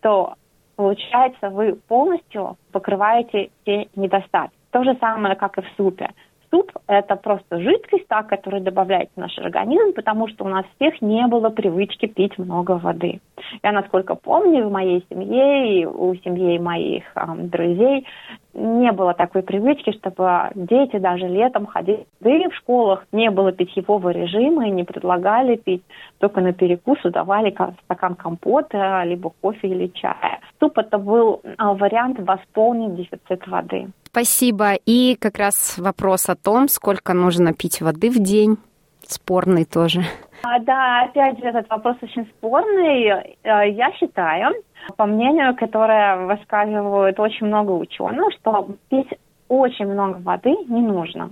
то 0.00 0.34
получается 0.76 1.50
вы 1.50 1.74
полностью 1.74 2.56
покрываете 2.70 3.50
все 3.62 3.88
недостатки. 3.94 4.56
То 4.70 4.84
же 4.84 4.96
самое, 5.00 5.34
как 5.34 5.58
и 5.58 5.62
в 5.62 5.68
супе 5.76 6.10
суп– 6.52 6.70
это 6.86 7.16
просто 7.16 7.60
жидкость, 7.60 8.06
та, 8.08 8.22
которая 8.22 8.60
добавляется 8.60 9.14
в 9.16 9.20
наш 9.20 9.36
организм, 9.38 9.94
потому 9.94 10.28
что 10.28 10.44
у 10.44 10.48
нас 10.48 10.64
всех 10.76 11.00
не 11.00 11.26
было 11.26 11.48
привычки 11.48 12.06
пить 12.06 12.38
много 12.38 12.72
воды. 12.72 13.20
Я, 13.62 13.72
насколько 13.72 14.14
помню, 14.14 14.68
в 14.68 14.72
моей 14.72 15.04
семье 15.10 15.80
и 15.80 15.86
у 15.86 16.14
семьи 16.16 16.58
моих 16.58 17.04
эм, 17.16 17.48
друзей 17.48 18.06
не 18.54 18.92
было 18.92 19.14
такой 19.14 19.42
привычки, 19.42 19.92
чтобы 19.92 20.50
дети 20.54 20.98
даже 20.98 21.26
летом 21.26 21.66
ходили. 21.66 22.06
Да 22.20 22.30
в 22.30 22.54
школах 22.54 23.06
не 23.12 23.30
было 23.30 23.52
питьевого 23.52 24.10
режима 24.10 24.68
и 24.68 24.70
не 24.70 24.84
предлагали 24.84 25.56
пить. 25.56 25.82
Только 26.18 26.40
на 26.40 26.52
перекус 26.52 26.98
давали 27.04 27.54
стакан 27.84 28.14
компота, 28.14 29.02
либо 29.04 29.32
кофе 29.40 29.68
или 29.68 29.86
чая. 29.88 30.40
Суп 30.60 30.78
это 30.78 30.98
был 30.98 31.40
а, 31.56 31.72
вариант 31.72 32.18
восполнить 32.20 32.94
дефицит 32.94 33.46
воды. 33.46 33.88
Спасибо. 34.12 34.74
И 34.84 35.16
как 35.18 35.38
раз 35.38 35.78
вопрос 35.78 36.28
о 36.28 36.36
том, 36.36 36.68
сколько 36.68 37.14
нужно 37.14 37.54
пить 37.54 37.80
воды 37.80 38.10
в 38.10 38.18
день. 38.18 38.58
Спорный 39.06 39.64
тоже. 39.64 40.02
А, 40.42 40.58
да, 40.58 41.04
опять 41.04 41.38
же, 41.38 41.46
этот 41.46 41.66
вопрос 41.70 41.96
очень 42.02 42.26
спорный. 42.26 43.06
Э, 43.06 43.70
я 43.70 43.90
считаю, 43.92 44.54
по 44.98 45.06
мнению, 45.06 45.56
которое 45.56 46.26
высказывают 46.26 47.18
очень 47.18 47.46
много 47.46 47.70
ученых, 47.70 48.34
что 48.38 48.68
пить 48.90 49.08
очень 49.48 49.86
много 49.86 50.18
воды 50.18 50.50
не 50.68 50.82
нужно. 50.82 51.30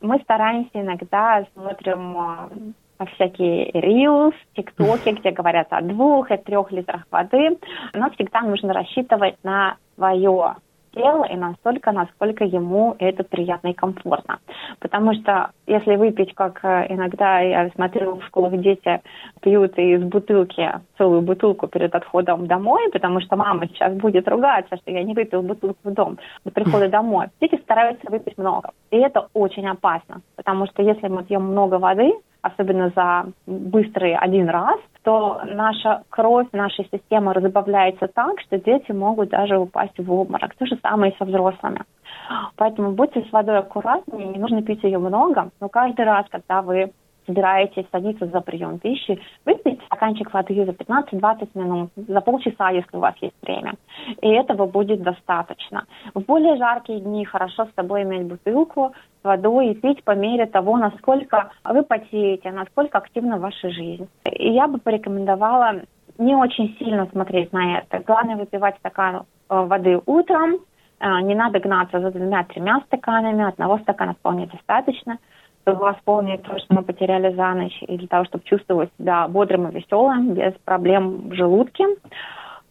Мы 0.00 0.18
стараемся 0.20 0.80
иногда 0.80 1.44
смотрим 1.52 2.16
э, 2.98 3.06
всякие 3.14 3.72
рилс, 3.72 4.34
тиктоки, 4.56 5.10
где 5.20 5.32
говорят 5.32 5.66
о 5.68 5.82
двух 5.82 6.30
и 6.30 6.38
трех 6.38 6.72
литрах 6.72 7.02
воды, 7.10 7.58
но 7.92 8.08
всегда 8.12 8.40
нужно 8.40 8.72
рассчитывать 8.72 9.36
на 9.42 9.76
свое 9.96 10.56
тело 10.94 11.24
и 11.24 11.36
настолько, 11.36 11.92
насколько 11.92 12.44
ему 12.44 12.94
это 12.98 13.24
приятно 13.24 13.68
и 13.68 13.74
комфортно. 13.74 14.38
Потому 14.78 15.14
что 15.14 15.50
если 15.66 15.96
выпить, 15.96 16.34
как 16.34 16.64
э, 16.64 16.86
иногда 16.88 17.40
я 17.40 17.70
смотрю 17.70 18.16
в 18.16 18.24
школах 18.26 18.56
дети 18.60 19.00
пьют 19.40 19.78
из 19.78 20.02
бутылки 20.02 20.70
целую 20.98 21.22
бутылку 21.22 21.66
перед 21.66 21.94
отходом 21.94 22.46
домой, 22.46 22.90
потому 22.92 23.20
что 23.20 23.36
мама 23.36 23.66
сейчас 23.66 23.94
будет 23.94 24.28
ругаться, 24.28 24.76
что 24.76 24.90
я 24.90 25.02
не 25.02 25.14
выпил 25.14 25.42
бутылку 25.42 25.78
в 25.84 25.92
дом 25.92 26.18
до 26.44 26.50
прихода 26.50 26.88
домой. 26.88 27.26
Дети 27.40 27.60
стараются 27.62 28.10
выпить 28.10 28.38
много. 28.38 28.70
И 28.90 28.96
это 28.96 29.28
очень 29.34 29.66
опасно, 29.66 30.20
потому 30.36 30.66
что 30.66 30.82
если 30.82 31.08
мы 31.08 31.24
пьем 31.24 31.42
много 31.42 31.76
воды, 31.78 32.12
особенно 32.42 32.92
за 32.94 33.26
быстрый 33.46 34.14
один 34.14 34.48
раз, 34.48 34.78
то 35.02 35.40
наша 35.46 36.02
кровь, 36.10 36.48
наша 36.52 36.84
система 36.92 37.32
разбавляется 37.32 38.08
так, 38.08 38.40
что 38.40 38.58
дети 38.58 38.92
могут 38.92 39.30
даже 39.30 39.58
упасть 39.58 39.98
в 39.98 40.12
обморок. 40.12 40.54
То 40.56 40.66
же 40.66 40.76
самое 40.82 41.12
и 41.12 41.16
со 41.16 41.24
взрослыми. 41.24 41.82
Поэтому 42.56 42.92
будьте 42.92 43.22
с 43.22 43.32
водой 43.32 43.58
аккуратнее, 43.58 44.28
не 44.28 44.38
нужно 44.38 44.62
пить 44.62 44.82
ее 44.82 44.98
много, 44.98 45.50
но 45.60 45.68
каждый 45.68 46.04
раз, 46.04 46.26
когда 46.30 46.62
вы 46.62 46.92
собираетесь 47.26 47.86
садиться 47.90 48.26
за 48.26 48.40
прием 48.40 48.78
пищи, 48.78 49.20
выпейте 49.44 49.82
стаканчик 49.86 50.32
воды 50.32 50.64
за 50.64 50.72
15-20 50.72 51.48
минут, 51.54 51.90
за 51.96 52.20
полчаса, 52.20 52.70
если 52.70 52.96
у 52.96 53.00
вас 53.00 53.14
есть 53.20 53.34
время. 53.42 53.74
И 54.20 54.28
этого 54.28 54.66
будет 54.66 55.02
достаточно. 55.02 55.84
В 56.14 56.20
более 56.20 56.56
жаркие 56.56 57.00
дни 57.00 57.24
хорошо 57.24 57.66
с 57.66 57.74
собой 57.74 58.02
иметь 58.02 58.26
бутылку 58.26 58.92
с 59.20 59.24
водой 59.24 59.68
и 59.68 59.74
пить 59.74 60.02
по 60.04 60.12
мере 60.12 60.46
того, 60.46 60.76
насколько 60.76 61.50
вы 61.64 61.82
потеете, 61.82 62.50
насколько 62.50 62.98
активна 62.98 63.38
ваша 63.38 63.70
жизнь. 63.70 64.08
И 64.24 64.52
я 64.52 64.66
бы 64.66 64.78
порекомендовала 64.78 65.82
не 66.18 66.34
очень 66.34 66.76
сильно 66.78 67.06
смотреть 67.06 67.52
на 67.52 67.78
это. 67.78 68.00
Главное 68.00 68.36
выпивать 68.36 68.76
стакан 68.78 69.16
э, 69.16 69.20
воды 69.48 70.00
утром, 70.06 70.56
э, 71.00 71.20
не 71.22 71.34
надо 71.34 71.58
гнаться 71.58 72.00
за 72.00 72.10
двумя-тремя 72.10 72.82
стаканами, 72.86 73.48
одного 73.48 73.78
стакана 73.78 74.14
вполне 74.14 74.46
достаточно– 74.46 75.18
чтобы 75.62 75.80
восполнить 75.80 76.42
то, 76.42 76.58
что 76.58 76.74
мы 76.74 76.82
потеряли 76.82 77.34
за 77.34 77.54
ночь, 77.54 77.82
и 77.82 77.96
для 77.96 78.08
того, 78.08 78.24
чтобы 78.24 78.44
чувствовать 78.44 78.90
себя 78.98 79.28
бодрым 79.28 79.68
и 79.68 79.74
веселым, 79.74 80.34
без 80.34 80.52
проблем 80.64 81.28
в 81.28 81.34
желудке. 81.34 81.84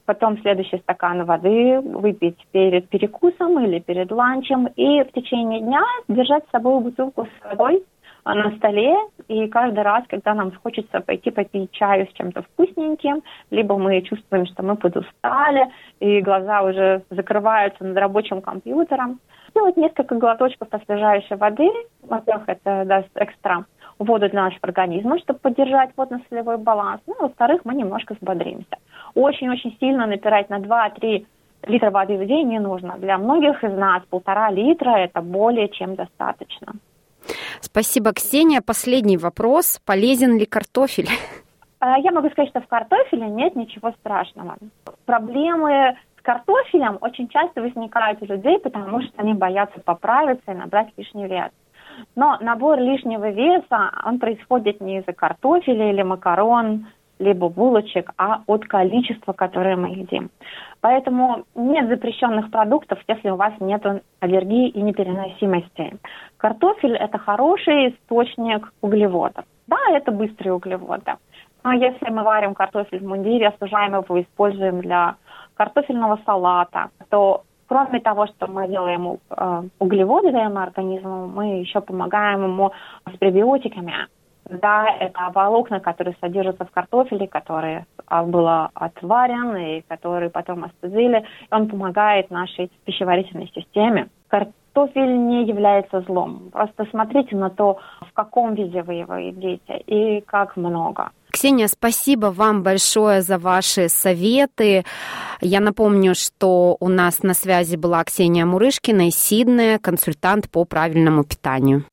Потом 0.05 0.37
следующий 0.39 0.77
стакан 0.79 1.23
воды 1.25 1.79
выпить 1.79 2.37
перед 2.51 2.89
перекусом 2.89 3.63
или 3.63 3.79
перед 3.79 4.11
ланчем. 4.11 4.67
И 4.75 5.03
в 5.03 5.11
течение 5.13 5.61
дня 5.61 5.83
держать 6.09 6.43
с 6.47 6.51
собой 6.51 6.81
бутылку 6.81 7.25
с 7.25 7.45
водой 7.45 7.83
на 8.25 8.51
столе, 8.57 8.95
и 9.27 9.47
каждый 9.47 9.83
раз, 9.83 10.03
когда 10.07 10.33
нам 10.33 10.51
хочется 10.51 11.01
пойти 11.01 11.31
попить 11.31 11.71
чаю 11.71 12.07
с 12.07 12.13
чем-то 12.13 12.43
вкусненьким, 12.43 13.23
либо 13.49 13.77
мы 13.77 14.01
чувствуем, 14.01 14.45
что 14.45 14.63
мы 14.63 14.75
подустали, 14.75 15.71
и 15.99 16.21
глаза 16.21 16.61
уже 16.61 17.03
закрываются 17.09 17.83
над 17.83 17.97
рабочим 17.97 18.41
компьютером, 18.41 19.19
сделать 19.49 19.77
несколько 19.77 20.15
глоточков 20.15 20.67
освежающей 20.71 21.35
воды. 21.35 21.69
Во-первых, 22.01 22.43
это 22.47 22.85
даст 22.85 23.09
экстра 23.15 23.65
воду 23.99 24.29
для 24.29 24.43
нашего 24.43 24.63
организма, 24.63 25.19
чтобы 25.19 25.39
поддержать 25.39 25.91
водно-солевой 25.95 26.57
баланс. 26.57 27.01
Ну, 27.07 27.15
во-вторых, 27.19 27.61
мы 27.65 27.75
немножко 27.75 28.15
взбодримся. 28.15 28.77
Очень-очень 29.13 29.77
сильно 29.79 30.07
напирать 30.07 30.49
на 30.49 30.59
2-3 30.59 31.25
литра 31.67 31.91
воды 31.91 32.17
в 32.17 32.25
день 32.25 32.47
не 32.47 32.59
нужно. 32.59 32.97
Для 32.97 33.17
многих 33.17 33.63
из 33.63 33.73
нас 33.73 34.03
полтора 34.09 34.49
литра– 34.49 34.91
это 34.97 35.21
более 35.21 35.69
чем 35.69 35.95
достаточно. 35.95 36.73
Спасибо, 37.61 38.13
Ксения. 38.13 38.61
Последний 38.61 39.17
вопрос. 39.17 39.79
Полезен 39.85 40.37
ли 40.37 40.45
картофель? 40.45 41.09
А, 41.79 41.97
я 41.97 42.11
могу 42.11 42.29
сказать, 42.29 42.49
что 42.49 42.61
в 42.61 42.67
картофеле 42.67 43.27
нет 43.27 43.55
ничего 43.55 43.91
страшного. 43.99 44.57
Проблемы 45.05 45.97
с 46.19 46.21
картофелем 46.21 46.99
очень 47.01 47.27
часто 47.27 47.61
возникают 47.61 48.21
у 48.21 48.25
людей, 48.25 48.59
потому 48.59 49.01
что 49.01 49.13
они 49.17 49.33
боятся 49.33 49.79
поправиться 49.79 50.51
и 50.51 50.55
набрать 50.55 50.89
лишний 50.95 51.27
вес. 51.27 51.49
Но 52.15 52.37
набор 52.39 52.79
лишнего 52.79 53.29
веса, 53.31 53.91
он 54.05 54.19
происходит 54.19 54.79
не 54.79 54.99
из-за 54.99 55.13
картофеля 55.13 55.91
или 55.91 56.03
макарон, 56.03 56.85
либо 57.21 57.49
булочек, 57.49 58.11
а 58.17 58.41
от 58.47 58.65
количества, 58.65 59.33
которое 59.33 59.75
мы 59.75 59.89
едим. 59.89 60.31
Поэтому 60.81 61.45
нет 61.53 61.87
запрещенных 61.87 62.49
продуктов, 62.49 62.99
если 63.07 63.29
у 63.29 63.35
вас 63.35 63.53
нет 63.59 63.83
аллергии 64.19 64.69
и 64.69 64.81
непереносимости. 64.81 65.97
Картофель– 66.41 66.95
это 66.99 67.19
хороший 67.19 67.89
источник 67.89 68.73
углеводов. 68.81 69.45
Да, 69.67 69.77
это 69.91 70.11
быстрые 70.11 70.53
углеводы. 70.53 71.13
Но 71.63 71.71
если 71.73 72.09
мы 72.09 72.23
варим 72.23 72.55
картофель 72.55 72.97
в 72.97 73.07
мундире, 73.07 73.49
осужаем 73.49 73.93
его, 73.93 74.19
используем 74.19 74.81
для 74.81 75.17
картофельного 75.53 76.19
салата, 76.25 76.89
то 77.11 77.43
кроме 77.67 77.99
того, 77.99 78.25
что 78.25 78.47
мы 78.47 78.67
делаем 78.67 79.19
э, 79.29 79.61
углеводы 79.77 80.31
даем 80.31 80.57
организму, 80.57 81.27
мы 81.27 81.59
еще 81.59 81.79
помогаем 81.79 82.43
ему 82.43 82.71
с 83.05 83.15
пребиотиками. 83.19 83.93
Да, 84.49 84.87
это 84.99 85.29
волокна, 85.35 85.79
которые 85.79 86.15
содержатся 86.19 86.65
в 86.65 86.71
картофеле, 86.71 87.27
которые 87.27 87.85
а, 88.07 88.23
было 88.23 88.71
отварен 88.73 89.55
и 89.55 89.81
которые 89.81 90.31
потом 90.31 90.63
остудили. 90.63 91.23
Он 91.51 91.69
помогает 91.69 92.31
нашей 92.31 92.71
пищеварительной 92.85 93.51
системе. 93.53 94.09
Не 94.75 95.45
является 95.45 96.01
злом. 96.01 96.49
Просто 96.51 96.85
смотрите 96.91 97.35
на 97.35 97.49
то, 97.49 97.77
в 98.01 98.13
каком 98.13 98.55
виде 98.55 98.81
вы 98.83 98.93
его 98.95 99.15
едите 99.15 99.77
и 99.87 100.21
как 100.21 100.57
много. 100.57 101.11
Ксения, 101.31 101.67
спасибо 101.67 102.27
вам 102.27 102.61
большое 102.61 103.21
за 103.21 103.37
ваши 103.37 103.87
советы. 103.87 104.83
Я 105.39 105.59
напомню, 105.61 106.13
что 106.13 106.75
у 106.79 106.89
нас 106.89 107.23
на 107.23 107.33
связи 107.33 107.77
была 107.77 108.03
Ксения 108.03 108.45
Мурышкина 108.45 109.07
из 109.07 109.15
Сиднея, 109.15 109.79
консультант 109.79 110.49
по 110.49 110.65
правильному 110.65 111.23
питанию. 111.23 111.85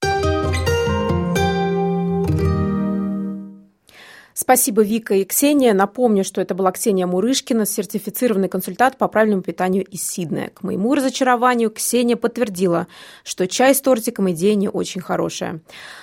Спасибо, 4.40 4.82
Вика 4.82 5.14
и 5.14 5.24
Ксения. 5.24 5.74
Напомню, 5.74 6.22
что 6.22 6.40
это 6.40 6.54
была 6.54 6.70
Ксения 6.70 7.08
Мурышкина, 7.08 7.66
сертифицированный 7.66 8.48
консультант 8.48 8.96
по 8.96 9.08
правильному 9.08 9.42
питанию 9.42 9.84
из 9.84 10.08
Сиднея. 10.08 10.52
К 10.54 10.62
моему 10.62 10.94
разочарованию 10.94 11.72
Ксения 11.72 12.14
подтвердила, 12.14 12.86
что 13.24 13.48
чай 13.48 13.74
с 13.74 13.80
тортиком 13.80 14.30
идея 14.30 14.54
не 14.54 14.68
очень 14.68 15.00
хорошая. 15.00 15.58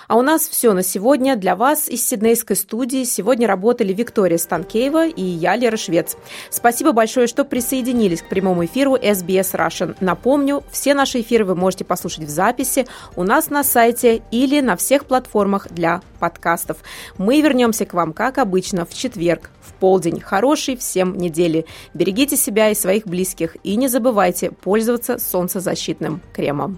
А 0.08 0.18
у 0.18 0.22
нас 0.22 0.48
все 0.48 0.74
на 0.74 0.84
сегодня. 0.84 1.36
Для 1.36 1.56
вас 1.56 1.90
из 1.90 2.08
Сиднейской 2.08 2.56
студии 2.56 3.04
сегодня 3.04 3.48
работали 3.48 3.92
Виктория 3.92 4.38
Станкеева 4.38 5.08
и 5.08 5.22
я, 5.22 5.56
Лера 5.56 5.78
Швец. 5.78 6.16
Спасибо 6.50 6.92
большое, 6.92 7.28
что 7.28 7.44
присоединились 7.44 8.22
к 8.22 8.30
прямому 8.30 8.66
эфиру 8.66 8.96
SBS 8.96 9.54
Russian. 9.54 9.96
Напомню, 10.00 10.64
все 10.72 10.94
наши 10.94 11.22
эфиры 11.22 11.46
вы 11.46 11.56
можете 11.56 11.86
послушать 11.86 12.26
в 12.26 12.30
записи 12.30 12.86
у 13.16 13.24
нас 13.24 13.50
на 13.50 13.64
сайте 13.64 14.22
или 14.32 14.62
на 14.62 14.76
всех 14.76 15.06
платформах 15.06 15.70
для 15.72 16.02
подкастов. 16.20 16.78
Мы 17.18 17.42
вернемся 17.42 17.86
к 17.86 17.94
вам, 17.94 18.14
как 18.14 18.38
обычно, 18.38 18.86
в 18.86 18.94
четверг, 18.94 19.50
в 19.62 19.74
полдень. 19.74 20.20
Хорошей 20.20 20.78
всем 20.78 21.18
недели. 21.18 21.66
Берегите 21.94 22.38
себя 22.38 22.70
и 22.70 22.76
своих 22.76 23.08
близких. 23.08 23.58
И 23.64 23.76
не 23.76 23.88
забывайте 23.88 24.52
пользоваться 24.52 25.18
солнцезащитным 25.18 26.22
кремом. 26.34 26.78